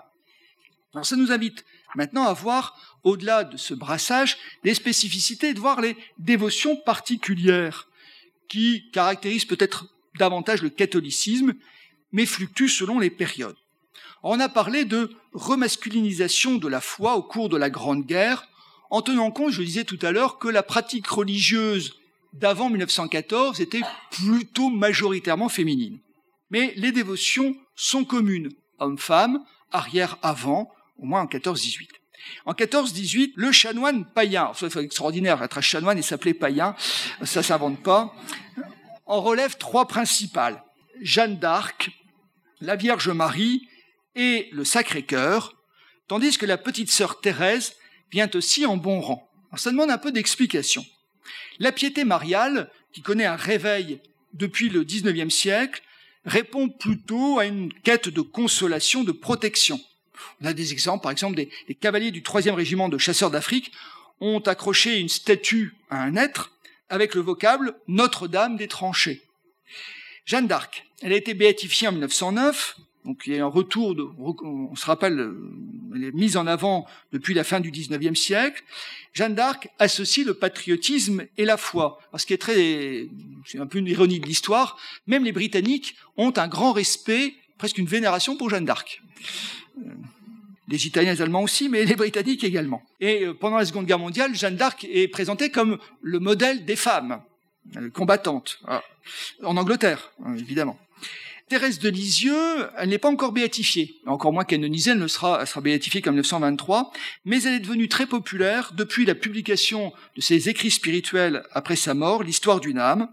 Alors 0.97 1.05
ça 1.05 1.17
nous 1.17 1.31
invite 1.31 1.67
maintenant 1.95 2.25
à 2.25 2.33
voir, 2.33 2.99
au-delà 3.05 3.45
de 3.45 3.59
ce 3.59 3.75
brassage, 3.75 4.39
les 4.65 4.73
spécificités, 4.73 5.53
de 5.53 5.61
voir 5.61 5.83
les 5.83 5.95
dévotions 6.17 6.75
particulières 6.75 7.87
qui 8.49 8.91
caractérisent 8.93 9.45
peut-être 9.45 9.95
davantage 10.19 10.63
le 10.63 10.71
catholicisme, 10.71 11.53
mais 12.13 12.25
fluctuent 12.25 12.71
selon 12.71 12.99
les 12.99 13.11
périodes. 13.11 13.59
On 14.23 14.41
a 14.41 14.49
parlé 14.49 14.87
de 14.87 15.11
remasculinisation 15.35 16.55
de 16.55 16.67
la 16.67 16.81
foi 16.81 17.17
au 17.17 17.23
cours 17.23 17.51
de 17.51 17.59
la 17.59 17.69
Grande 17.69 18.07
Guerre, 18.07 18.49
en 18.89 19.03
tenant 19.03 19.31
compte, 19.31 19.53
je 19.53 19.61
le 19.61 19.67
disais 19.67 19.85
tout 19.85 19.99
à 20.01 20.13
l'heure, 20.13 20.39
que 20.39 20.49
la 20.49 20.63
pratique 20.63 21.09
religieuse 21.09 21.93
d'avant 22.33 22.71
1914 22.71 23.61
était 23.61 23.83
plutôt 24.13 24.71
majoritairement 24.71 25.51
féminine. 25.51 25.99
Mais 26.49 26.73
les 26.77 26.91
dévotions 26.91 27.55
sont 27.75 28.07
communes, 28.07 28.49
hommes-femmes, 28.79 29.45
arrière-avant, 29.73 30.73
au 30.99 31.07
moins 31.07 31.23
en 31.23 31.27
14-18. 31.27 31.89
En 32.45 32.53
14-18, 32.53 33.33
le 33.37 33.53
chanoine 33.53 34.05
païen, 34.05 34.53
c'est 34.55 34.75
extraordinaire 34.77 35.43
être 35.43 35.59
un 35.59 35.63
chanoine 35.63 35.99
et 35.99 36.03
s'appeler 36.03 36.35
païen, 36.35 36.75
ça 37.23 37.43
s'invente 37.43 37.83
pas, 37.83 38.15
en 39.07 39.21
relève 39.21 39.57
trois 39.57 39.87
principales. 39.87 40.63
Jeanne 41.01 41.39
d'Arc, 41.39 41.91
la 42.61 42.77
Vierge 42.77 43.09
Marie 43.11 43.69
et 44.15 44.49
le 44.53 44.65
Sacré-Cœur, 44.65 45.55
tandis 46.09 46.39
que 46.39 46.47
la 46.47 46.59
petite 46.59 46.91
sœur 46.91 47.21
Thérèse 47.21 47.75
vient 48.11 48.31
aussi 48.35 48.67
en 48.67 48.77
bon 48.77 49.01
rang. 49.01 49.29
ça 49.57 49.71
demande 49.71 49.91
un 49.91 49.99
peu 49.99 50.13
d'explication. 50.13 50.85
La 51.59 51.73
piété 51.73 52.05
mariale, 52.05 52.71
qui 52.93 53.03
connaît 53.03 53.27
un 53.27 53.37
réveil 53.37 54.01
depuis 54.33 54.69
le 54.69 54.85
XIXe 54.85 55.35
siècle, 55.35 55.83
répond 56.25 56.69
plutôt 56.69 57.39
à 57.39 57.47
une 57.47 57.73
quête 57.73 58.09
de 58.09 58.21
consolation, 58.21 59.05
de 59.05 59.13
protection. 59.13 59.81
On 60.41 60.47
a 60.47 60.53
des 60.53 60.73
exemples, 60.73 61.03
par 61.03 61.13
exemple, 61.13 61.37
des, 61.37 61.49
cavaliers 61.81 62.11
du 62.11 62.23
3e 62.23 62.53
régiment 62.53 62.89
de 62.89 62.99
chasseurs 62.99 63.31
d'Afrique 63.31 63.73
ont 64.21 64.41
accroché 64.41 64.99
une 64.99 65.09
statue 65.09 65.75
à 65.91 66.03
un 66.03 66.17
être 66.17 66.53
avec 66.89 67.15
le 67.15 67.21
vocable 67.21 67.75
Notre-Dame 67.89 68.57
des 68.57 68.69
tranchées. 68.69 69.23
Jeanne 70.25 70.47
d'Arc, 70.47 70.85
elle 71.03 71.13
a 71.13 71.17
été 71.17 71.35
béatifiée 71.35 71.89
en 71.89 71.93
1909, 71.93 72.77
donc 73.07 73.23
il 73.27 73.37
y 73.37 73.39
a 73.39 73.45
un 73.45 73.49
retour, 73.49 73.95
on 74.19 74.75
se 74.75 74.85
rappelle, 74.85 75.31
elle 75.95 76.05
est 76.05 76.13
mise 76.13 76.37
en 76.37 76.47
avant 76.49 76.87
depuis 77.13 77.35
la 77.35 77.45
fin 77.45 77.61
du 77.61 77.71
19e 77.71 78.17
siècle. 78.17 78.65
Jeanne 79.13 79.37
d'Arc 79.37 79.69
associe 79.79 80.27
le 80.27 80.35
patriotisme 80.35 81.25
et 81.39 81.45
la 81.45 81.57
foi. 81.57 82.01
ce 82.17 82.27
qui 82.27 82.33
est 82.33 82.39
très, 82.39 83.07
c'est 83.47 83.59
un 83.59 83.67
peu 83.67 83.79
une 83.79 83.87
ironie 83.87 84.19
de 84.19 84.27
l'histoire, 84.27 84.77
même 85.07 85.25
les 85.25 85.31
Britanniques 85.31 85.95
ont 86.17 86.33
un 86.37 86.49
grand 86.49 86.73
respect, 86.73 87.35
presque 87.59 87.79
une 87.79 87.87
vénération 87.87 88.37
pour 88.37 88.51
Jeanne 88.51 88.65
d'Arc. 88.65 89.01
Les 90.69 90.87
Italiens 90.87 91.13
et 91.13 91.15
les 91.15 91.23
Allemands 91.23 91.43
aussi, 91.43 91.69
mais 91.69 91.85
les 91.85 91.95
Britanniques 91.95 92.43
également. 92.43 92.83
Et 93.01 93.25
euh, 93.25 93.35
pendant 93.35 93.57
la 93.57 93.65
Seconde 93.65 93.87
Guerre 93.87 94.01
mondiale, 94.01 94.35
Jeanne 94.35 94.57
d'Arc 94.57 94.85
est 94.91 95.09
présentée 95.09 95.51
comme 95.51 95.79
le 96.03 96.19
modèle 96.19 96.65
des 96.65 96.77
femmes 96.77 97.23
euh, 97.77 97.91
combattantes, 97.91 98.61
en 99.43 99.57
Angleterre, 99.57 100.13
hein, 100.25 100.35
évidemment. 100.37 100.79
Thérèse 101.49 101.79
de 101.79 101.89
Lisieux, 101.89 102.69
elle 102.77 102.89
n'est 102.89 102.99
pas 102.99 103.09
encore 103.09 103.31
béatifiée, 103.31 104.01
encore 104.07 104.33
moins 104.33 104.45
canonisée, 104.45 104.91
elle 104.91 104.99
ne 104.99 105.07
sera, 105.07 105.39
elle 105.41 105.47
sera 105.47 105.61
béatifiée 105.61 106.03
qu'en 106.03 106.11
1923, 106.11 106.93
mais 107.25 107.41
elle 107.45 107.55
est 107.55 107.61
devenue 107.61 107.87
très 107.89 108.07
populaire 108.07 108.73
depuis 108.75 109.05
la 109.05 109.15
publication 109.15 109.93
de 110.17 110.21
ses 110.21 110.49
écrits 110.49 110.73
spirituels 110.73 111.45
après 111.53 111.77
sa 111.77 111.95
mort, 111.95 112.25
l'histoire 112.25 112.59
d'une 112.59 112.79
âme. 112.79 113.09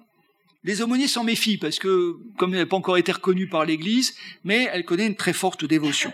Les 0.63 0.81
aumôniers 0.81 1.07
s'en 1.07 1.23
méfient 1.23 1.57
parce 1.57 1.77
que, 1.77 2.17
comme 2.37 2.53
elle 2.53 2.61
n'a 2.61 2.65
pas 2.65 2.77
encore 2.77 2.97
été 2.97 3.11
reconnue 3.11 3.47
par 3.47 3.65
l'Église, 3.65 4.15
mais 4.43 4.69
elle 4.71 4.85
connaît 4.85 5.07
une 5.07 5.15
très 5.15 5.33
forte 5.33 5.65
dévotion. 5.65 6.13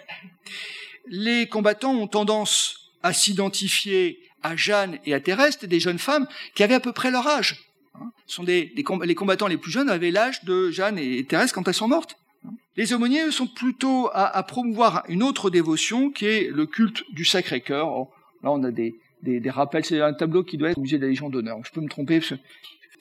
Les 1.07 1.47
combattants 1.47 1.93
ont 1.93 2.07
tendance 2.07 2.91
à 3.03 3.13
s'identifier 3.13 4.19
à 4.41 4.55
Jeanne 4.55 4.99
et 5.05 5.13
à 5.13 5.19
Thérèse, 5.19 5.59
des 5.59 5.79
jeunes 5.79 5.99
femmes 5.99 6.27
qui 6.55 6.63
avaient 6.63 6.75
à 6.75 6.79
peu 6.79 6.93
près 6.93 7.11
leur 7.11 7.27
âge. 7.27 7.69
Hein, 7.95 8.11
les 8.45 8.83
combattants 9.15 9.47
les 9.47 9.57
plus 9.57 9.71
jeunes 9.71 9.89
avaient 9.89 10.11
l'âge 10.11 10.43
de 10.45 10.71
Jeanne 10.71 10.97
et 10.97 11.23
Thérèse 11.25 11.51
quand 11.51 11.67
elles 11.67 11.73
sont 11.73 11.87
mortes. 11.87 12.15
Les 12.75 12.93
aumôniers 12.93 13.29
sont 13.31 13.47
plutôt 13.47 14.09
à, 14.13 14.41
promouvoir 14.43 15.03
une 15.09 15.21
autre 15.21 15.49
dévotion 15.49 16.11
qui 16.11 16.25
est 16.25 16.49
le 16.49 16.65
culte 16.65 17.03
du 17.11 17.25
Sacré-Cœur. 17.25 17.87
Là, 18.41 18.51
on 18.51 18.63
a 18.63 18.71
des, 18.71 18.95
des, 19.21 19.49
rappels. 19.49 19.83
C'est 19.83 19.99
un 19.99 20.13
tableau 20.13 20.43
qui 20.43 20.57
doit 20.57 20.69
être 20.69 20.77
au 20.77 20.81
musée 20.81 20.97
de 20.97 21.03
la 21.03 21.09
Légion 21.09 21.29
d'honneur. 21.29 21.59
Je 21.65 21.71
peux 21.71 21.81
me 21.81 21.89
tromper. 21.89 22.21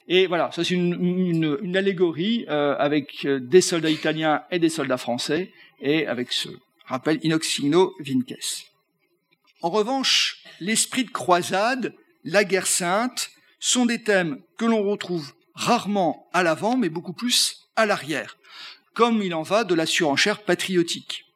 Et 0.08 0.26
voilà, 0.26 0.50
ça 0.52 0.64
c'est 0.64 0.74
une, 0.74 1.76
allégorie 1.76 2.46
euh, 2.48 2.74
avec 2.78 3.26
euh, 3.26 3.38
des 3.40 3.60
soldats 3.60 3.90
italiens 3.90 4.42
et 4.50 4.58
des 4.58 4.70
soldats 4.70 4.96
français, 4.96 5.52
et 5.80 6.06
avec 6.06 6.32
ce 6.32 6.48
rappel 6.86 7.20
inoxino 7.22 7.94
vinces. 8.00 8.64
En 9.60 9.68
revanche, 9.68 10.42
l'esprit 10.60 11.04
de 11.04 11.10
croisade, 11.10 11.94
la 12.24 12.44
guerre 12.44 12.66
sainte, 12.66 13.30
sont 13.60 13.84
des 13.84 14.02
thèmes 14.02 14.40
que 14.56 14.64
l'on 14.64 14.82
retrouve 14.82 15.34
rarement 15.54 16.28
à 16.32 16.42
l'avant, 16.42 16.78
mais 16.78 16.88
beaucoup 16.88 17.12
plus 17.12 17.68
à 17.76 17.84
l'arrière, 17.84 18.38
comme 18.94 19.22
il 19.22 19.34
en 19.34 19.42
va 19.42 19.64
de 19.64 19.74
la 19.74 19.84
surenchère 19.84 20.42
patriotique. 20.42 21.27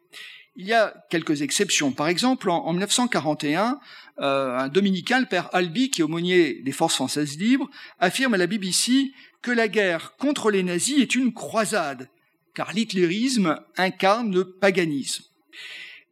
Il 0.57 0.67
y 0.67 0.75
a 0.75 0.95
quelques 1.09 1.41
exceptions. 1.41 1.93
Par 1.93 2.09
exemple, 2.09 2.51
en, 2.51 2.73
1941, 2.73 3.81
euh, 4.21 4.59
un 4.59 4.69
dominicain, 4.69 5.21
le 5.21 5.27
père 5.27 5.49
Albi, 5.55 5.91
qui 5.91 6.03
est 6.03 6.05
aumônier 6.05 6.61
des 6.63 6.73
forces 6.73 6.95
françaises 6.95 7.39
libres, 7.39 7.71
affirme 7.99 8.35
à 8.35 8.37
la 8.37 8.47
BBC 8.47 9.13
que 9.41 9.51
la 9.51 9.69
guerre 9.69 10.15
contre 10.17 10.51
les 10.51 10.63
nazis 10.63 11.01
est 11.01 11.15
une 11.15 11.33
croisade, 11.33 12.11
car 12.55 12.73
l'hitlérisme 12.73 13.61
incarne 13.77 14.35
le 14.35 14.53
paganisme. 14.53 15.25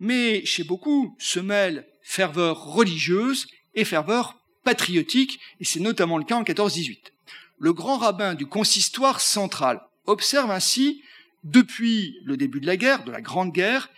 Mais 0.00 0.44
chez 0.46 0.64
beaucoup 0.64 1.14
se 1.18 1.38
mêlent 1.38 1.86
ferveur 2.02 2.64
religieuse 2.64 3.46
et 3.74 3.84
ferveur 3.84 4.40
patriotique, 4.64 5.38
et 5.60 5.64
c'est 5.64 5.80
notamment 5.80 6.16
le 6.16 6.24
cas 6.24 6.36
en 6.36 6.42
14-18. 6.42 6.98
Le 7.58 7.72
grand 7.74 7.98
rabbin 7.98 8.34
du 8.34 8.46
consistoire 8.46 9.20
central 9.20 9.82
observe 10.06 10.50
ainsi, 10.50 11.02
depuis 11.44 12.18
le 12.24 12.36
début 12.36 12.60
de 12.60 12.66
la 12.66 12.76
guerre, 12.76 13.04
de 13.04 13.12
la 13.12 13.20
Grande 13.20 13.52
Guerre, 13.52 13.90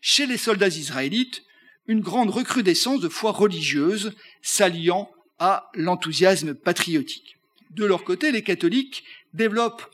chez 0.00 0.26
les 0.26 0.36
soldats 0.36 0.68
israélites, 0.68 1.42
une 1.86 2.00
grande 2.00 2.30
recrudescence 2.30 3.00
de 3.00 3.08
foi 3.08 3.32
religieuse 3.32 4.14
s'alliant 4.42 5.10
à 5.38 5.70
l'enthousiasme 5.74 6.54
patriotique. 6.54 7.36
De 7.70 7.84
leur 7.84 8.04
côté, 8.04 8.32
les 8.32 8.42
catholiques 8.42 9.04
développent, 9.34 9.84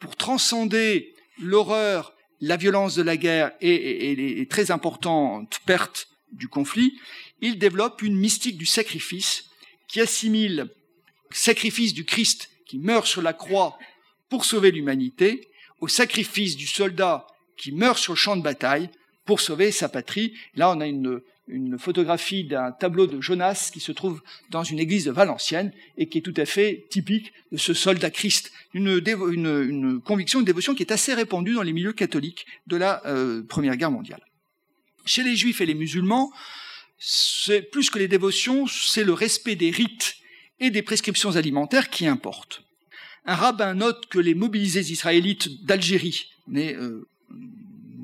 pour 0.00 0.16
transcender 0.16 1.14
l'horreur, 1.40 2.14
la 2.40 2.56
violence 2.56 2.94
de 2.94 3.02
la 3.02 3.16
guerre 3.16 3.52
et, 3.60 4.14
les 4.14 4.46
très 4.46 4.70
importantes 4.70 5.60
pertes 5.66 6.08
du 6.32 6.48
conflit, 6.48 6.98
ils 7.40 7.58
développent 7.58 8.02
une 8.02 8.16
mystique 8.16 8.58
du 8.58 8.66
sacrifice 8.66 9.44
qui 9.88 10.00
assimile 10.00 10.68
le 11.30 11.36
sacrifice 11.36 11.94
du 11.94 12.04
Christ 12.04 12.50
qui 12.66 12.78
meurt 12.78 13.06
sur 13.06 13.22
la 13.22 13.32
croix 13.32 13.78
pour 14.28 14.44
sauver 14.44 14.70
l'humanité 14.70 15.48
au 15.80 15.88
sacrifice 15.88 16.56
du 16.56 16.66
soldat 16.66 17.26
qui 17.56 17.72
meurt 17.72 17.98
sur 17.98 18.14
le 18.14 18.18
champ 18.18 18.36
de 18.36 18.42
bataille 18.42 18.90
pour 19.24 19.40
sauver 19.40 19.70
sa 19.72 19.88
patrie. 19.88 20.34
Là, 20.54 20.70
on 20.70 20.80
a 20.80 20.86
une, 20.86 21.20
photographie 21.78 22.44
d'un 22.44 22.72
tableau 22.72 23.06
de 23.06 23.20
Jonas 23.20 23.68
qui 23.70 23.80
se 23.80 23.92
trouve 23.92 24.22
dans 24.48 24.64
une 24.64 24.78
église 24.78 25.04
de 25.04 25.10
Valenciennes 25.10 25.72
et 25.98 26.08
qui 26.08 26.18
est 26.18 26.22
tout 26.22 26.32
à 26.38 26.46
fait 26.46 26.86
typique 26.88 27.34
de 27.52 27.58
ce 27.58 27.74
soldat 27.74 28.10
Christ. 28.10 28.50
Une, 28.72 30.00
conviction, 30.02 30.38
une 30.38 30.46
dévotion 30.46 30.74
qui 30.74 30.82
est 30.82 30.92
assez 30.92 31.12
répandue 31.12 31.52
dans 31.52 31.62
les 31.62 31.74
milieux 31.74 31.92
catholiques 31.92 32.46
de 32.66 32.76
la 32.76 33.04
euh, 33.04 33.42
Première 33.42 33.76
Guerre 33.76 33.90
mondiale. 33.90 34.22
Chez 35.04 35.22
les 35.22 35.36
juifs 35.36 35.60
et 35.60 35.66
les 35.66 35.74
musulmans, 35.74 36.32
c'est 36.98 37.60
plus 37.60 37.90
que 37.90 37.98
les 37.98 38.08
dévotions, 38.08 38.66
c'est 38.66 39.04
le 39.04 39.12
respect 39.12 39.54
des 39.54 39.70
rites 39.70 40.16
et 40.60 40.70
des 40.70 40.80
prescriptions 40.80 41.36
alimentaires 41.36 41.90
qui 41.90 42.06
importent. 42.06 42.62
Un 43.26 43.34
rabbin 43.34 43.74
note 43.74 44.06
que 44.06 44.18
les 44.18 44.34
mobilisés 44.34 44.80
israélites 44.80 45.66
d'Algérie, 45.66 46.30
nés 46.46 46.74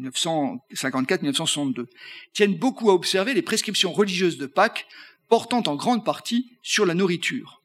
1954-1962, 0.08 1.86
tiennent 2.32 2.56
beaucoup 2.56 2.90
à 2.90 2.94
observer 2.94 3.34
les 3.34 3.42
prescriptions 3.42 3.92
religieuses 3.92 4.38
de 4.38 4.46
Pâques 4.46 4.86
portant 5.28 5.62
en 5.66 5.76
grande 5.76 6.04
partie 6.04 6.50
sur 6.62 6.86
la 6.86 6.94
nourriture. 6.94 7.62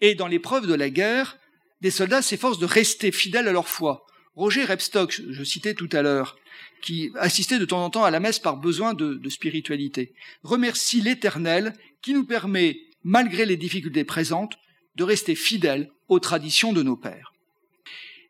Et 0.00 0.14
dans 0.14 0.26
l'épreuve 0.26 0.66
de 0.66 0.74
la 0.74 0.90
guerre, 0.90 1.38
des 1.80 1.90
soldats 1.90 2.22
s'efforcent 2.22 2.58
de 2.58 2.66
rester 2.66 3.10
fidèles 3.12 3.48
à 3.48 3.52
leur 3.52 3.68
foi. 3.68 4.06
Roger 4.36 4.64
Repstock, 4.64 5.20
je 5.28 5.44
citais 5.44 5.74
tout 5.74 5.88
à 5.92 6.02
l'heure, 6.02 6.36
qui 6.82 7.10
assistait 7.16 7.58
de 7.58 7.64
temps 7.64 7.84
en 7.84 7.90
temps 7.90 8.04
à 8.04 8.10
la 8.10 8.20
messe 8.20 8.38
par 8.38 8.56
besoin 8.56 8.94
de, 8.94 9.28
spiritualité. 9.28 10.14
Remercie 10.42 11.00
l'Éternel 11.00 11.74
qui 12.02 12.14
nous 12.14 12.24
permet, 12.24 12.78
malgré 13.02 13.44
les 13.44 13.56
difficultés 13.56 14.04
présentes, 14.04 14.58
de 14.96 15.04
rester 15.04 15.34
fidèles 15.34 15.90
aux 16.08 16.20
traditions 16.20 16.72
de 16.72 16.82
nos 16.82 16.96
pères. 16.96 17.32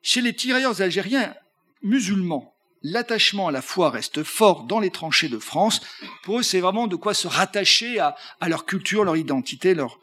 Chez 0.02 0.20
les 0.20 0.34
tirailleurs 0.34 0.80
algériens 0.80 1.34
musulmans, 1.82 2.49
l'attachement 2.82 3.48
à 3.48 3.52
la 3.52 3.62
foi 3.62 3.90
reste 3.90 4.22
fort 4.22 4.64
dans 4.64 4.80
les 4.80 4.90
tranchées 4.90 5.28
de 5.28 5.38
France. 5.38 5.80
Pour 6.22 6.40
eux, 6.40 6.42
c'est 6.42 6.60
vraiment 6.60 6.86
de 6.86 6.96
quoi 6.96 7.14
se 7.14 7.28
rattacher 7.28 7.98
à, 7.98 8.16
leur 8.48 8.64
culture, 8.64 9.04
leur 9.04 9.16
identité, 9.16 9.74
leur, 9.74 9.98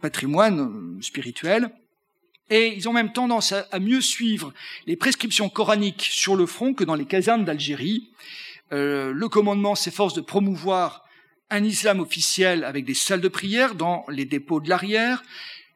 patrimoine 0.00 0.60
euh, 0.60 1.02
spirituel 1.02 1.70
et 2.50 2.74
ils 2.76 2.86
ont 2.88 2.92
même 2.92 3.12
tendance 3.12 3.52
à, 3.52 3.78
mieux 3.78 4.02
suivre 4.02 4.52
les 4.86 4.96
prescriptions 4.96 5.48
coraniques 5.48 6.06
sur 6.10 6.36
le 6.36 6.44
front 6.44 6.74
que 6.74 6.84
dans 6.84 6.94
les 6.94 7.06
casernes 7.06 7.46
d'Algérie. 7.46 8.10
Euh, 8.72 9.12
le 9.12 9.28
commandement 9.28 9.74
s'efforce 9.74 10.12
de 10.12 10.20
promouvoir 10.20 11.04
un 11.48 11.64
islam 11.64 12.00
officiel 12.00 12.64
avec 12.64 12.84
des 12.84 12.94
salles 12.94 13.20
de 13.22 13.28
prière 13.28 13.74
dans 13.74 14.04
les 14.08 14.26
dépôts 14.26 14.60
de 14.60 14.68
l'arrière, 14.68 15.22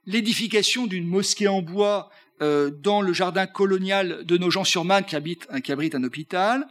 l'édification 0.04 0.86
d'une 0.86 1.06
mosquée 1.06 1.48
en 1.48 1.62
bois 1.62 2.10
euh, 2.42 2.70
dans 2.70 3.00
le 3.00 3.12
jardin 3.12 3.46
colonial 3.46 4.24
de 4.24 4.36
Nogent-sur-Marne 4.36 5.04
qui, 5.04 5.16
qui, 5.62 5.72
abrite 5.72 5.94
un 5.94 6.04
hôpital. 6.04 6.66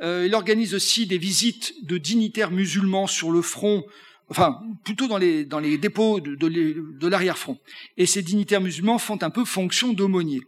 Euh, 0.00 0.24
il 0.26 0.34
organise 0.34 0.74
aussi 0.74 1.06
des 1.06 1.18
visites 1.18 1.74
de 1.84 1.98
dignitaires 1.98 2.50
musulmans 2.50 3.06
sur 3.06 3.30
le 3.30 3.42
front 3.42 3.84
enfin 4.30 4.60
plutôt 4.84 5.06
dans 5.06 5.18
les, 5.18 5.44
dans 5.44 5.58
les 5.58 5.78
dépôts 5.78 6.20
de, 6.20 7.06
l'arrière-front. 7.06 7.58
Et 7.96 8.06
ces 8.06 8.22
dignitaires 8.22 8.60
musulmans 8.60 8.98
font 8.98 9.18
un 9.22 9.30
peu 9.30 9.44
fonction 9.44 9.92
d'aumôniers. 9.92 10.42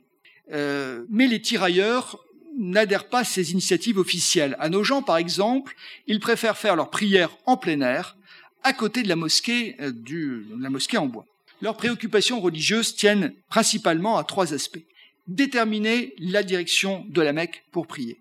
Euh, 0.53 1.05
mais 1.11 1.27
les 1.27 1.41
tirailleurs 1.41 2.19
n'adhèrent 2.59 3.09
pas 3.09 3.21
à 3.21 3.25
ces 3.25 3.53
initiatives 3.53 3.99
officielles. 3.99 4.57
À 4.59 4.69
nos 4.69 4.83
gens, 4.83 5.03
par 5.03 5.17
exemple, 5.19 5.75
ils 6.07 6.21
préfèrent 6.21 6.57
faire 6.57 6.77
leurs 6.77 6.91
prières 6.91 7.37
en 7.45 7.57
plein 7.57 7.81
air, 7.81 8.17
à 8.63 8.73
côté 8.73 9.03
de 9.03 9.09
la 9.09 9.17
mosquée, 9.17 9.77
euh, 9.81 9.93
du, 9.93 10.47
de 10.51 10.63
la 10.63 10.71
mosquée 10.71 10.99
en 10.99 11.07
bois. 11.07 11.27
Leurs 11.63 11.77
préoccupations 11.77 12.41
religieuses 12.41 12.95
tiennent 12.95 13.35
principalement 13.49 14.19
à 14.19 14.25
trois 14.25 14.53
aspects. 14.53 14.85
Déterminer 15.27 16.15
la 16.19 16.43
direction 16.43 17.05
de 17.09 17.23
la 17.23 17.33
Mecque 17.33 17.65
pour 17.73 17.87
prier. 17.87 18.21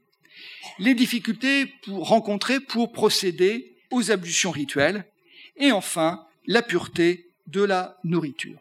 Les 0.80 0.96
difficultés 0.96 1.66
pour 1.84 2.08
rencontrer 2.08 2.60
pour 2.60 2.92
procéder 2.92 3.76
aux 3.92 4.12
ablutions 4.12 4.52
rituelles. 4.52 5.06
Et 5.58 5.72
enfin, 5.72 6.26
la 6.48 6.62
pureté 6.62 7.30
de 7.48 7.62
la 7.62 7.98
nourriture. 8.04 8.60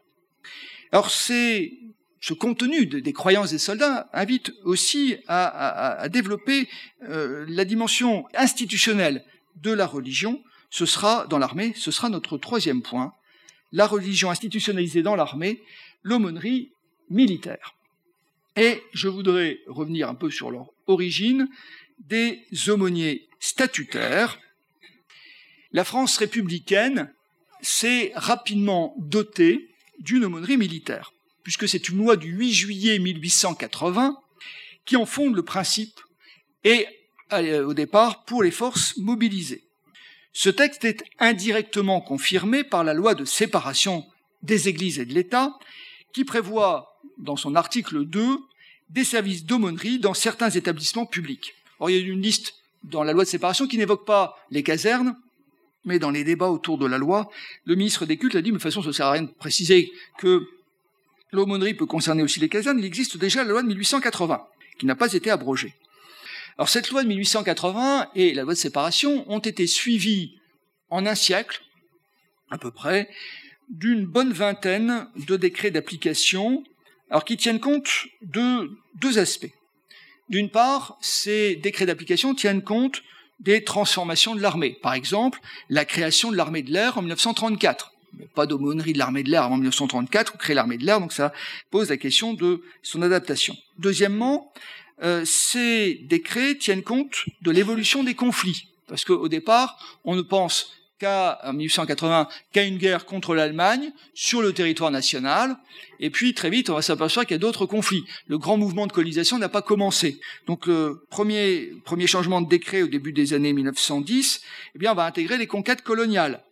Alors 0.92 1.10
c'est 1.10 1.72
ce 2.20 2.32
contenu 2.34 2.86
des 2.86 3.12
croyances 3.12 3.50
des 3.50 3.58
soldats 3.58 4.08
invite 4.12 4.54
aussi 4.64 5.16
à, 5.28 6.08
développer 6.08 6.68
euh, 7.02 7.44
la 7.48 7.64
dimension 7.64 8.26
institutionnelle 8.34 9.24
de 9.56 9.72
la 9.72 9.86
religion. 9.86 10.42
Ce 10.70 10.86
sera 10.86 11.26
dans 11.26 11.38
l'armée, 11.38 11.74
ce 11.76 11.90
sera 11.90 12.08
notre 12.08 12.38
troisième 12.38 12.80
point, 12.80 13.12
la 13.74 13.86
religion 13.86 14.30
institutionnalisée 14.30 15.02
dans 15.02 15.16
l'armée, 15.16 15.60
l'aumônerie 16.02 16.70
militaire. 17.10 17.74
Et 18.56 18.82
je 18.92 19.08
voudrais 19.08 19.58
revenir 19.66 20.08
un 20.08 20.14
peu 20.14 20.30
sur 20.30 20.50
leur 20.50 20.70
origine 20.86 21.48
des 21.98 22.40
aumôniers 22.68 23.28
statutaires. 23.40 24.38
La 25.72 25.82
France 25.82 26.16
républicaine 26.18 27.12
s'est 27.62 28.12
rapidement 28.14 28.94
dotée 28.98 29.68
d'une 29.98 30.24
aumônerie 30.24 30.56
militaire 30.56 31.12
puisque 31.42 31.68
c'est 31.68 31.88
une 31.88 31.98
loi 31.98 32.16
du 32.16 32.30
8 32.30 32.52
juillet 32.52 32.98
1880 33.00 34.16
qui 34.86 34.96
en 34.96 35.04
fonde 35.04 35.34
le 35.34 35.42
principe 35.42 36.00
et 36.62 36.86
euh, 37.32 37.66
au 37.66 37.74
départ 37.74 38.24
pour 38.24 38.42
les 38.42 38.50
forces 38.50 38.96
mobilisées. 38.96 39.63
Ce 40.36 40.50
texte 40.50 40.84
est 40.84 41.04
indirectement 41.20 42.00
confirmé 42.00 42.64
par 42.64 42.82
la 42.82 42.92
loi 42.92 43.14
de 43.14 43.24
séparation 43.24 44.04
des 44.42 44.68
églises 44.68 44.98
et 44.98 45.06
de 45.06 45.14
l'État 45.14 45.56
qui 46.12 46.24
prévoit 46.24 47.00
dans 47.18 47.36
son 47.36 47.54
article 47.54 48.04
2 48.04 48.38
des 48.90 49.04
services 49.04 49.44
d'aumônerie 49.44 50.00
dans 50.00 50.12
certains 50.12 50.50
établissements 50.50 51.06
publics. 51.06 51.54
Or, 51.78 51.88
il 51.88 51.96
y 51.96 51.98
a 51.98 52.02
une 52.04 52.20
liste 52.20 52.54
dans 52.82 53.04
la 53.04 53.12
loi 53.12 53.22
de 53.22 53.28
séparation 53.28 53.68
qui 53.68 53.78
n'évoque 53.78 54.04
pas 54.04 54.36
les 54.50 54.64
casernes, 54.64 55.16
mais 55.84 56.00
dans 56.00 56.10
les 56.10 56.24
débats 56.24 56.50
autour 56.50 56.78
de 56.78 56.86
la 56.86 56.98
loi, 56.98 57.30
le 57.64 57.76
ministre 57.76 58.04
des 58.04 58.16
cultes 58.16 58.34
a 58.34 58.42
dit, 58.42 58.50
de 58.50 58.56
toute 58.56 58.62
façon, 58.62 58.82
ça 58.82 58.88
ne 58.88 58.92
sert 58.92 59.06
à 59.06 59.12
rien 59.12 59.22
de 59.22 59.30
préciser 59.30 59.92
que 60.18 60.48
l'aumônerie 61.30 61.74
peut 61.74 61.86
concerner 61.86 62.24
aussi 62.24 62.40
les 62.40 62.48
casernes, 62.48 62.80
il 62.80 62.84
existe 62.84 63.16
déjà 63.16 63.44
la 63.44 63.50
loi 63.50 63.62
de 63.62 63.68
1880, 63.68 64.44
qui 64.80 64.86
n'a 64.86 64.96
pas 64.96 65.12
été 65.12 65.30
abrogée. 65.30 65.74
Alors 66.56 66.68
cette 66.68 66.90
loi 66.90 67.02
de 67.02 67.08
1880 67.08 68.10
et 68.14 68.32
la 68.32 68.42
loi 68.42 68.54
de 68.54 68.58
séparation 68.58 69.30
ont 69.30 69.40
été 69.40 69.66
suivies 69.66 70.38
en 70.88 71.04
un 71.06 71.14
siècle, 71.14 71.62
à 72.50 72.58
peu 72.58 72.70
près, 72.70 73.08
d'une 73.68 74.06
bonne 74.06 74.32
vingtaine 74.32 75.08
de 75.16 75.36
décrets 75.36 75.70
d'application, 75.70 76.62
alors 77.10 77.24
qui 77.24 77.36
tiennent 77.36 77.60
compte 77.60 78.06
de 78.22 78.70
deux 79.00 79.18
aspects. 79.18 79.52
D'une 80.28 80.50
part, 80.50 80.96
ces 81.00 81.56
décrets 81.56 81.86
d'application 81.86 82.34
tiennent 82.34 82.62
compte 82.62 83.02
des 83.40 83.64
transformations 83.64 84.34
de 84.34 84.40
l'armée. 84.40 84.78
Par 84.80 84.94
exemple, 84.94 85.40
la 85.68 85.84
création 85.84 86.30
de 86.30 86.36
l'armée 86.36 86.62
de 86.62 86.70
l'air 86.70 86.98
en 86.98 87.02
1934 87.02 87.94
pas 88.34 88.46
d'aumônerie 88.46 88.92
de 88.92 88.98
l'armée 88.98 89.22
de 89.22 89.30
l'air 89.30 89.42
avant 89.42 89.56
1934, 89.56 90.34
ou 90.34 90.38
créer 90.38 90.54
l'armée 90.54 90.78
de 90.78 90.84
l'air, 90.84 91.00
donc 91.00 91.12
ça 91.12 91.32
pose 91.70 91.90
la 91.90 91.96
question 91.96 92.34
de 92.34 92.62
son 92.82 93.02
adaptation. 93.02 93.56
Deuxièmement, 93.78 94.52
euh, 95.02 95.24
ces 95.24 96.00
décrets 96.04 96.56
tiennent 96.56 96.82
compte 96.82 97.24
de 97.42 97.50
l'évolution 97.50 98.04
des 98.04 98.14
conflits, 98.14 98.68
parce 98.86 99.04
qu'au 99.04 99.28
départ, 99.28 100.00
on 100.04 100.14
ne 100.14 100.22
pense 100.22 100.72
qu'à 100.98 101.40
1880 101.52 102.28
qu'à 102.52 102.62
une 102.62 102.78
guerre 102.78 103.04
contre 103.04 103.34
l'Allemagne 103.34 103.90
sur 104.14 104.42
le 104.42 104.52
territoire 104.52 104.92
national, 104.92 105.56
et 105.98 106.10
puis 106.10 106.34
très 106.34 106.50
vite 106.50 106.70
on 106.70 106.74
va 106.74 106.82
s'apercevoir 106.82 107.26
qu'il 107.26 107.34
y 107.34 107.36
a 107.36 107.38
d'autres 107.38 107.66
conflits. 107.66 108.04
Le 108.28 108.38
grand 108.38 108.56
mouvement 108.56 108.86
de 108.86 108.92
colonisation 108.92 109.38
n'a 109.38 109.48
pas 109.48 109.62
commencé. 109.62 110.20
Donc 110.46 110.66
le 110.66 111.04
premier 111.10 111.72
premier 111.84 112.06
changement 112.06 112.40
de 112.40 112.48
décret 112.48 112.82
au 112.82 112.86
début 112.86 113.12
des 113.12 113.32
années 113.32 113.52
1910, 113.52 114.40
eh 114.74 114.78
bien 114.78 114.92
on 114.92 114.94
va 114.94 115.04
intégrer 115.04 115.36
les 115.36 115.48
conquêtes 115.48 115.82
coloniales 115.82 116.44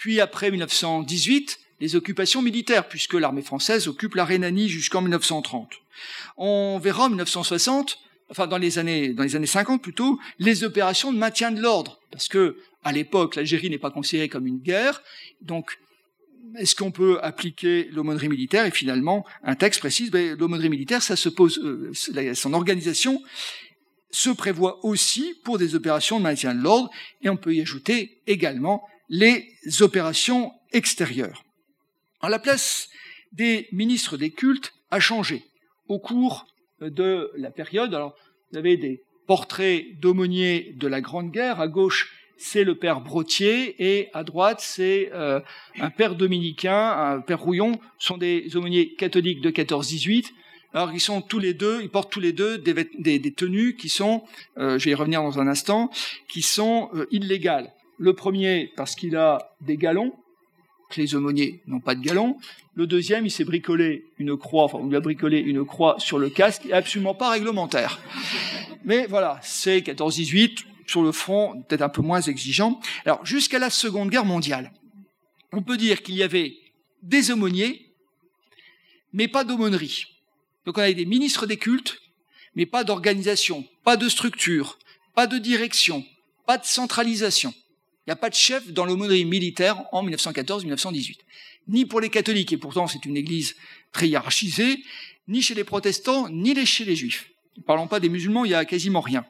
puis 0.00 0.18
après 0.18 0.50
1918, 0.50 1.59
les 1.80 1.96
occupations 1.96 2.42
militaires, 2.42 2.88
puisque 2.88 3.14
l'armée 3.14 3.42
française 3.42 3.88
occupe 3.88 4.14
la 4.14 4.24
Rhénanie 4.24 4.68
jusqu'en 4.68 5.00
1930. 5.00 5.70
On 6.36 6.78
verra 6.78 7.04
en 7.04 7.08
1960, 7.08 7.98
enfin 8.30 8.46
dans 8.46 8.58
les 8.58 8.78
années, 8.78 9.12
dans 9.12 9.22
les 9.22 9.36
années 9.36 9.46
50 9.46 9.82
plutôt, 9.82 10.18
les 10.38 10.64
opérations 10.64 11.12
de 11.12 11.18
maintien 11.18 11.50
de 11.50 11.60
l'ordre, 11.60 12.00
parce 12.10 12.28
que 12.28 12.56
à 12.82 12.92
l'époque, 12.92 13.36
l'Algérie 13.36 13.70
n'est 13.70 13.78
pas 13.78 13.90
considérée 13.90 14.28
comme 14.28 14.46
une 14.46 14.60
guerre, 14.60 15.02
donc 15.42 15.78
est-ce 16.56 16.74
qu'on 16.74 16.90
peut 16.90 17.18
appliquer 17.22 17.88
l'aumônerie 17.92 18.28
militaire? 18.28 18.64
Et 18.64 18.70
finalement, 18.70 19.26
un 19.44 19.54
texte 19.54 19.80
précise, 19.80 20.10
ben, 20.10 20.36
l'aumônerie 20.38 20.70
militaire, 20.70 21.02
ça 21.02 21.16
se 21.16 21.28
pose, 21.28 21.58
euh, 21.58 22.34
son 22.34 22.54
organisation 22.54 23.22
se 24.10 24.30
prévoit 24.30 24.84
aussi 24.84 25.34
pour 25.44 25.58
des 25.58 25.74
opérations 25.74 26.18
de 26.18 26.24
maintien 26.24 26.54
de 26.54 26.62
l'ordre, 26.62 26.90
et 27.22 27.28
on 27.28 27.36
peut 27.36 27.54
y 27.54 27.60
ajouter 27.60 28.22
également 28.26 28.82
les 29.08 29.54
opérations 29.80 30.52
extérieures. 30.72 31.44
En 32.22 32.28
la 32.28 32.38
place 32.38 32.88
des 33.32 33.68
ministres 33.72 34.16
des 34.16 34.30
cultes 34.30 34.72
a 34.90 35.00
changé 35.00 35.44
au 35.88 35.98
cours 35.98 36.46
de 36.80 37.30
la 37.36 37.50
période. 37.50 37.94
Alors, 37.94 38.14
vous 38.50 38.58
avez 38.58 38.76
des 38.76 39.02
portraits 39.26 39.98
d'aumôniers 40.00 40.74
de 40.76 40.88
la 40.88 41.00
Grande 41.00 41.30
Guerre. 41.30 41.60
À 41.60 41.68
gauche, 41.68 42.12
c'est 42.36 42.64
le 42.64 42.74
père 42.74 43.00
Brotier 43.00 43.76
et 43.78 44.08
à 44.12 44.24
droite, 44.24 44.60
c'est 44.60 45.10
euh, 45.12 45.40
un 45.78 45.90
père 45.90 46.14
dominicain, 46.14 46.90
un 46.90 47.20
père 47.20 47.40
Rouillon, 47.40 47.78
sont 47.98 48.16
des 48.16 48.56
aumôniers 48.56 48.94
catholiques 48.94 49.40
de 49.40 49.50
14-18. 49.50 50.30
Alors 50.72 50.92
ils 50.92 51.00
sont 51.00 51.20
tous 51.20 51.38
les 51.38 51.52
deux, 51.52 51.80
ils 51.82 51.90
portent 51.90 52.12
tous 52.12 52.20
les 52.20 52.32
deux 52.32 52.56
des, 52.58 53.32
tenues 53.34 53.76
qui 53.76 53.88
sont, 53.88 54.24
euh, 54.56 54.78
je 54.78 54.86
vais 54.86 54.92
y 54.92 54.94
revenir 54.94 55.22
dans 55.22 55.38
un 55.38 55.48
instant, 55.48 55.90
qui 56.28 56.42
sont 56.42 56.90
euh, 56.94 57.06
illégales. 57.10 57.72
Le 57.98 58.14
premier, 58.14 58.72
parce 58.76 58.94
qu'il 58.94 59.16
a 59.16 59.54
des 59.60 59.76
galons, 59.76 60.14
les 60.96 61.14
aumôniers 61.14 61.60
n'ont 61.66 61.80
pas 61.80 61.94
de 61.94 62.00
galons. 62.00 62.38
Le 62.74 62.86
deuxième, 62.86 63.26
il 63.26 63.30
s'est 63.30 63.44
bricolé 63.44 64.04
une 64.18 64.36
croix, 64.36 64.64
enfin, 64.64 64.78
on 64.78 64.86
lui 64.86 64.96
a 64.96 65.00
bricolé 65.00 65.38
une 65.38 65.64
croix 65.64 65.96
sur 65.98 66.18
le 66.18 66.30
casque, 66.30 66.70
absolument 66.72 67.14
pas 67.14 67.30
réglementaire. 67.30 68.00
Mais 68.84 69.06
voilà, 69.06 69.38
c'est 69.42 69.80
14-18, 69.80 70.64
sur 70.86 71.02
le 71.02 71.12
front, 71.12 71.62
peut-être 71.62 71.82
un 71.82 71.88
peu 71.88 72.02
moins 72.02 72.20
exigeant. 72.20 72.80
Alors, 73.04 73.24
jusqu'à 73.24 73.58
la 73.58 73.70
Seconde 73.70 74.10
Guerre 74.10 74.24
mondiale, 74.24 74.72
on 75.52 75.62
peut 75.62 75.76
dire 75.76 76.02
qu'il 76.02 76.16
y 76.16 76.22
avait 76.22 76.56
des 77.02 77.30
aumôniers, 77.30 77.86
mais 79.12 79.28
pas 79.28 79.44
d'aumônerie. 79.44 80.06
Donc 80.64 80.78
on 80.78 80.82
avait 80.82 80.94
des 80.94 81.06
ministres 81.06 81.46
des 81.46 81.56
cultes, 81.56 82.00
mais 82.54 82.66
pas 82.66 82.84
d'organisation, 82.84 83.64
pas 83.84 83.96
de 83.96 84.08
structure, 84.08 84.78
pas 85.14 85.26
de 85.26 85.38
direction, 85.38 86.04
pas 86.46 86.58
de 86.58 86.64
centralisation. 86.64 87.54
N'y 88.10 88.14
a 88.14 88.16
pas 88.16 88.28
de 88.28 88.34
chef 88.34 88.72
dans 88.72 88.86
l'aumônerie 88.86 89.24
militaire 89.24 89.84
en 89.92 90.04
1914-1918. 90.04 91.18
Ni 91.68 91.86
pour 91.86 92.00
les 92.00 92.10
catholiques, 92.10 92.52
et 92.52 92.56
pourtant 92.56 92.88
c'est 92.88 93.04
une 93.04 93.16
église 93.16 93.54
très 93.92 94.08
hiérarchisée, 94.08 94.82
ni 95.28 95.42
chez 95.42 95.54
les 95.54 95.62
protestants, 95.62 96.28
ni 96.28 96.66
chez 96.66 96.84
les 96.84 96.96
juifs. 96.96 97.30
Parlons 97.68 97.86
pas 97.86 98.00
des 98.00 98.08
musulmans, 98.08 98.44
il 98.44 98.48
n'y 98.48 98.54
a 98.54 98.64
quasiment 98.64 99.00
rien. 99.00 99.24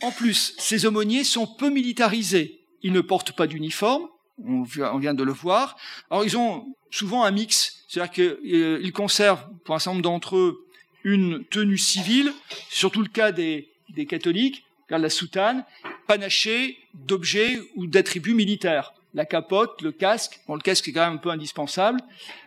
En 0.00 0.12
plus, 0.12 0.54
ces 0.56 0.86
aumôniers 0.86 1.24
sont 1.24 1.46
peu 1.46 1.68
militarisés. 1.68 2.62
Ils 2.82 2.92
ne 2.92 3.02
portent 3.02 3.32
pas 3.32 3.46
d'uniforme, 3.46 4.08
on 4.42 4.62
vient 4.62 5.12
de 5.12 5.22
le 5.22 5.32
voir. 5.32 5.76
Alors 6.10 6.24
ils 6.24 6.38
ont 6.38 6.74
souvent 6.90 7.24
un 7.24 7.32
mix, 7.32 7.84
c'est-à-dire 7.86 8.12
qu'ils 8.14 8.54
euh, 8.54 8.90
conservent, 8.92 9.46
pour 9.66 9.74
un 9.74 9.78
certain 9.78 9.96
nombre 9.96 10.04
d'entre 10.04 10.36
eux, 10.36 10.66
une 11.02 11.44
tenue 11.44 11.76
civile, 11.76 12.32
surtout 12.70 13.02
le 13.02 13.08
cas 13.08 13.30
des, 13.30 13.68
des 13.90 14.06
catholiques, 14.06 14.64
la 14.88 15.10
soutane, 15.10 15.64
panaché 16.06 16.78
d'objets 16.94 17.60
ou 17.76 17.86
d'attributs 17.86 18.34
militaires. 18.34 18.94
La 19.14 19.24
capote, 19.24 19.82
le 19.82 19.92
casque, 19.92 20.40
bon, 20.48 20.54
le 20.54 20.60
casque 20.60 20.88
est 20.88 20.92
quand 20.92 21.04
même 21.04 21.14
un 21.14 21.18
peu 21.18 21.30
indispensable. 21.30 22.00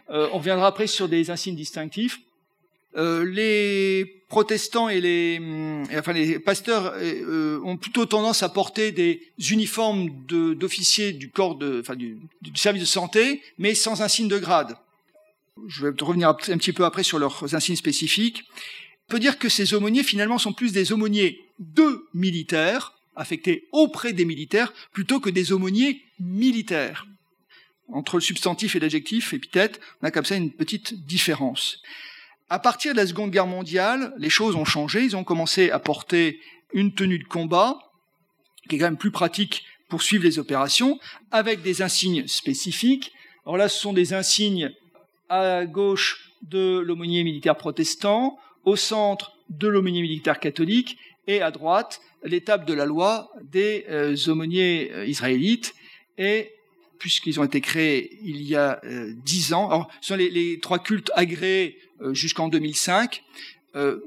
Euh, 0.09 0.29
on 0.33 0.39
reviendra 0.39 0.67
après 0.67 0.87
sur 0.87 1.07
des 1.07 1.29
insignes 1.29 1.55
distinctifs. 1.55 2.19
Euh, 2.97 3.25
les 3.25 4.05
protestants 4.27 4.89
et 4.89 4.99
les, 4.99 5.37
hum, 5.39 5.85
pasteurs 6.43 6.93
euh, 6.95 7.59
ont 7.63 7.77
plutôt 7.77 8.05
tendance 8.05 8.43
à 8.43 8.49
porter 8.49 8.91
des 8.91 9.21
uniformes 9.51 10.09
d'officiers 10.27 11.13
du 11.13 11.29
corps 11.29 11.55
de, 11.55 11.79
enfin 11.81 11.95
du, 11.95 12.17
du, 12.41 12.59
service 12.59 12.81
de 12.81 12.87
santé, 12.87 13.41
mais 13.57 13.75
sans 13.75 14.01
insigne 14.01 14.27
de 14.27 14.39
grade. 14.39 14.75
Je 15.67 15.87
vais 15.87 15.93
revenir 16.01 16.29
un 16.29 16.33
petit 16.33 16.73
peu 16.73 16.85
après 16.85 17.03
sur 17.03 17.19
leurs 17.19 17.55
insignes 17.55 17.75
spécifiques. 17.75 18.43
On 19.07 19.11
peut 19.11 19.19
dire 19.19 19.39
que 19.39 19.47
ces 19.47 19.73
aumôniers 19.73 20.03
finalement 20.03 20.37
sont 20.37 20.53
plus 20.53 20.71
des 20.71 20.91
aumôniers 20.91 21.45
de 21.59 22.05
militaires 22.13 22.96
affectés 23.18 23.68
auprès 23.72 24.13
des 24.13 24.26
militaires 24.26 24.74
plutôt 24.93 25.20
que 25.20 25.30
des 25.30 25.51
aumôniers 25.51 26.01
militaire. 26.20 27.05
Entre 27.89 28.18
le 28.18 28.22
substantif 28.22 28.76
et 28.76 28.80
l'adjectif, 28.80 29.34
épithète, 29.34 29.80
on 30.01 30.07
a 30.07 30.11
comme 30.11 30.26
ça 30.26 30.36
une 30.36 30.51
petite 30.51 31.05
différence. 31.05 31.82
À 32.49 32.59
partir 32.59 32.93
de 32.93 32.97
la 32.97 33.07
Seconde 33.07 33.32
Guerre 33.32 33.47
mondiale, 33.47 34.13
les 34.18 34.30
choses 34.30 34.55
ont 34.55 34.65
changé. 34.65 35.03
Ils 35.03 35.15
ont 35.18 35.24
commencé 35.24 35.70
à 35.70 35.80
porter 35.80 36.39
une 36.74 36.93
tenue 36.93 37.20
de 37.20 37.26
combat, 37.26 37.80
qui 38.70 38.76
est 38.76 38.80
quand 38.80 38.86
même 38.86 38.97
plus 38.97 39.11
pratique 39.11 39.63
pour 39.89 40.01
suivre 40.01 40.24
les 40.24 40.39
opérations, 40.39 40.99
avec 41.32 41.61
des 41.61 41.82
insignes 41.82 42.28
spécifiques. 42.28 43.11
Alors 43.45 43.57
là, 43.57 43.70
ce 43.70 43.80
sont 43.80 43.93
des 43.93 44.13
insignes 44.13 44.72
à 45.30 45.65
gauche 45.65 46.34
de 46.41 46.80
l'aumônier 46.80 47.24
militaire 47.24 47.55
protestant, 47.55 48.38
au 48.65 48.76
centre 48.76 49.34
de 49.49 49.68
l'aumônier 49.68 50.01
militaire 50.01 50.39
catholique, 50.39 50.97
et 51.28 51.41
à 51.41 51.51
droite 51.51 52.01
l'étape 52.23 52.65
de 52.65 52.73
la 52.73 52.86
loi 52.86 53.32
des 53.43 53.86
euh, 53.89 54.15
aumôniers 54.28 54.91
euh, 54.93 55.05
israélites. 55.05 55.75
Et 56.17 56.51
puisqu'ils 56.99 57.39
ont 57.39 57.43
été 57.43 57.61
créés 57.61 58.17
il 58.23 58.41
y 58.41 58.55
a 58.55 58.80
euh, 58.84 59.13
dix 59.23 59.53
ans, 59.53 59.88
ce 60.01 60.13
sont 60.13 60.15
les, 60.15 60.59
trois 60.59 60.80
cultes 60.80 61.11
agréés 61.15 61.78
jusqu'en 62.11 62.47
2005, 62.47 63.23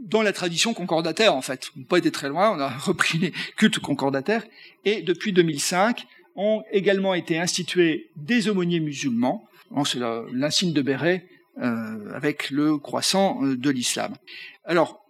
dans 0.02 0.22
la 0.22 0.32
tradition 0.32 0.74
concordataire 0.74 1.34
en 1.34 1.42
fait. 1.42 1.70
On 1.76 1.80
n'a 1.80 1.86
pas 1.86 1.98
été 1.98 2.10
très 2.10 2.28
loin, 2.28 2.56
on 2.56 2.60
a 2.60 2.68
repris 2.78 3.18
les 3.18 3.32
cultes 3.56 3.78
concordataires, 3.78 4.44
et 4.84 5.02
depuis 5.02 5.32
2005 5.32 6.06
ont 6.34 6.62
également 6.72 7.14
été 7.14 7.38
institués 7.38 8.10
des 8.16 8.48
aumôniers 8.48 8.80
musulmans. 8.80 9.48
C'est 9.84 10.00
l'insigne 10.32 10.72
de 10.72 10.82
béret 10.82 11.26
avec 11.56 12.50
le 12.50 12.78
croissant 12.78 13.40
de 13.42 13.70
l'islam. 13.70 14.14
Alors, 14.64 15.00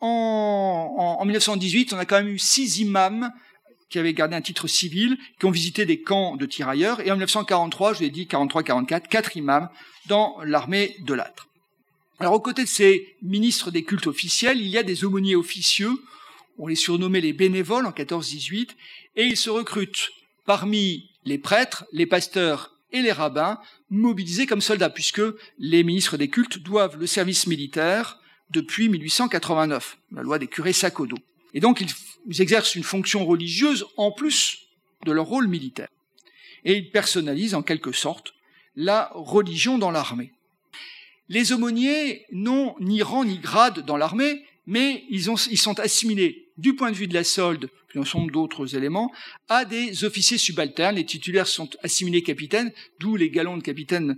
en, 0.00 1.16
en, 1.18 1.24
1918, 1.24 1.92
on 1.92 1.98
a 1.98 2.04
quand 2.04 2.16
même 2.16 2.28
eu 2.28 2.38
six 2.38 2.80
imams 2.80 3.30
qui 3.88 3.98
avaient 3.98 4.14
gardé 4.14 4.34
un 4.34 4.40
titre 4.40 4.66
civil, 4.66 5.16
qui 5.38 5.46
ont 5.46 5.50
visité 5.50 5.86
des 5.86 6.02
camps 6.02 6.36
de 6.36 6.46
tirailleurs, 6.46 7.00
et 7.00 7.10
en 7.10 7.14
1943, 7.14 7.94
je 7.94 8.00
l'ai 8.00 8.10
dit, 8.10 8.24
43-44, 8.24 9.08
quatre 9.08 9.36
imams 9.36 9.68
dans 10.06 10.36
l'armée 10.44 10.96
de 11.00 11.14
l'âtre. 11.14 11.48
Alors, 12.18 12.34
aux 12.34 12.40
côtés 12.40 12.64
de 12.64 12.68
ces 12.68 13.16
ministres 13.22 13.70
des 13.70 13.84
cultes 13.84 14.06
officiels, 14.06 14.60
il 14.60 14.68
y 14.68 14.78
a 14.78 14.82
des 14.82 15.04
aumôniers 15.04 15.36
officieux, 15.36 15.92
on 16.58 16.66
les 16.66 16.74
surnommait 16.74 17.20
les 17.20 17.32
bénévoles 17.32 17.86
en 17.86 17.90
14-18, 17.90 18.70
et 19.16 19.24
ils 19.24 19.36
se 19.36 19.50
recrutent 19.50 20.10
parmi 20.46 21.10
les 21.24 21.38
prêtres, 21.38 21.84
les 21.92 22.06
pasteurs 22.06 22.72
et 22.92 23.02
les 23.02 23.12
rabbins 23.12 23.58
mobilisés 23.90 24.46
comme 24.46 24.60
soldats, 24.60 24.90
puisque 24.90 25.22
les 25.58 25.84
ministres 25.84 26.16
des 26.16 26.28
cultes 26.28 26.58
doivent 26.58 26.98
le 26.98 27.06
service 27.06 27.46
militaire 27.46 28.18
depuis 28.50 28.88
1889, 28.88 29.98
la 30.12 30.22
loi 30.22 30.38
des 30.38 30.46
curés 30.46 30.72
Sakodo. 30.72 31.16
Et 31.54 31.60
donc 31.60 31.84
ils 32.28 32.42
exercent 32.42 32.74
une 32.74 32.82
fonction 32.82 33.24
religieuse 33.24 33.86
en 33.96 34.10
plus 34.12 34.68
de 35.04 35.12
leur 35.12 35.26
rôle 35.26 35.48
militaire. 35.48 35.88
Et 36.64 36.74
ils 36.74 36.90
personnalisent 36.90 37.54
en 37.54 37.62
quelque 37.62 37.92
sorte 37.92 38.34
la 38.74 39.10
religion 39.14 39.78
dans 39.78 39.90
l'armée. 39.90 40.32
Les 41.28 41.52
aumôniers 41.52 42.26
n'ont 42.30 42.76
ni 42.78 43.02
rang 43.02 43.24
ni 43.24 43.38
grade 43.38 43.84
dans 43.84 43.96
l'armée, 43.96 44.44
mais 44.66 45.04
ils, 45.10 45.30
ont, 45.30 45.36
ils, 45.36 45.58
sont 45.58 45.78
assimilés 45.80 46.45
du 46.58 46.74
point 46.74 46.90
de 46.90 46.96
vue 46.96 47.06
de 47.06 47.14
la 47.14 47.24
solde, 47.24 47.68
puis 47.88 47.98
ensemble 47.98 48.32
d'autres 48.32 48.76
éléments, 48.76 49.12
à 49.48 49.64
des 49.64 50.04
officiers 50.04 50.38
subalternes. 50.38 50.96
Les 50.96 51.04
titulaires 51.04 51.46
sont 51.46 51.70
assimilés 51.82 52.22
capitaines, 52.22 52.72
d'où 53.00 53.16
les 53.16 53.30
galons 53.30 53.56
de 53.56 53.62
capitaine 53.62 54.16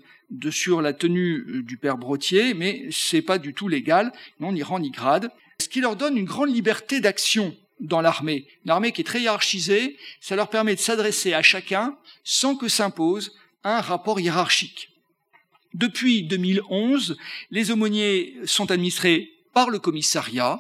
sur 0.51 0.83
la 0.83 0.93
tenue 0.93 1.45
euh, 1.49 1.63
du 1.63 1.77
père 1.77 1.99
Brottier, 1.99 2.55
mais 2.55 2.89
c'est 2.91 3.23
pas 3.23 3.39
du 3.39 3.55
tout 3.55 3.69
légal, 3.69 4.13
non 4.41 4.53
ni 4.53 4.63
rang 4.63 4.79
ni 4.79 4.91
grade. 4.91 5.31
Ce 5.61 5.69
qui 5.69 5.81
leur 5.81 5.97
donne 5.97 6.17
une 6.17 6.25
grande 6.25 6.55
liberté 6.55 7.01
d'action 7.01 7.57
dans 7.81 8.01
l'armée. 8.01 8.47
Une 8.65 8.71
armée 8.71 8.93
qui 8.93 9.01
est 9.01 9.05
très 9.05 9.21
hiérarchisée, 9.21 9.97
ça 10.21 10.37
leur 10.37 10.51
permet 10.51 10.75
de 10.75 10.81
s'adresser 10.81 11.33
à 11.33 11.43
chacun 11.43 11.97
sans 12.25 12.57
que 12.57 12.69
s'impose 12.69 13.33
un 13.65 13.81
rapport 13.81 14.21
hiérarchique. 14.21 14.91
Depuis 15.75 16.23
2011, 16.25 17.17
les 17.51 17.71
aumôniers 17.71 18.37
sont 18.45 18.71
administrés 18.71 19.31
par 19.53 19.71
le 19.71 19.79
commissariat. 19.79 20.59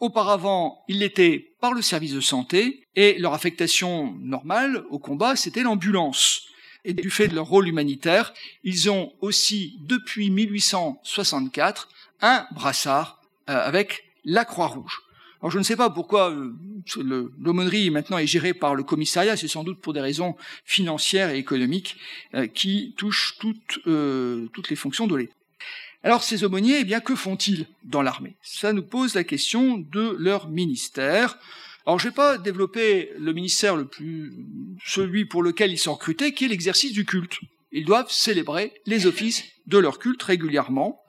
Auparavant, 0.00 0.84
ils 0.86 1.00
l'étaient 1.00 1.54
par 1.60 1.74
le 1.74 1.82
service 1.82 2.14
de 2.14 2.20
santé 2.20 2.86
et 2.94 3.18
leur 3.18 3.34
affectation 3.34 4.14
normale 4.20 4.84
au 4.90 5.00
combat, 5.00 5.34
c'était 5.34 5.62
l'ambulance. 5.62 6.42
Et 6.84 6.92
du 6.94 7.10
fait 7.10 7.26
de 7.26 7.34
leur 7.34 7.46
rôle 7.46 7.66
humanitaire, 7.66 8.32
ils 8.62 8.90
ont 8.90 9.12
aussi, 9.20 9.76
depuis 9.80 10.30
1864, 10.30 11.88
un 12.20 12.46
brassard 12.52 13.20
euh, 13.50 13.60
avec 13.60 14.04
la 14.24 14.44
Croix-Rouge. 14.44 15.02
Alors 15.40 15.50
je 15.50 15.58
ne 15.58 15.64
sais 15.64 15.76
pas 15.76 15.90
pourquoi 15.90 16.30
euh, 16.30 16.54
l'aumônerie 17.38 17.90
maintenant 17.90 18.18
est 18.18 18.26
gérée 18.26 18.54
par 18.54 18.76
le 18.76 18.84
commissariat, 18.84 19.36
c'est 19.36 19.48
sans 19.48 19.64
doute 19.64 19.80
pour 19.80 19.92
des 19.94 20.00
raisons 20.00 20.36
financières 20.64 21.30
et 21.30 21.38
économiques 21.38 21.96
euh, 22.34 22.46
qui 22.46 22.94
touchent 22.96 23.36
toutes, 23.40 23.80
toutes 24.52 24.70
les 24.70 24.76
fonctions 24.76 25.08
de 25.08 25.16
l'État. 25.16 25.37
Alors 26.04 26.22
ces 26.22 26.44
aumôniers, 26.44 26.80
eh 26.80 26.84
bien, 26.84 27.00
que 27.00 27.14
font-ils 27.14 27.66
dans 27.84 28.02
l'armée? 28.02 28.36
Ça 28.42 28.72
nous 28.72 28.82
pose 28.82 29.14
la 29.14 29.24
question 29.24 29.78
de 29.78 30.16
leur 30.18 30.48
ministère. 30.48 31.38
Alors 31.86 31.98
je 31.98 32.06
ne 32.06 32.10
vais 32.10 32.16
pas 32.16 32.38
développer 32.38 33.10
le 33.18 33.32
ministère 33.32 33.74
le 33.74 33.86
plus, 33.86 34.32
celui 34.84 35.24
pour 35.24 35.42
lequel 35.42 35.72
ils 35.72 35.78
sont 35.78 35.94
recrutés, 35.94 36.32
qui 36.32 36.44
est 36.44 36.48
l'exercice 36.48 36.92
du 36.92 37.04
culte. 37.04 37.38
Ils 37.72 37.84
doivent 37.84 38.10
célébrer 38.10 38.72
les 38.86 39.06
offices 39.06 39.44
de 39.66 39.78
leur 39.78 39.98
culte 39.98 40.22
régulièrement, 40.22 41.02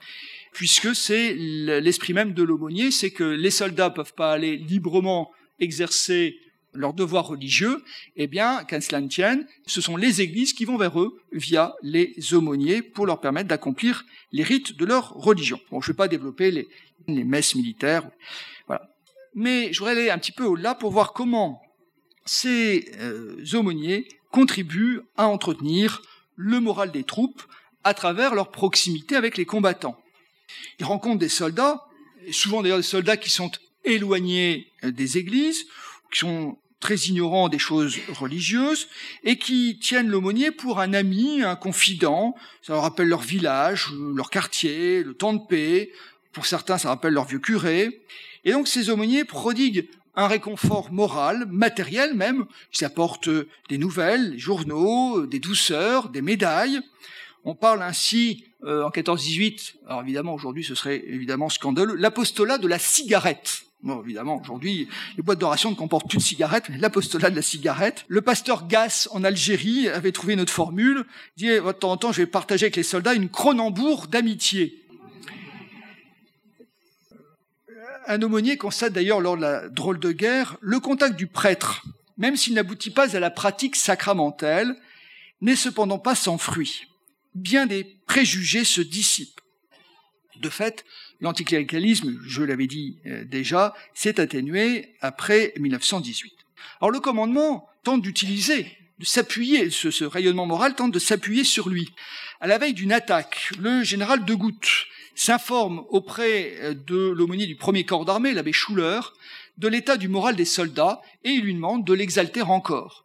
puisque 0.52 0.94
c'est 0.94 1.34
l'esprit 1.34 2.12
même 2.12 2.34
de 2.34 2.42
l'aumônier, 2.42 2.90
c'est 2.90 3.10
que 3.10 3.24
les 3.24 3.50
soldats 3.50 3.90
peuvent 3.90 4.14
pas 4.14 4.32
aller 4.32 4.56
librement 4.56 5.30
exercer 5.60 6.38
leur 6.72 6.94
devoir 6.94 7.26
religieux, 7.26 7.82
eh 8.16 8.26
bien, 8.26 8.64
qu'à 8.64 8.80
cela 8.80 9.00
ne 9.00 9.08
tienne, 9.08 9.46
ce 9.66 9.80
sont 9.80 9.96
les 9.96 10.20
églises 10.20 10.52
qui 10.52 10.64
vont 10.64 10.76
vers 10.76 11.00
eux 11.00 11.20
via 11.32 11.74
les 11.82 12.14
aumôniers 12.32 12.82
pour 12.82 13.06
leur 13.06 13.20
permettre 13.20 13.48
d'accomplir 13.48 14.04
les 14.32 14.42
rites 14.42 14.76
de 14.76 14.84
leur 14.84 15.10
religion. 15.10 15.60
Bon, 15.70 15.80
je 15.80 15.90
ne 15.90 15.92
vais 15.92 15.96
pas 15.96 16.08
développer 16.08 16.50
les, 16.50 16.68
messes 17.24 17.54
militaires, 17.54 18.08
voilà. 18.66 18.88
Mais 19.34 19.72
je 19.72 19.78
voudrais 19.78 19.92
aller 19.92 20.10
un 20.10 20.18
petit 20.18 20.32
peu 20.32 20.44
au-delà 20.44 20.74
pour 20.74 20.90
voir 20.90 21.12
comment 21.12 21.60
ces 22.24 22.92
euh, 22.98 23.42
aumôniers 23.54 24.06
contribuent 24.30 25.00
à 25.16 25.26
entretenir 25.26 26.02
le 26.36 26.60
moral 26.60 26.92
des 26.92 27.04
troupes 27.04 27.42
à 27.84 27.94
travers 27.94 28.34
leur 28.34 28.50
proximité 28.50 29.16
avec 29.16 29.36
les 29.36 29.44
combattants. 29.44 30.00
Ils 30.78 30.84
rencontrent 30.84 31.18
des 31.18 31.28
soldats, 31.28 31.86
souvent 32.30 32.62
d'ailleurs 32.62 32.78
des 32.78 32.82
soldats 32.82 33.16
qui 33.16 33.30
sont 33.30 33.50
éloignés 33.84 34.68
euh, 34.84 34.90
des 34.90 35.18
églises, 35.18 35.66
qui 36.10 36.20
sont 36.20 36.58
très 36.80 36.96
ignorants 36.96 37.48
des 37.48 37.58
choses 37.58 37.98
religieuses 38.08 38.88
et 39.22 39.36
qui 39.36 39.78
tiennent 39.78 40.08
l'aumônier 40.08 40.50
pour 40.50 40.80
un 40.80 40.94
ami, 40.94 41.42
un 41.42 41.56
confident. 41.56 42.34
Ça 42.62 42.72
leur 42.72 42.82
rappelle 42.82 43.08
leur 43.08 43.20
village, 43.20 43.90
leur 44.14 44.30
quartier, 44.30 45.02
le 45.02 45.14
temps 45.14 45.34
de 45.34 45.46
paix. 45.46 45.92
Pour 46.32 46.46
certains, 46.46 46.78
ça 46.78 46.88
rappelle 46.88 47.12
leur 47.12 47.26
vieux 47.26 47.38
curé. 47.38 48.00
Et 48.44 48.52
donc 48.52 48.66
ces 48.66 48.88
aumôniers 48.88 49.24
prodiguent 49.24 49.88
un 50.16 50.26
réconfort 50.26 50.90
moral, 50.92 51.46
matériel 51.50 52.14
même. 52.14 52.46
Ils 52.78 52.84
apportent 52.84 53.30
des 53.68 53.78
nouvelles, 53.78 54.32
des 54.32 54.38
journaux, 54.38 55.26
des 55.26 55.38
douceurs, 55.38 56.08
des 56.08 56.22
médailles. 56.22 56.80
On 57.44 57.54
parle 57.54 57.82
ainsi 57.82 58.44
euh, 58.64 58.84
en 58.84 58.90
14-18, 58.90 59.76
alors 59.86 60.02
évidemment 60.02 60.34
aujourd'hui 60.34 60.62
ce 60.62 60.74
serait 60.74 61.02
évidemment 61.06 61.48
scandaleux, 61.48 61.94
l'apostolat 61.94 62.58
de 62.58 62.68
la 62.68 62.78
cigarette. 62.78 63.64
Bon, 63.82 64.02
évidemment, 64.02 64.38
aujourd'hui, 64.38 64.88
les 65.16 65.22
boîtes 65.22 65.38
d'oration 65.38 65.70
ne 65.70 65.74
comportent 65.74 66.08
plus 66.08 66.18
de 66.18 66.22
cigarettes, 66.22 66.68
mais 66.68 66.76
l'apostolat 66.76 67.30
de 67.30 67.36
la 67.36 67.42
cigarette. 67.42 68.04
Le 68.08 68.20
pasteur 68.20 68.66
Gass, 68.66 69.08
en 69.12 69.24
Algérie, 69.24 69.88
avait 69.88 70.12
trouvé 70.12 70.34
une 70.34 70.40
autre 70.40 70.52
formule. 70.52 71.06
Il 71.38 71.46
dit, 71.46 71.48
de 71.48 71.72
temps 71.72 71.92
en 71.92 71.96
temps, 71.96 72.12
je 72.12 72.18
vais 72.18 72.26
partager 72.26 72.64
avec 72.64 72.76
les 72.76 72.82
soldats 72.82 73.14
une 73.14 73.30
chronombourg 73.30 74.06
d'amitié. 74.06 74.84
Un 78.06 78.20
aumônier 78.20 78.58
constate 78.58 78.92
d'ailleurs 78.92 79.20
lors 79.20 79.36
de 79.36 79.42
la 79.42 79.68
drôle 79.68 79.98
de 79.98 80.12
guerre 80.12 80.56
le 80.60 80.78
contact 80.80 81.16
du 81.16 81.26
prêtre, 81.26 81.84
même 82.18 82.36
s'il 82.36 82.54
n'aboutit 82.54 82.90
pas 82.90 83.16
à 83.16 83.20
la 83.20 83.30
pratique 83.30 83.76
sacramentelle, 83.76 84.74
n'est 85.40 85.56
cependant 85.56 85.98
pas 85.98 86.14
sans 86.14 86.36
fruit. 86.36 86.86
Bien 87.34 87.66
des 87.66 87.84
préjugés 88.06 88.64
se 88.64 88.82
dissipent. 88.82 89.40
De 90.40 90.50
fait, 90.50 90.84
l'anticléricalisme, 91.20 92.18
je 92.26 92.42
l'avais 92.42 92.66
dit 92.66 92.98
euh, 93.06 93.24
déjà, 93.24 93.74
s'est 93.94 94.20
atténué 94.20 94.94
après 95.00 95.52
1918. 95.58 96.32
Alors 96.80 96.90
le 96.90 97.00
commandement 97.00 97.68
tente 97.84 98.02
d'utiliser, 98.02 98.66
de 98.98 99.04
s'appuyer, 99.04 99.70
ce, 99.70 100.04
rayonnement 100.04 100.46
moral 100.46 100.74
tente 100.74 100.92
de 100.92 100.98
s'appuyer 100.98 101.44
sur 101.44 101.68
lui. 101.68 101.92
À 102.40 102.46
la 102.46 102.58
veille 102.58 102.74
d'une 102.74 102.92
attaque, 102.92 103.52
le 103.58 103.82
général 103.82 104.24
de 104.24 104.34
Goutte 104.34 104.86
s'informe 105.14 105.84
auprès 105.90 106.54
euh, 106.60 106.74
de 106.74 107.10
l'aumônier 107.10 107.46
du 107.46 107.56
premier 107.56 107.84
corps 107.84 108.04
d'armée, 108.04 108.32
l'abbé 108.32 108.52
Schuller, 108.52 109.00
de 109.58 109.68
l'état 109.68 109.96
du 109.96 110.08
moral 110.08 110.36
des 110.36 110.44
soldats 110.44 111.02
et 111.24 111.30
il 111.30 111.42
lui 111.42 111.54
demande 111.54 111.84
de 111.84 111.92
l'exalter 111.92 112.42
encore. 112.42 113.04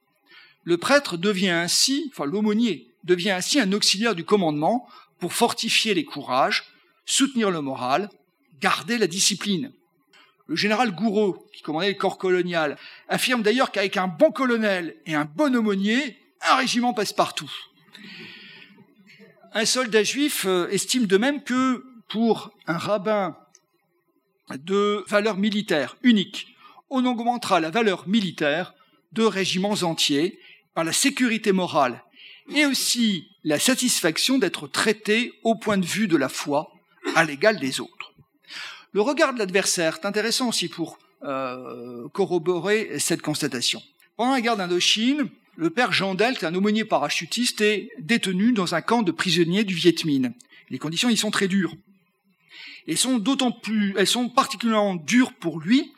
Le 0.63 0.77
prêtre 0.77 1.17
devient 1.17 1.49
ainsi, 1.49 2.09
enfin 2.11 2.25
l'aumônier 2.25 2.87
devient 3.03 3.31
ainsi 3.31 3.59
un 3.59 3.71
auxiliaire 3.71 4.15
du 4.15 4.23
commandement 4.23 4.87
pour 5.19 5.33
fortifier 5.33 5.93
les 5.93 6.05
courages, 6.05 6.63
soutenir 7.05 7.51
le 7.51 7.61
moral, 7.61 8.09
garder 8.59 8.97
la 8.97 9.07
discipline. 9.07 9.71
Le 10.47 10.55
général 10.55 10.91
Gouraud, 10.91 11.47
qui 11.53 11.61
commandait 11.61 11.89
le 11.89 11.95
corps 11.95 12.17
colonial, 12.17 12.77
affirme 13.09 13.41
d'ailleurs 13.41 13.71
qu'avec 13.71 13.97
un 13.97 14.07
bon 14.07 14.31
colonel 14.31 14.95
et 15.05 15.15
un 15.15 15.25
bon 15.25 15.55
aumônier, 15.55 16.17
un 16.41 16.55
régiment 16.55 16.93
passe 16.93 17.13
partout. 17.13 17.51
Un 19.53 19.65
soldat 19.65 20.03
juif 20.03 20.45
euh, 20.45 20.67
estime 20.69 21.07
de 21.07 21.17
même 21.17 21.43
que 21.43 21.83
pour 22.09 22.51
un 22.67 22.77
rabbin 22.77 23.37
de 24.53 25.03
valeur 25.07 25.37
militaire 25.37 25.97
unique, 26.03 26.55
on 26.89 27.05
augmentera 27.05 27.59
la 27.59 27.71
valeur 27.71 28.07
militaire 28.07 28.75
de 29.13 29.23
régiments 29.23 29.81
entiers 29.81 30.39
par 30.75 30.83
la 30.83 30.93
sécurité 30.93 31.51
morale 31.51 32.03
et 32.53 32.65
aussi 32.65 33.29
la 33.43 33.57
satisfaction 33.57 34.37
d'être 34.37 34.67
traité 34.67 35.33
au 35.43 35.55
point 35.55 35.77
de 35.77 35.85
vue 35.85 36.07
de 36.07 36.17
la 36.17 36.29
foi 36.29 36.74
à 37.15 37.23
l'égal 37.23 37.59
des 37.59 37.79
autres. 37.79 38.13
Le 38.91 39.01
regard 39.01 39.33
de 39.33 39.39
l'adversaire 39.39 39.97
est 40.01 40.05
intéressant 40.05 40.49
aussi 40.49 40.67
pour 40.67 40.99
euh, 41.23 42.07
corroborer 42.09 42.99
cette 42.99 43.21
constatation. 43.21 43.81
Pendant 44.15 44.33
la 44.33 44.41
guerre 44.41 44.57
d'Indochine, 44.57 45.29
le 45.55 45.69
père 45.69 45.91
Jean 45.91 46.15
un 46.19 46.55
aumônier 46.55 46.85
parachutiste, 46.85 47.61
est 47.61 47.89
détenu 47.99 48.51
dans 48.51 48.75
un 48.75 48.81
camp 48.81 49.01
de 49.01 49.11
prisonniers 49.11 49.63
du 49.63 49.73
Viet 49.73 49.95
Minh. 50.05 50.33
Les 50.69 50.77
conditions 50.77 51.09
y 51.09 51.17
sont 51.17 51.31
très 51.31 51.47
dures. 51.47 51.73
Et 52.87 52.95
sont 52.95 53.17
d'autant 53.17 53.51
plus, 53.51 53.95
elles 53.97 54.07
sont 54.07 54.29
particulièrement 54.29 54.95
dures 54.95 55.33
pour 55.33 55.59
lui 55.59 55.91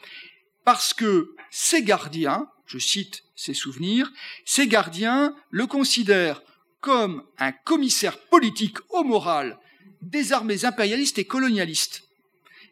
parce 0.63 0.93
que 0.93 1.35
ses 1.49 1.83
gardiens, 1.83 2.47
je 2.65 2.77
cite 2.77 3.23
ses 3.35 3.53
souvenirs, 3.53 4.11
ses 4.45 4.67
gardiens 4.67 5.35
le 5.49 5.67
considèrent 5.67 6.41
comme 6.79 7.23
un 7.39 7.51
commissaire 7.51 8.19
politique 8.19 8.77
au 8.89 9.03
moral 9.03 9.57
des 10.01 10.33
armées 10.33 10.65
impérialistes 10.65 11.19
et 11.19 11.25
colonialistes. 11.25 12.03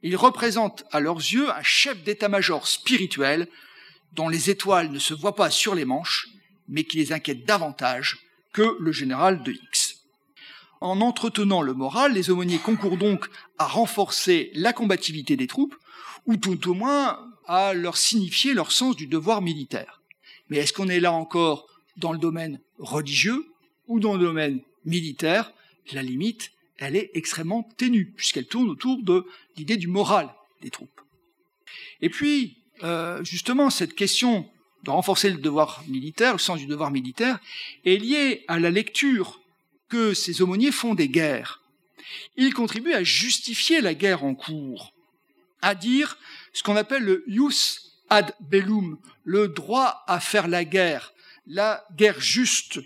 Il 0.03 0.15
représente 0.15 0.85
à 0.91 0.99
leurs 0.99 1.17
yeux 1.17 1.49
un 1.49 1.63
chef 1.63 2.03
d'état-major 2.03 2.67
spirituel 2.67 3.47
dont 4.13 4.29
les 4.29 4.49
étoiles 4.49 4.91
ne 4.91 4.99
se 4.99 5.13
voient 5.13 5.35
pas 5.35 5.49
sur 5.49 5.75
les 5.75 5.85
manches, 5.85 6.27
mais 6.67 6.83
qui 6.83 6.97
les 6.97 7.11
inquiète 7.11 7.45
davantage 7.45 8.19
que 8.53 8.77
le 8.79 8.91
général 8.91 9.43
de 9.43 9.51
X. 9.51 9.97
En 10.81 11.01
entretenant 11.01 11.61
le 11.61 11.73
moral, 11.73 12.13
les 12.13 12.29
aumôniers 12.29 12.59
concourent 12.59 12.97
donc 12.97 13.27
à 13.57 13.65
renforcer 13.65 14.51
la 14.53 14.73
combativité 14.73 15.35
des 15.35 15.47
troupes, 15.47 15.75
ou 16.25 16.37
tout 16.37 16.69
au 16.69 16.73
moins 16.73 17.19
à 17.47 17.73
leur 17.73 17.97
signifier 17.97 18.53
leur 18.53 18.71
sens 18.71 18.95
du 18.95 19.07
devoir 19.07 19.41
militaire. 19.41 20.01
Mais 20.49 20.57
est-ce 20.57 20.73
qu'on 20.73 20.89
est 20.89 20.99
là 20.99 21.11
encore 21.11 21.67
dans 21.97 22.11
le 22.11 22.19
domaine 22.19 22.59
religieux 22.77 23.45
ou 23.87 23.99
dans 23.99 24.13
le 24.13 24.25
domaine 24.25 24.61
militaire? 24.85 25.51
La 25.91 26.01
limite, 26.01 26.51
elle 26.77 26.95
est 26.95 27.11
extrêmement 27.13 27.63
ténue, 27.77 28.13
puisqu'elle 28.15 28.47
tourne 28.47 28.69
autour 28.69 29.01
de 29.03 29.25
l'idée 29.57 29.77
du 29.77 29.87
moral 29.87 30.33
des 30.61 30.69
troupes. 30.69 31.01
Et 32.01 32.09
puis, 32.09 32.57
euh, 32.83 33.23
justement, 33.23 33.69
cette 33.69 33.95
question 33.95 34.49
de 34.83 34.91
renforcer 34.91 35.29
le 35.29 35.37
devoir 35.37 35.83
militaire, 35.87 36.33
le 36.33 36.39
sens 36.39 36.59
du 36.59 36.67
devoir 36.67 36.91
militaire, 36.91 37.39
est 37.85 37.97
liée 37.97 38.45
à 38.47 38.59
la 38.59 38.69
lecture 38.69 39.41
que 39.89 40.13
ces 40.13 40.41
aumôniers 40.41 40.71
font 40.71 40.93
des 40.93 41.09
guerres. 41.09 41.61
Ils 42.37 42.53
contribuent 42.53 42.93
à 42.93 43.03
justifier 43.03 43.81
la 43.81 43.93
guerre 43.93 44.23
en 44.23 44.35
cours, 44.35 44.93
à 45.61 45.73
dire 45.73 46.17
ce 46.53 46.61
qu'on 46.63 46.75
appelle 46.75 47.03
le 47.03 47.23
ius 47.27 47.93
ad 48.09 48.33
bellum, 48.39 48.99
le 49.23 49.47
droit 49.47 50.03
à 50.07 50.19
faire 50.19 50.47
la 50.47 50.63
guerre, 50.65 51.13
la 51.47 51.83
guerre 51.95 52.19
juste. 52.19 52.79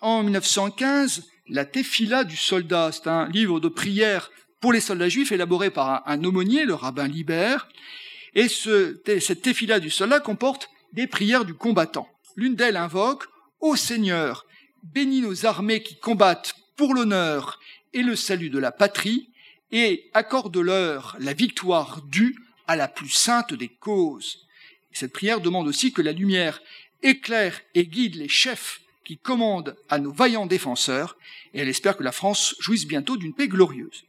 En 0.00 0.22
1915, 0.22 1.29
la 1.50 1.64
Tefila 1.64 2.24
du 2.24 2.36
soldat, 2.36 2.90
c'est 2.92 3.08
un 3.08 3.28
livre 3.28 3.60
de 3.60 3.68
prière 3.68 4.30
pour 4.60 4.72
les 4.72 4.80
soldats 4.80 5.08
juifs 5.08 5.32
élaboré 5.32 5.70
par 5.70 6.08
un 6.08 6.22
aumônier, 6.22 6.64
le 6.64 6.74
rabbin 6.74 7.08
Libère, 7.08 7.68
et 8.34 8.48
ce, 8.48 9.00
cette 9.20 9.42
Tefila 9.42 9.80
du 9.80 9.90
soldat 9.90 10.20
comporte 10.20 10.70
des 10.92 11.08
prières 11.08 11.44
du 11.44 11.54
combattant. 11.54 12.08
L'une 12.36 12.54
d'elles 12.54 12.76
invoque 12.76 13.24
Ô 13.60 13.74
Seigneur, 13.74 14.46
bénis 14.82 15.22
nos 15.22 15.44
armées 15.44 15.82
qui 15.82 15.98
combattent 15.98 16.54
pour 16.76 16.94
l'honneur 16.94 17.58
et 17.92 18.02
le 18.02 18.14
salut 18.14 18.50
de 18.50 18.58
la 18.58 18.72
patrie, 18.72 19.28
et 19.72 20.08
accorde-leur 20.14 21.16
la 21.18 21.32
victoire 21.32 22.02
due 22.02 22.36
à 22.66 22.76
la 22.76 22.88
plus 22.88 23.10
sainte 23.10 23.54
des 23.54 23.68
causes. 23.68 24.46
Cette 24.92 25.12
prière 25.12 25.40
demande 25.40 25.68
aussi 25.68 25.92
que 25.92 26.02
la 26.02 26.12
lumière 26.12 26.62
éclaire 27.02 27.60
et 27.74 27.86
guide 27.86 28.16
les 28.16 28.28
chefs 28.28 28.80
qui 29.10 29.18
commandent 29.18 29.74
à 29.88 29.98
nos 29.98 30.12
vaillants 30.12 30.46
défenseurs, 30.46 31.16
et 31.52 31.58
elle 31.58 31.68
espère 31.68 31.96
que 31.96 32.04
la 32.04 32.12
France 32.12 32.54
jouisse 32.60 32.86
bientôt 32.86 33.16
d'une 33.16 33.34
paix 33.34 33.48
glorieuse. 33.48 34.04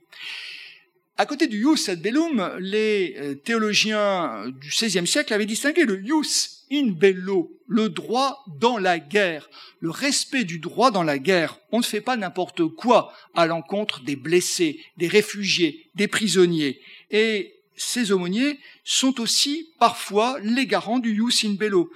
À 1.17 1.25
côté 1.25 1.47
du 1.47 1.65
ius 1.65 1.89
ad 1.89 1.99
bellum, 2.03 2.51
les 2.59 3.15
euh, 3.17 3.33
théologiens 3.33 4.43
du 4.61 4.69
XVIe 4.69 5.07
siècle 5.07 5.33
avaient 5.33 5.47
distingué 5.47 5.85
le 5.85 5.99
ius 6.03 6.67
in 6.71 6.91
bello, 6.91 7.51
le 7.67 7.89
droit 7.89 8.45
dans 8.59 8.77
la 8.77 8.99
guerre, 8.99 9.49
le 9.79 9.89
respect 9.89 10.43
du 10.43 10.59
droit 10.59 10.91
dans 10.91 11.01
la 11.01 11.17
guerre. 11.17 11.57
On 11.71 11.79
ne 11.79 11.83
fait 11.83 11.99
pas 11.99 12.15
n'importe 12.15 12.67
quoi 12.67 13.11
à 13.33 13.47
l'encontre 13.47 14.03
des 14.03 14.15
blessés, 14.15 14.79
des 14.97 15.07
réfugiés, 15.07 15.89
des 15.95 16.07
prisonniers. 16.07 16.79
Et 17.09 17.55
ces 17.75 18.11
aumôniers 18.11 18.59
sont 18.83 19.19
aussi 19.19 19.71
parfois 19.79 20.37
les 20.43 20.67
garants 20.67 20.99
du 20.99 21.15
ius 21.15 21.43
in 21.43 21.53
bello. 21.53 21.91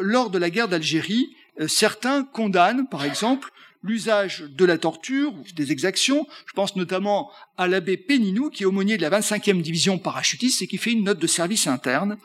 Lors 0.00 0.30
de 0.30 0.38
la 0.38 0.50
guerre 0.50 0.68
d'Algérie, 0.68 1.28
euh, 1.28 1.39
certains 1.68 2.24
condamnent, 2.24 2.88
par 2.88 3.04
exemple, 3.04 3.50
l'usage 3.82 4.42
de 4.42 4.64
la 4.64 4.78
torture, 4.78 5.32
des 5.54 5.72
exactions. 5.72 6.26
Je 6.46 6.52
pense 6.52 6.76
notamment 6.76 7.30
à 7.56 7.66
l'abbé 7.66 7.96
Péninou, 7.96 8.50
qui 8.50 8.62
est 8.62 8.66
aumônier 8.66 8.96
de 8.96 9.02
la 9.02 9.10
25e 9.10 9.60
division 9.62 9.98
parachutiste 9.98 10.62
et 10.62 10.66
qui 10.66 10.78
fait 10.78 10.92
une 10.92 11.04
note 11.04 11.18
de 11.18 11.26
service 11.26 11.66
interne 11.66 12.18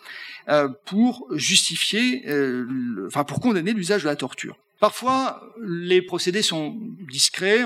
euh, 0.49 0.67
pour 0.85 1.27
justifier, 1.31 2.27
euh, 2.27 3.05
enfin 3.07 3.23
pour 3.23 3.39
condamner 3.39 3.73
l'usage 3.73 4.03
de 4.03 4.07
la 4.07 4.15
torture. 4.15 4.57
Parfois, 4.79 5.41
les 5.61 6.01
procédés 6.01 6.41
sont 6.41 6.77
discrets. 7.09 7.63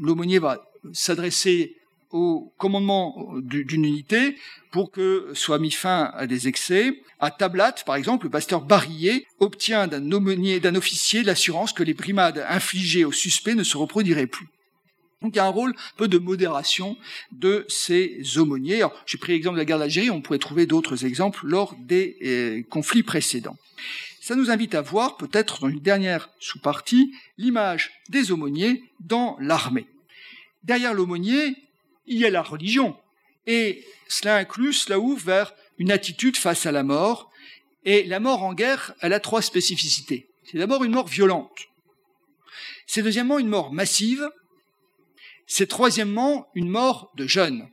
L'aumônier 0.00 0.38
va 0.38 0.64
s'adresser 0.92 1.76
au 2.12 2.52
commandement 2.58 3.34
d'une 3.38 3.84
unité 3.84 4.36
pour 4.70 4.90
que 4.90 5.30
soit 5.34 5.58
mis 5.58 5.70
fin 5.70 6.12
à 6.14 6.26
des 6.26 6.48
excès. 6.48 7.02
À 7.18 7.30
Tablat, 7.30 7.74
par 7.86 7.96
exemple, 7.96 8.26
le 8.26 8.30
pasteur 8.30 8.60
Barillet 8.60 9.26
obtient 9.40 9.86
d'un 9.86 10.12
aumônier, 10.12 10.60
d'un 10.60 10.74
officier 10.74 11.22
l'assurance 11.22 11.72
que 11.72 11.82
les 11.82 11.94
brimades 11.94 12.44
infligées 12.48 13.04
aux 13.04 13.12
suspects 13.12 13.54
ne 13.54 13.64
se 13.64 13.76
reproduiraient 13.76 14.26
plus. 14.26 14.48
Donc 15.22 15.34
il 15.34 15.36
y 15.36 15.40
a 15.40 15.46
un 15.46 15.50
rôle 15.50 15.70
un 15.70 15.96
peu 15.96 16.08
de 16.08 16.18
modération 16.18 16.96
de 17.30 17.64
ces 17.68 18.20
aumôniers. 18.38 18.84
J'ai 19.06 19.18
pris 19.18 19.32
l'exemple 19.32 19.54
de 19.54 19.60
la 19.60 19.64
guerre 19.64 19.78
d'Algérie, 19.78 20.10
on 20.10 20.20
pourrait 20.20 20.38
trouver 20.38 20.66
d'autres 20.66 21.04
exemples 21.04 21.46
lors 21.46 21.76
des 21.76 22.16
euh, 22.22 22.62
conflits 22.68 23.04
précédents. 23.04 23.56
Ça 24.20 24.34
nous 24.34 24.50
invite 24.50 24.74
à 24.74 24.82
voir, 24.82 25.16
peut-être 25.16 25.60
dans 25.60 25.68
une 25.68 25.80
dernière 25.80 26.30
sous-partie, 26.38 27.12
l'image 27.38 27.90
des 28.08 28.30
aumôniers 28.30 28.84
dans 29.00 29.36
l'armée. 29.40 29.86
Derrière 30.64 30.94
l'aumônier, 30.94 31.56
il 32.06 32.18
y 32.18 32.24
a 32.24 32.30
la 32.30 32.42
religion. 32.42 32.96
Et 33.46 33.84
cela 34.08 34.36
inclut, 34.36 34.72
cela 34.72 34.98
ouvre 34.98 35.24
vers 35.24 35.54
une 35.78 35.90
attitude 35.90 36.36
face 36.36 36.66
à 36.66 36.72
la 36.72 36.82
mort. 36.82 37.30
Et 37.84 38.04
la 38.04 38.20
mort 38.20 38.42
en 38.42 38.54
guerre, 38.54 38.94
elle 39.00 39.12
a 39.12 39.20
trois 39.20 39.42
spécificités. 39.42 40.28
C'est 40.44 40.58
d'abord 40.58 40.84
une 40.84 40.92
mort 40.92 41.08
violente. 41.08 41.68
C'est 42.86 43.02
deuxièmement 43.02 43.38
une 43.38 43.48
mort 43.48 43.72
massive. 43.72 44.28
C'est 45.46 45.66
troisièmement 45.66 46.46
une 46.54 46.68
mort 46.68 47.10
de 47.16 47.26
jeunes. 47.26 47.68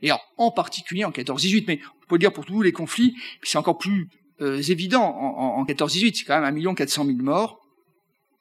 Et 0.00 0.10
en 0.36 0.50
particulier 0.50 1.04
en 1.04 1.10
14-18, 1.10 1.64
mais 1.68 1.80
on 2.02 2.06
peut 2.06 2.14
le 2.16 2.20
dire 2.20 2.32
pour 2.32 2.44
tous 2.44 2.62
les 2.62 2.72
conflits, 2.72 3.14
c'est 3.42 3.58
encore 3.58 3.78
plus 3.78 4.08
euh, 4.40 4.60
évident 4.62 5.04
en, 5.04 5.60
en 5.60 5.64
14-18, 5.64 6.16
c'est 6.16 6.24
quand 6.24 6.40
même 6.40 6.66
1 6.66 6.74
400 6.74 7.06
000 7.06 7.18
morts. 7.18 7.60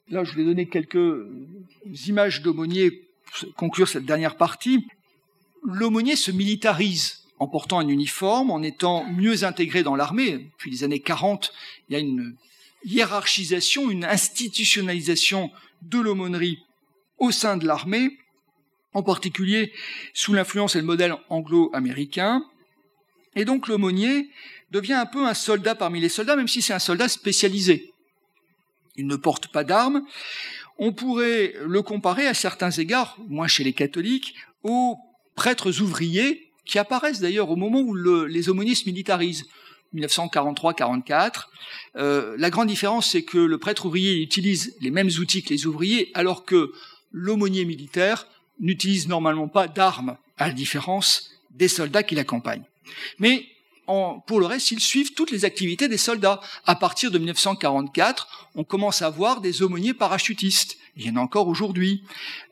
Là, 0.07 0.23
je 0.23 0.35
vais 0.35 0.43
donner 0.43 0.67
quelques 0.67 1.25
images 2.07 2.41
d'aumôniers 2.41 3.10
conclure 3.55 3.87
cette 3.87 4.05
dernière 4.05 4.37
partie, 4.37 4.87
l'aumônier 5.63 6.15
se 6.15 6.31
militarise 6.31 7.21
en 7.39 7.47
portant 7.47 7.79
un 7.79 7.87
uniforme, 7.87 8.51
en 8.51 8.61
étant 8.61 9.03
mieux 9.05 9.43
intégré 9.43 9.83
dans 9.83 9.95
l'armée. 9.95 10.49
Depuis 10.53 10.69
les 10.69 10.83
années 10.83 10.99
40, 10.99 11.51
il 11.89 11.93
y 11.93 11.95
a 11.95 11.99
une 11.99 12.35
hiérarchisation, 12.85 13.89
une 13.89 14.05
institutionnalisation 14.05 15.51
de 15.81 15.99
l'aumônerie 15.99 16.59
au 17.17 17.31
sein 17.31 17.57
de 17.57 17.65
l'armée, 17.65 18.17
en 18.93 19.03
particulier 19.03 19.73
sous 20.13 20.33
l'influence 20.33 20.75
et 20.75 20.79
le 20.79 20.85
modèle 20.85 21.15
anglo-américain. 21.29 22.43
Et 23.35 23.45
donc 23.45 23.67
l'aumônier 23.67 24.29
devient 24.71 24.93
un 24.93 25.05
peu 25.05 25.25
un 25.25 25.33
soldat 25.33 25.75
parmi 25.75 25.99
les 25.99 26.09
soldats, 26.09 26.35
même 26.35 26.47
si 26.47 26.61
c'est 26.61 26.73
un 26.73 26.79
soldat 26.79 27.07
spécialisé. 27.07 27.91
Il 28.97 29.07
ne 29.07 29.15
porte 29.15 29.47
pas 29.47 29.63
d'armes 29.63 30.05
on 30.81 30.91
pourrait 30.91 31.53
le 31.63 31.81
comparer 31.83 32.27
à 32.27 32.33
certains 32.33 32.71
égards, 32.71 33.15
moins 33.29 33.47
chez 33.47 33.63
les 33.63 33.71
catholiques, 33.71 34.33
aux 34.63 34.97
prêtres 35.35 35.79
ouvriers 35.79 36.51
qui 36.65 36.79
apparaissent 36.79 37.19
d'ailleurs 37.19 37.51
au 37.51 37.55
moment 37.55 37.81
où 37.81 37.95
les 38.25 38.49
aumôniers 38.49 38.75
se 38.75 38.85
militarisent. 38.85 39.45
1943-44. 39.93 41.47
Euh, 41.97 42.35
la 42.37 42.49
grande 42.49 42.69
différence, 42.69 43.11
c'est 43.11 43.23
que 43.23 43.37
le 43.37 43.57
prêtre 43.57 43.85
ouvrier 43.85 44.21
utilise 44.21 44.75
les 44.79 44.89
mêmes 44.89 45.09
outils 45.19 45.43
que 45.43 45.49
les 45.49 45.67
ouvriers, 45.67 46.09
alors 46.13 46.45
que 46.45 46.71
l'aumônier 47.11 47.65
militaire 47.65 48.25
n'utilise 48.59 49.07
normalement 49.07 49.49
pas 49.49 49.67
d'armes, 49.67 50.17
à 50.37 50.47
la 50.47 50.53
différence 50.53 51.29
des 51.51 51.67
soldats 51.67 52.03
qui 52.03 52.15
l'accompagnent. 52.15 52.63
Pour 53.85 54.39
le 54.39 54.45
reste, 54.45 54.71
ils 54.71 54.79
suivent 54.79 55.13
toutes 55.13 55.31
les 55.31 55.45
activités 55.45 55.87
des 55.87 55.97
soldats. 55.97 56.39
À 56.65 56.75
partir 56.75 57.11
de 57.11 57.17
1944, 57.17 58.49
on 58.55 58.63
commence 58.63 59.01
à 59.01 59.09
voir 59.09 59.41
des 59.41 59.63
aumôniers 59.63 59.93
parachutistes. 59.93 60.77
Il 60.95 61.05
y 61.05 61.09
en 61.09 61.17
a 61.17 61.19
encore 61.19 61.47
aujourd'hui. 61.47 62.03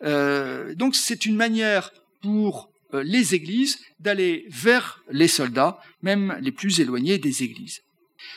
Euh, 0.04 0.74
donc 0.76 0.96
c'est 0.96 1.26
une 1.26 1.36
manière 1.36 1.92
pour 2.22 2.70
euh, 2.94 3.04
les 3.04 3.36
églises 3.36 3.80
d'aller 4.00 4.46
vers 4.50 5.04
les 5.10 5.28
soldats, 5.28 5.80
même 6.02 6.38
les 6.42 6.52
plus 6.52 6.80
éloignés 6.80 7.18
des 7.18 7.44
églises. 7.44 7.82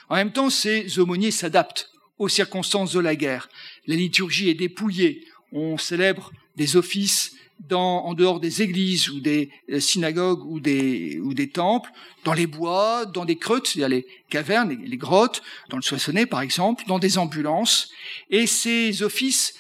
En 0.09 0.17
même 0.17 0.33
temps, 0.33 0.51
ces 0.51 0.99
aumôniers 0.99 1.31
s'adaptent 1.31 1.91
aux 2.19 2.29
circonstances 2.29 2.93
de 2.93 3.01
la 3.01 3.17
guerre. 3.17 3.49
La 3.87 3.97
liturgie 3.97 4.49
est 4.49 4.55
dépouillée. 4.55 5.25
On 5.53 5.77
célèbre 5.79 6.33
des 6.57 6.77
offices 6.77 7.33
en 7.71 8.15
dehors 8.15 8.41
des 8.41 8.63
églises 8.63 9.09
ou 9.09 9.21
des 9.21 9.51
euh, 9.71 9.81
synagogues 9.81 10.45
ou 10.45 10.61
des, 10.61 11.51
temples, 11.53 11.91
dans 12.25 12.33
les 12.33 12.47
bois, 12.47 13.07
dans 13.07 13.25
des 13.25 13.37
creutes, 13.37 13.77
a 13.83 13.89
les 13.89 14.07
cavernes, 14.29 14.71
les, 14.71 14.89
les 14.89 14.97
grottes, 14.97 15.43
dans 15.69 15.77
le 15.77 15.83
Soissonnais 15.83 16.27
par 16.27 16.41
exemple, 16.41 16.85
dans 16.87 16.99
des 16.99 17.19
ambulances. 17.19 17.91
Et 18.31 18.47
ces 18.47 19.03
offices 19.03 19.55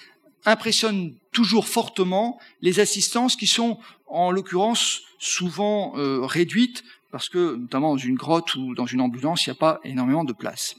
impressionnent 0.45 1.15
toujours 1.31 1.69
fortement 1.69 2.41
les 2.61 2.81
assistances 2.81 3.37
qui 3.37 3.47
sont 3.47 3.79
en 4.07 4.31
l'occurrence 4.31 5.03
souvent 5.19 5.97
euh, 5.97 6.27
réduites 6.27 6.85
parce 7.11 7.29
que 7.29 7.57
notamment 7.57 7.91
dans 7.91 7.99
une 7.99 8.17
grotte 8.17 8.55
ou 8.55 8.75
dans 8.75 8.87
une 8.87 9.01
ambulance, 9.01 9.47
il 9.47 9.51
n'y 9.51 9.57
a 9.57 9.61
pas 9.61 9.81
énormément 9.85 10.25
de 10.25 10.33
place. 10.33 10.77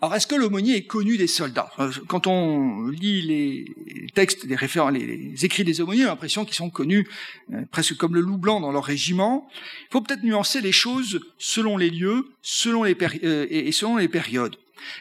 Alors, 0.00 0.14
est-ce 0.14 0.28
que 0.28 0.36
l'aumônier 0.36 0.76
est 0.76 0.86
connu 0.86 1.16
des 1.16 1.26
soldats? 1.26 1.72
Euh, 1.80 1.90
Quand 2.06 2.28
on 2.28 2.86
lit 2.86 3.22
les 3.22 4.10
textes, 4.14 4.44
les 4.44 4.54
référents, 4.54 4.90
les, 4.90 5.44
écrits 5.44 5.64
des 5.64 5.80
aumôniers, 5.80 6.04
on 6.04 6.06
a 6.06 6.10
l'impression 6.10 6.44
qu'ils 6.44 6.54
sont 6.54 6.70
connus 6.70 7.08
euh, 7.52 7.62
presque 7.72 7.96
comme 7.96 8.14
le 8.14 8.20
loup 8.20 8.38
blanc 8.38 8.60
dans 8.60 8.70
leur 8.70 8.84
régiment. 8.84 9.48
Il 9.88 9.92
faut 9.92 10.00
peut-être 10.00 10.22
nuancer 10.22 10.60
les 10.60 10.70
choses 10.70 11.20
selon 11.38 11.76
les 11.76 11.90
lieux, 11.90 12.26
selon 12.42 12.84
les 12.84 12.96
euh, 13.24 13.46
et 13.50 13.72
selon 13.72 13.96
les 13.96 14.06
périodes. 14.06 14.56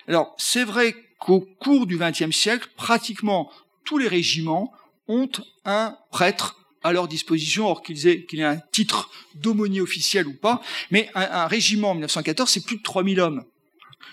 Alors, 0.08 0.34
c'est 0.40 0.64
vrai 0.64 0.96
qu'au 1.20 1.42
cours 1.60 1.86
du 1.86 2.00
XXe 2.00 2.36
siècle, 2.36 2.68
pratiquement 2.76 3.52
tous 3.84 4.00
les 4.00 4.08
régiments 4.08 4.74
ont 5.08 5.30
un 5.64 5.96
prêtre 6.10 6.58
à 6.82 6.92
leur 6.92 7.08
disposition, 7.08 7.68
or 7.68 7.84
qu'ils 7.84 8.26
qu'il 8.26 8.40
ait 8.40 8.44
un 8.44 8.60
titre 8.72 9.12
d'aumônier 9.36 9.82
officiel 9.82 10.26
ou 10.26 10.34
pas. 10.34 10.64
Mais 10.90 11.12
un, 11.14 11.22
un 11.22 11.48
régiment 11.48 11.92
en 11.92 11.94
1914, 11.94 12.50
c'est 12.50 12.66
plus 12.66 12.78
de 12.78 12.82
3000 12.82 13.20
hommes. 13.20 13.44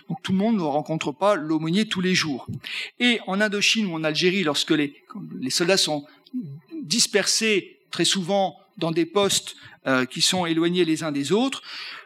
Donc 0.08 0.22
tout 0.22 0.32
le 0.32 0.38
monde 0.38 0.56
ne 0.56 0.62
rencontre 0.62 1.12
pas 1.12 1.34
l'aumônier 1.34 1.86
tous 1.86 2.00
les 2.00 2.14
jours. 2.14 2.46
Et 3.00 3.20
en 3.26 3.40
Indochine 3.40 3.86
ou 3.86 3.94
en 3.94 4.04
Algérie, 4.04 4.44
lorsque 4.44 4.70
les, 4.70 5.02
soldats 5.48 5.76
sont 5.76 6.04
dispersés 6.82 7.78
très 7.90 8.04
souvent 8.04 8.58
dans 8.76 8.90
des 8.90 9.06
postes 9.06 9.56
euh, 9.86 10.04
qui 10.04 10.20
sont 10.20 10.46
éloignés 10.46 10.84
les 10.84 11.02
uns 11.04 11.12
des 11.12 11.32
autres, 11.32 11.62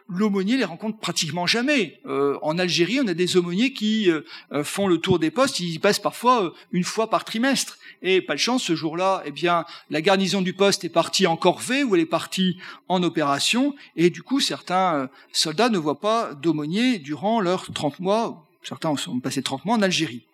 l'aumônier 0.09 0.57
les 0.57 0.65
rencontre 0.65 0.99
pratiquement 0.99 1.47
jamais. 1.47 1.99
Euh, 2.05 2.37
en 2.41 2.57
Algérie, 2.57 2.99
on 3.01 3.07
a 3.07 3.13
des 3.13 3.37
aumôniers 3.37 3.73
qui 3.73 4.09
euh, 4.09 4.23
font 4.63 4.87
le 4.87 4.97
tour 4.97 5.19
des 5.19 5.31
postes, 5.31 5.59
ils 5.59 5.73
y 5.73 5.79
passent 5.79 5.99
parfois 5.99 6.53
une 6.71 6.83
fois 6.83 7.09
par 7.09 7.23
trimestre. 7.23 7.77
Et 8.01 8.21
pas 8.21 8.33
de 8.33 8.39
chance, 8.39 8.63
ce 8.63 8.75
jour-là, 8.75 9.21
eh 9.25 9.31
bien, 9.31 9.65
la 9.89 10.01
garnison 10.01 10.41
du 10.41 10.53
poste 10.53 10.83
est 10.83 10.89
partie 10.89 11.27
en 11.27 11.37
corvée 11.37 11.83
ou 11.83 11.95
elle 11.95 12.01
est 12.01 12.05
partie 12.05 12.57
en 12.87 13.03
opération, 13.03 13.75
et 13.95 14.09
du 14.09 14.23
coup, 14.23 14.39
certains 14.39 15.09
soldats 15.31 15.69
ne 15.69 15.77
voient 15.77 15.99
pas 15.99 16.33
d'aumônier 16.33 16.99
durant 16.99 17.41
leurs 17.41 17.71
30 17.71 17.99
mois, 17.99 18.47
certains 18.63 18.93
ont 19.07 19.19
passé 19.19 19.43
30 19.43 19.65
mois 19.65 19.75
en 19.75 19.81
Algérie. 19.81 20.25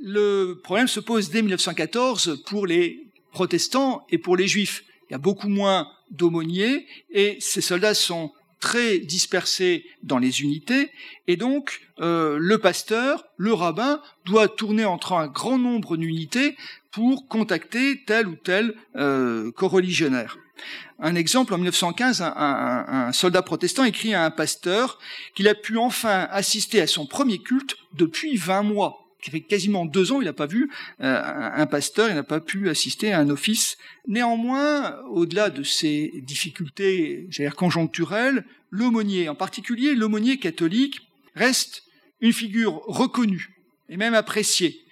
Le 0.00 0.60
problème 0.62 0.86
se 0.86 1.00
pose 1.00 1.30
dès 1.30 1.42
1914 1.42 2.44
pour 2.46 2.66
les 2.66 3.08
protestants 3.32 4.06
et 4.10 4.18
pour 4.18 4.36
les 4.36 4.46
juifs 4.46 4.84
il 5.08 5.12
y 5.12 5.14
a 5.14 5.18
beaucoup 5.18 5.48
moins 5.48 5.90
d'aumôniers 6.10 6.86
et 7.10 7.38
ces 7.40 7.60
soldats 7.60 7.94
sont 7.94 8.32
très 8.60 8.98
dispersés 8.98 9.84
dans 10.02 10.18
les 10.18 10.42
unités 10.42 10.90
et 11.26 11.36
donc 11.36 11.80
euh, 12.00 12.38
le 12.40 12.58
pasteur, 12.58 13.24
le 13.36 13.52
rabbin 13.52 14.00
doit 14.26 14.48
tourner 14.48 14.84
entre 14.84 15.12
un 15.12 15.26
grand 15.26 15.58
nombre 15.58 15.96
d'unités 15.96 16.56
pour 16.90 17.28
contacter 17.28 18.02
tel 18.06 18.26
ou 18.26 18.36
tel 18.36 18.74
euh, 18.96 19.52
coreligionnaire. 19.52 20.38
Un 20.98 21.14
exemple, 21.14 21.54
en 21.54 21.58
1915, 21.58 22.22
un, 22.22 23.12
soldat 23.12 23.42
protestant 23.42 23.84
écrit 23.84 24.14
à 24.14 24.24
un 24.24 24.30
pasteur 24.32 24.98
qu'il 25.36 25.46
a 25.46 25.54
pu 25.54 25.78
enfin 25.78 26.26
assister 26.30 26.80
à 26.80 26.88
son 26.88 27.06
premier 27.06 27.38
culte 27.38 27.76
depuis 27.92 28.36
20 28.36 28.64
mois 28.64 29.07
qui 29.22 29.30
fait 29.30 29.40
quasiment 29.40 29.84
deux 29.84 30.12
ans, 30.12 30.20
il 30.20 30.24
n'a 30.24 30.32
pas 30.32 30.46
vu 30.46 30.70
euh, 31.00 31.22
un 31.54 31.66
pasteur, 31.66 32.08
il 32.08 32.14
n'a 32.14 32.22
pas 32.22 32.40
pu 32.40 32.68
assister 32.68 33.12
à 33.12 33.18
un 33.18 33.30
office. 33.30 33.76
Néanmoins, 34.06 34.96
au-delà 35.10 35.50
de 35.50 35.62
ces 35.62 36.12
difficultés, 36.22 37.26
j'allais 37.30 37.48
dire 37.48 37.56
conjoncturelles, 37.56 38.44
l'aumônier, 38.70 39.28
en 39.28 39.34
particulier 39.34 39.94
l'aumônier 39.94 40.38
catholique, 40.38 41.00
reste 41.34 41.82
une 42.20 42.32
figure 42.32 42.82
reconnue 42.86 43.56
et 43.88 43.96
même 43.96 44.14
appréciée, 44.14 44.84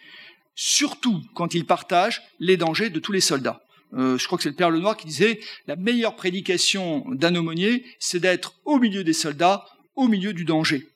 surtout 0.54 1.22
quand 1.34 1.54
il 1.54 1.64
partage 1.64 2.22
les 2.40 2.56
dangers 2.56 2.90
de 2.90 2.98
tous 2.98 3.12
les 3.12 3.20
soldats. 3.20 3.62
Euh, 3.94 4.18
je 4.18 4.26
crois 4.26 4.36
que 4.38 4.42
c'est 4.42 4.50
le 4.50 4.56
Père 4.56 4.70
Lenoir 4.70 4.96
qui 4.96 5.06
disait 5.06 5.40
la 5.66 5.76
meilleure 5.76 6.16
prédication 6.16 7.04
d'un 7.10 7.34
aumônier, 7.36 7.84
c'est 8.00 8.20
d'être 8.20 8.54
au 8.64 8.78
milieu 8.78 9.04
des 9.04 9.12
soldats, 9.12 9.64
au 9.94 10.08
milieu 10.08 10.32
du 10.32 10.44
danger. 10.44 10.88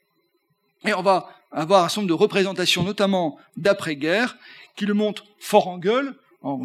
Et 0.85 0.95
on 0.95 1.03
va 1.03 1.31
avoir 1.53 1.85
un 1.85 1.89
certain 1.89 2.03
nombre 2.03 2.09
de 2.09 2.21
représentations, 2.21 2.83
notamment 2.83 3.39
d'après-guerre, 3.57 4.37
qui 4.77 4.87
le 4.87 4.95
montrent 4.95 5.25
fort 5.39 5.69
en 5.69 5.79
gueule. 5.79 6.15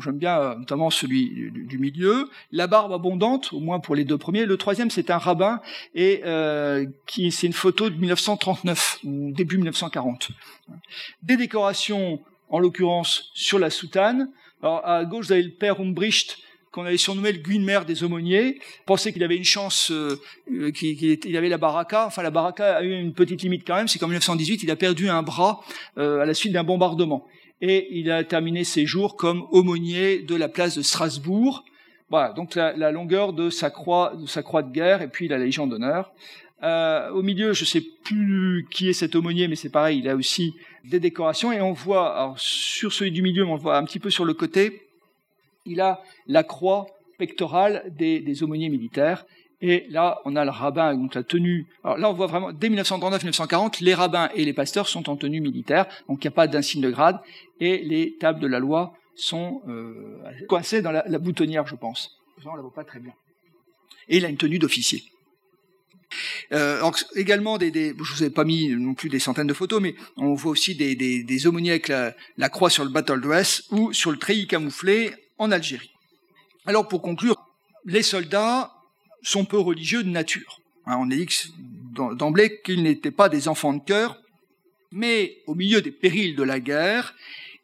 J'aime 0.02 0.18
bien 0.18 0.40
euh, 0.40 0.56
notamment 0.56 0.90
celui 0.90 1.52
du, 1.52 1.78
milieu, 1.78 2.30
la 2.54 2.68
barbe 2.68 2.94
abondante, 2.94 3.52
au 3.52 3.60
moins 3.60 3.80
pour 3.80 3.94
les 3.94 4.06
deux 4.06 4.18
premiers. 4.18 4.46
Le 4.46 4.56
troisième, 4.56 4.90
c'est 4.90 5.10
un 5.10 5.18
rabbin 5.18 5.60
et 5.94 6.22
euh, 6.24 6.86
c'est 7.08 7.48
une 7.48 7.54
photo 7.54 7.90
de 7.90 7.96
1939 7.96 9.00
ou 9.04 9.32
début 9.34 9.58
1940. 9.58 10.30
Des 11.24 11.36
décorations, 11.36 12.22
en 12.50 12.60
l'occurrence 12.60 13.32
sur 13.34 13.60
la 13.60 13.70
soutane. 13.70 14.30
Alors 14.62 14.86
à 14.88 15.04
gauche, 15.04 15.26
vous 15.26 15.32
avez 15.34 15.44
le 15.44 15.52
père 15.52 15.82
Umbricht 15.82 16.38
qu'on 16.76 16.86
avait 16.86 16.98
surnommé 16.98 17.32
le 17.32 17.38
Guinmer 17.38 17.80
des 17.88 18.04
aumôniers, 18.04 18.60
pensait 18.86 19.14
qu'il 19.14 19.24
avait 19.24 19.38
une 19.38 19.46
chance, 19.46 19.92
euh, 19.92 20.20
euh 20.52 20.72
qu'il 20.72 21.38
avait 21.38 21.48
la 21.48 21.58
baraka. 21.58 22.06
Enfin, 22.06 22.22
la 22.22 22.32
baraka 22.32 22.76
a 22.76 22.84
eu 22.84 22.92
une 22.92 23.14
petite 23.14 23.42
limite 23.44 23.66
quand 23.66 23.76
même, 23.76 23.88
c'est 23.88 23.98
qu'en 23.98 24.08
1918, 24.08 24.62
il 24.64 24.72
a 24.72 24.76
perdu 24.76 25.08
un 25.08 25.24
bras 25.24 25.62
euh, 25.98 26.20
à 26.20 26.26
la 26.26 26.34
suite 26.34 26.52
d'un 26.52 26.66
bombardement. 26.66 27.26
Et 27.62 27.88
il 27.98 28.12
a 28.12 28.26
terminé 28.26 28.66
ses 28.66 28.86
jours 28.86 29.16
comme 29.16 29.46
aumônier 29.52 30.20
de 30.20 30.36
la 30.36 30.50
place 30.50 30.78
de 30.78 30.82
Strasbourg. 30.82 31.64
Voilà, 32.10 32.34
donc 32.34 32.56
la, 32.56 32.92
longueur 32.92 33.32
de 33.32 33.50
sa 33.50 33.70
croix, 33.70 34.14
de 34.20 34.28
sa 34.28 34.44
croix 34.44 34.62
de 34.62 34.72
guerre, 34.72 35.02
et 35.02 35.08
puis 35.08 35.30
la 35.30 35.38
Légion 35.38 35.68
d'honneur. 35.68 36.12
Euh, 36.64 37.10
au 37.12 37.22
milieu, 37.22 37.54
je 37.54 37.64
sais 37.64 37.84
plus 38.04 38.68
qui 38.70 38.90
est 38.90 38.94
cet 38.94 39.16
aumônier, 39.16 39.48
mais 39.48 39.56
c'est 39.56 39.70
pareil, 39.70 40.00
il 40.00 40.10
a 40.10 40.16
aussi 40.16 40.54
des 40.84 41.00
décorations. 41.00 41.54
Et 41.54 41.62
on 41.62 41.72
voit, 41.72 42.16
alors, 42.18 42.38
sur 42.38 42.92
celui 42.92 43.12
du 43.12 43.22
milieu, 43.22 43.46
on 43.46 43.56
le 43.56 43.62
voit 43.62 43.78
un 43.78 43.86
petit 43.86 44.00
peu 44.00 44.10
sur 44.10 44.26
le 44.26 44.34
côté, 44.34 44.85
il 45.66 45.82
a 45.82 46.02
la 46.28 46.44
croix 46.44 46.88
pectorale 47.18 47.84
des, 47.98 48.44
aumôniers 48.44 48.70
militaires. 48.70 49.26
Et 49.62 49.86
là, 49.90 50.20
on 50.26 50.36
a 50.36 50.44
le 50.44 50.52
rabbin, 50.52 50.96
donc 50.96 51.16
la 51.16 51.24
tenue. 51.24 51.66
Alors 51.84 51.98
là, 51.98 52.10
on 52.10 52.14
voit 52.14 52.28
vraiment, 52.28 52.52
dès 52.52 52.70
1939-1940, 52.70 53.84
les 53.84 53.94
rabbins 53.94 54.30
et 54.36 54.44
les 54.44 54.54
pasteurs 54.54 54.88
sont 54.88 55.10
en 55.10 55.16
tenue 55.16 55.40
militaire, 55.40 55.88
donc 56.08 56.24
il 56.24 56.28
n'y 56.28 56.34
a 56.34 56.36
pas 56.36 56.48
d'insigne 56.48 56.82
de 56.82 56.90
grade, 56.90 57.20
et 57.60 57.78
les 57.80 58.18
tables 58.20 58.42
de 58.42 58.48
la 58.48 58.60
loi 58.60 58.94
sont 59.16 59.62
euh, 59.68 60.20
coincées 60.50 60.82
dans 60.82 60.92
la, 60.92 61.20
boutonnière, 61.20 61.66
je 61.68 61.76
pense. 61.76 62.20
On 62.46 62.52
ne 62.52 62.58
la 62.58 62.62
voit 62.62 62.74
pas 62.74 62.84
très 62.84 63.00
bien. 63.00 63.14
Et 64.10 64.18
il 64.18 64.26
a 64.26 64.30
une 64.30 64.38
tenue 64.38 64.60
d'officier. 64.60 65.04
Euh, 66.52 66.92
également, 67.16 67.58
des, 67.58 67.72
des, 67.72 67.94
vous 67.94 68.24
ai 68.24 68.30
pas 68.30 68.44
mis 68.44 68.70
non 68.70 68.94
plus 68.94 69.10
des 69.10 69.20
centaines 69.20 69.48
de 69.48 69.54
photos, 69.54 69.82
mais 69.82 69.96
on 70.18 70.34
voit 70.34 70.52
aussi 70.52 70.76
des 70.76 71.48
aumôniers 71.48 71.72
avec 71.72 71.88
la, 71.88 72.14
la, 72.38 72.50
croix 72.50 72.70
sur 72.70 72.84
le 72.84 72.92
battle 72.92 73.22
dress 73.22 73.64
ou 73.72 73.94
sur 73.94 74.12
le 74.12 74.18
treillis 74.18 74.48
camouflé 74.48 75.12
en 75.38 75.52
Algérie. 75.52 75.92
Alors 76.66 76.88
pour 76.88 77.02
conclure, 77.02 77.38
les 77.86 78.04
soldats 78.04 78.74
sont 79.22 79.46
peu 79.46 79.60
religieux 79.60 80.04
de 80.04 80.10
nature. 80.10 80.62
Hein, 80.86 80.98
on 81.00 81.12
a 81.12 81.16
dit 81.16 81.28
d'emblée 82.14 82.62
qu'ils 82.62 82.84
n'étaient 82.84 83.12
pas 83.12 83.30
des 83.30 83.48
enfants 83.48 83.74
de 83.74 83.84
cœur, 83.84 84.18
mais 84.92 85.42
au 85.48 85.56
milieu 85.56 85.82
des 85.82 85.92
périls 85.92 86.36
de 86.36 86.44
la 86.44 86.60
guerre, 86.60 87.16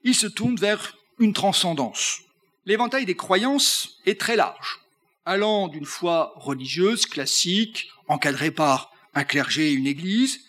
ils 0.04 0.16
se 0.16 0.28
tournent 0.28 0.56
vers 0.56 0.98
une 1.20 1.34
transcendance. 1.34 2.22
L'éventail 2.66 3.06
des 3.06 3.16
croyances 3.16 4.00
est 4.06 4.20
très 4.20 4.36
large, 4.36 4.80
allant 5.26 5.68
d'une 5.68 5.86
foi 5.86 6.34
religieuse 6.36 7.06
classique, 7.06 7.90
encadrée 8.08 8.52
par 8.52 8.92
un 9.14 9.24
clergé 9.24 9.70
et 9.70 9.74
une 9.74 9.88
église, 9.88 10.42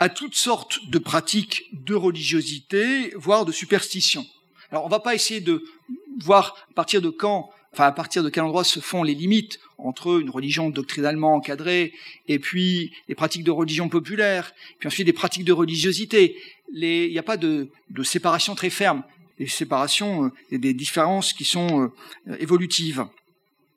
à 0.00 0.08
toutes 0.08 0.34
sortes 0.34 0.78
de 0.88 0.98
pratiques 0.98 1.64
de 1.72 1.94
religiosité, 1.94 3.12
voire 3.16 3.44
de 3.44 3.52
superstition. 3.52 4.24
Alors 4.70 4.84
on 4.84 4.88
ne 4.88 4.92
va 4.92 5.00
pas 5.00 5.14
essayer 5.14 5.40
de 5.40 5.64
voir 6.22 6.56
à 6.70 6.74
partir 6.74 7.02
de 7.02 7.10
quand, 7.10 7.50
enfin 7.72 7.86
à 7.86 7.92
partir 7.92 8.22
de 8.22 8.30
quel 8.30 8.42
endroit 8.42 8.64
se 8.64 8.80
font 8.80 9.02
les 9.02 9.14
limites 9.14 9.60
entre 9.78 10.20
une 10.20 10.30
religion 10.30 10.70
doctrinalement 10.70 11.34
encadrée 11.34 11.92
et 12.26 12.38
puis 12.38 12.92
les 13.08 13.14
pratiques 13.14 13.44
de 13.44 13.50
religion 13.50 13.88
populaire, 13.88 14.52
puis 14.78 14.88
ensuite 14.88 15.06
des 15.06 15.12
pratiques 15.12 15.44
de 15.44 15.52
religiosité. 15.52 16.36
il 16.72 17.10
n'y 17.10 17.18
a 17.18 17.22
pas 17.22 17.36
de, 17.36 17.70
séparation 18.02 18.54
très 18.54 18.70
ferme, 18.70 19.02
des 19.38 19.46
séparations 19.46 20.24
euh, 20.24 20.32
et 20.50 20.58
des 20.58 20.74
différences 20.74 21.32
qui 21.32 21.44
sont 21.44 21.92
euh, 22.28 22.36
évolutives 22.40 23.06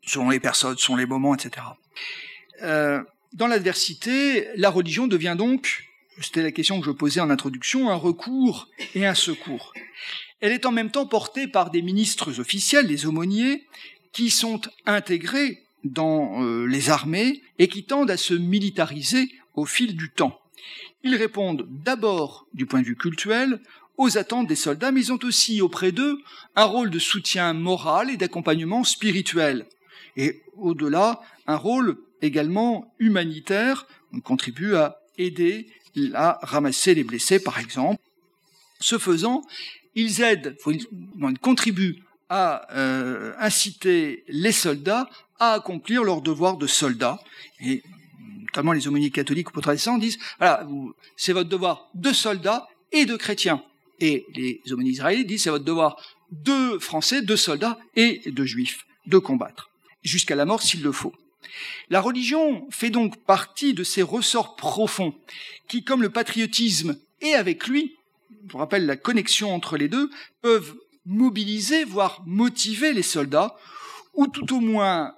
selon 0.04 0.32
les 0.32 0.40
personnes, 0.40 0.78
selon 0.78 0.98
les 0.98 1.06
moments, 1.06 1.36
etc. 1.36 1.66
Euh, 2.64 3.02
Dans 3.34 3.48
l'adversité, 3.48 4.48
la 4.56 4.72
religion 4.72 5.06
devient 5.06 5.36
donc, 5.38 5.84
c'était 6.20 6.44
la 6.44 6.52
question 6.52 6.80
que 6.80 6.86
je 6.86 6.92
posais 6.92 7.20
en 7.20 7.30
introduction, 7.30 7.90
un 7.90 7.96
recours 7.96 8.68
et 8.96 9.06
un 9.06 9.14
secours. 9.14 9.74
Elle 10.42 10.52
est 10.52 10.66
en 10.66 10.72
même 10.72 10.92
temps 10.92 11.06
portée 11.06 11.48
par 11.48 11.70
des 11.70 11.82
ministres 11.82 12.40
officiels, 12.40 12.88
les 12.88 13.06
aumôniers, 13.06 13.66
qui 14.12 14.30
sont 14.30 14.62
intégrés 14.86 15.64
dans 15.84 16.44
euh, 16.44 16.66
les 16.66 16.90
armées 16.90 17.42
et 17.60 17.68
qui 17.68 17.84
tendent 17.84 18.12
à 18.12 18.18
se 18.18 18.34
militariser 18.34 19.32
au 19.56 19.66
fil 19.66 19.96
du 19.96 20.10
temps. 20.10 20.40
Ils 21.04 21.16
répondent 21.16 21.68
d'abord, 21.70 22.48
du 22.54 22.66
point 22.66 22.82
de 22.82 22.86
vue 22.86 22.96
cultuel, 22.96 23.60
aux 23.98 24.18
attentes 24.18 24.48
des 24.48 24.56
soldats, 24.56 24.92
mais 24.92 25.02
ils 25.02 25.14
ont 25.14 25.20
aussi 25.24 25.62
auprès 25.62 25.92
d'eux 25.92 26.20
un 26.56 26.66
rôle 26.66 26.90
de 26.90 27.00
soutien 27.00 27.54
moral 27.54 28.10
et 28.10 28.18
d'accompagnement 28.18 28.84
spirituel. 28.84 29.68
Et 30.18 30.42
au-delà, 30.58 31.22
un 31.48 31.56
rôle 31.56 31.98
également 32.22 32.94
humanitaire, 33.00 33.86
on 34.14 34.20
contribue 34.20 34.76
à 34.76 34.98
aider 35.18 35.68
à 36.14 36.40
ramasser 36.42 36.96
les 36.96 37.04
blessés, 37.04 37.42
par 37.42 37.60
exemple. 37.60 38.02
Ce 38.80 38.98
faisant, 38.98 39.44
ils 39.96 40.22
aident, 40.22 40.56
ils 40.68 41.40
contribuent 41.40 42.04
à 42.30 42.66
euh, 42.78 43.34
inciter 43.40 44.24
les 44.28 44.54
soldats 44.54 45.10
à 45.40 45.54
accomplir 45.54 46.04
leur 46.04 46.22
devoir 46.22 46.58
de 46.58 46.68
soldats. 46.68 47.20
Et 47.60 47.84
notamment 48.42 48.72
les 48.72 48.88
aumôniers 48.88 49.10
catholiques 49.10 49.50
ou 49.50 49.54
protestants 49.54 49.98
disent, 49.98 50.20
voilà, 50.38 50.68
c'est 51.18 51.34
votre 51.34 51.50
devoir 51.50 51.90
de 51.94 52.14
soldats 52.14 52.68
et 52.92 53.06
de 53.06 53.16
chrétiens. 53.18 53.64
Et 54.00 54.26
les 54.34 54.62
aumôniers 54.72 54.92
israéliens 54.92 55.24
disent, 55.24 55.44
c'est 55.44 55.50
votre 55.50 55.66
devoir 55.66 55.98
de 56.32 56.78
Français, 56.80 57.22
de 57.22 57.36
soldats 57.36 57.80
et 57.96 58.22
de 58.26 58.46
Juifs, 58.46 58.86
de 59.08 59.18
combattre, 59.18 59.70
jusqu'à 60.04 60.36
la 60.36 60.46
mort 60.46 60.62
s'il 60.62 60.84
le 60.84 60.92
faut. 60.92 61.14
La 61.90 62.00
religion 62.02 62.68
fait 62.70 62.90
donc 62.90 63.18
partie 63.26 63.74
de 63.74 63.84
ces 63.84 64.02
ressorts 64.02 64.56
profonds 64.56 65.14
qui, 65.68 65.84
comme 65.84 66.02
le 66.02 66.10
patriotisme 66.10 66.98
et 67.20 67.34
avec 67.34 67.68
lui, 67.68 67.98
je 68.48 68.52
vous 68.52 68.58
rappelle 68.58 68.86
la 68.86 68.98
connexion 68.98 69.54
entre 69.54 69.78
les 69.78 69.88
deux, 69.88 70.10
peuvent 70.42 70.76
mobiliser, 71.06 71.84
voire 71.84 72.22
motiver 72.26 72.94
les 72.94 73.04
soldats, 73.04 73.56
ou 74.14 74.28
tout 74.28 74.54
au 74.54 74.60
moins 74.60 75.16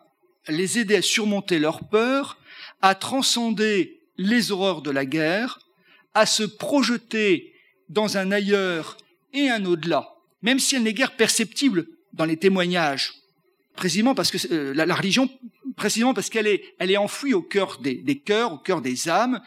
les 0.47 0.79
aider 0.79 0.95
à 0.95 1.01
surmonter 1.01 1.59
leur 1.59 1.87
peur, 1.87 2.37
à 2.81 2.95
transcender 2.95 4.01
les 4.17 4.51
horreurs 4.51 4.81
de 4.81 4.91
la 4.91 5.05
guerre, 5.05 5.59
à 6.13 6.25
se 6.25 6.43
projeter 6.43 7.53
dans 7.89 8.17
un 8.17 8.31
ailleurs 8.31 8.97
et 9.33 9.49
un 9.49 9.65
au-delà, 9.65 10.09
même 10.41 10.59
si 10.59 10.75
elle 10.75 10.83
n'est 10.83 10.93
guère 10.93 11.15
perceptible 11.15 11.87
dans 12.13 12.25
les 12.25 12.37
témoignages, 12.37 13.22
précisément 13.75 14.15
parce 14.15 14.31
que 14.31 14.37
euh, 14.53 14.73
la, 14.73 14.95
religion, 14.95 15.29
précisément 15.75 16.13
parce 16.13 16.29
qu'elle 16.29 16.47
est, 16.47 16.75
elle 16.79 16.91
est 16.91 16.97
enfouie 16.97 17.33
au 17.33 17.41
cœur 17.41 17.79
des, 17.81 17.95
des 17.95 18.19
cœurs, 18.19 18.53
au 18.53 18.57
cœur 18.57 18.81
des 18.81 19.09
âmes, 19.09 19.41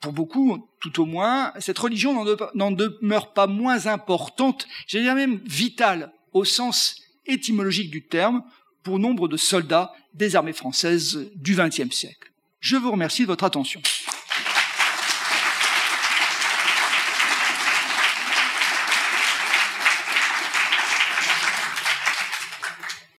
pour 0.00 0.12
beaucoup, 0.12 0.68
tout 0.80 1.00
au 1.00 1.06
moins, 1.06 1.52
cette 1.60 1.78
religion 1.78 2.24
n'en 2.54 2.70
demeure 2.72 3.32
pas 3.32 3.46
moins 3.46 3.86
importante, 3.86 4.66
j'allais 4.86 5.04
dire 5.04 5.14
même 5.14 5.40
vitale, 5.44 6.12
au 6.32 6.44
sens 6.44 7.02
étymologique 7.26 7.90
du 7.90 8.02
terme, 8.02 8.42
pour 8.82 8.98
nombre 8.98 9.28
de 9.28 9.36
soldats 9.36 9.92
des 10.12 10.34
armées 10.34 10.52
françaises 10.52 11.30
du 11.36 11.54
XXe 11.54 11.94
siècle. 11.94 12.32
Je 12.58 12.76
vous 12.76 12.90
remercie 12.90 13.22
de 13.22 13.28
votre 13.28 13.44
attention. 13.44 13.80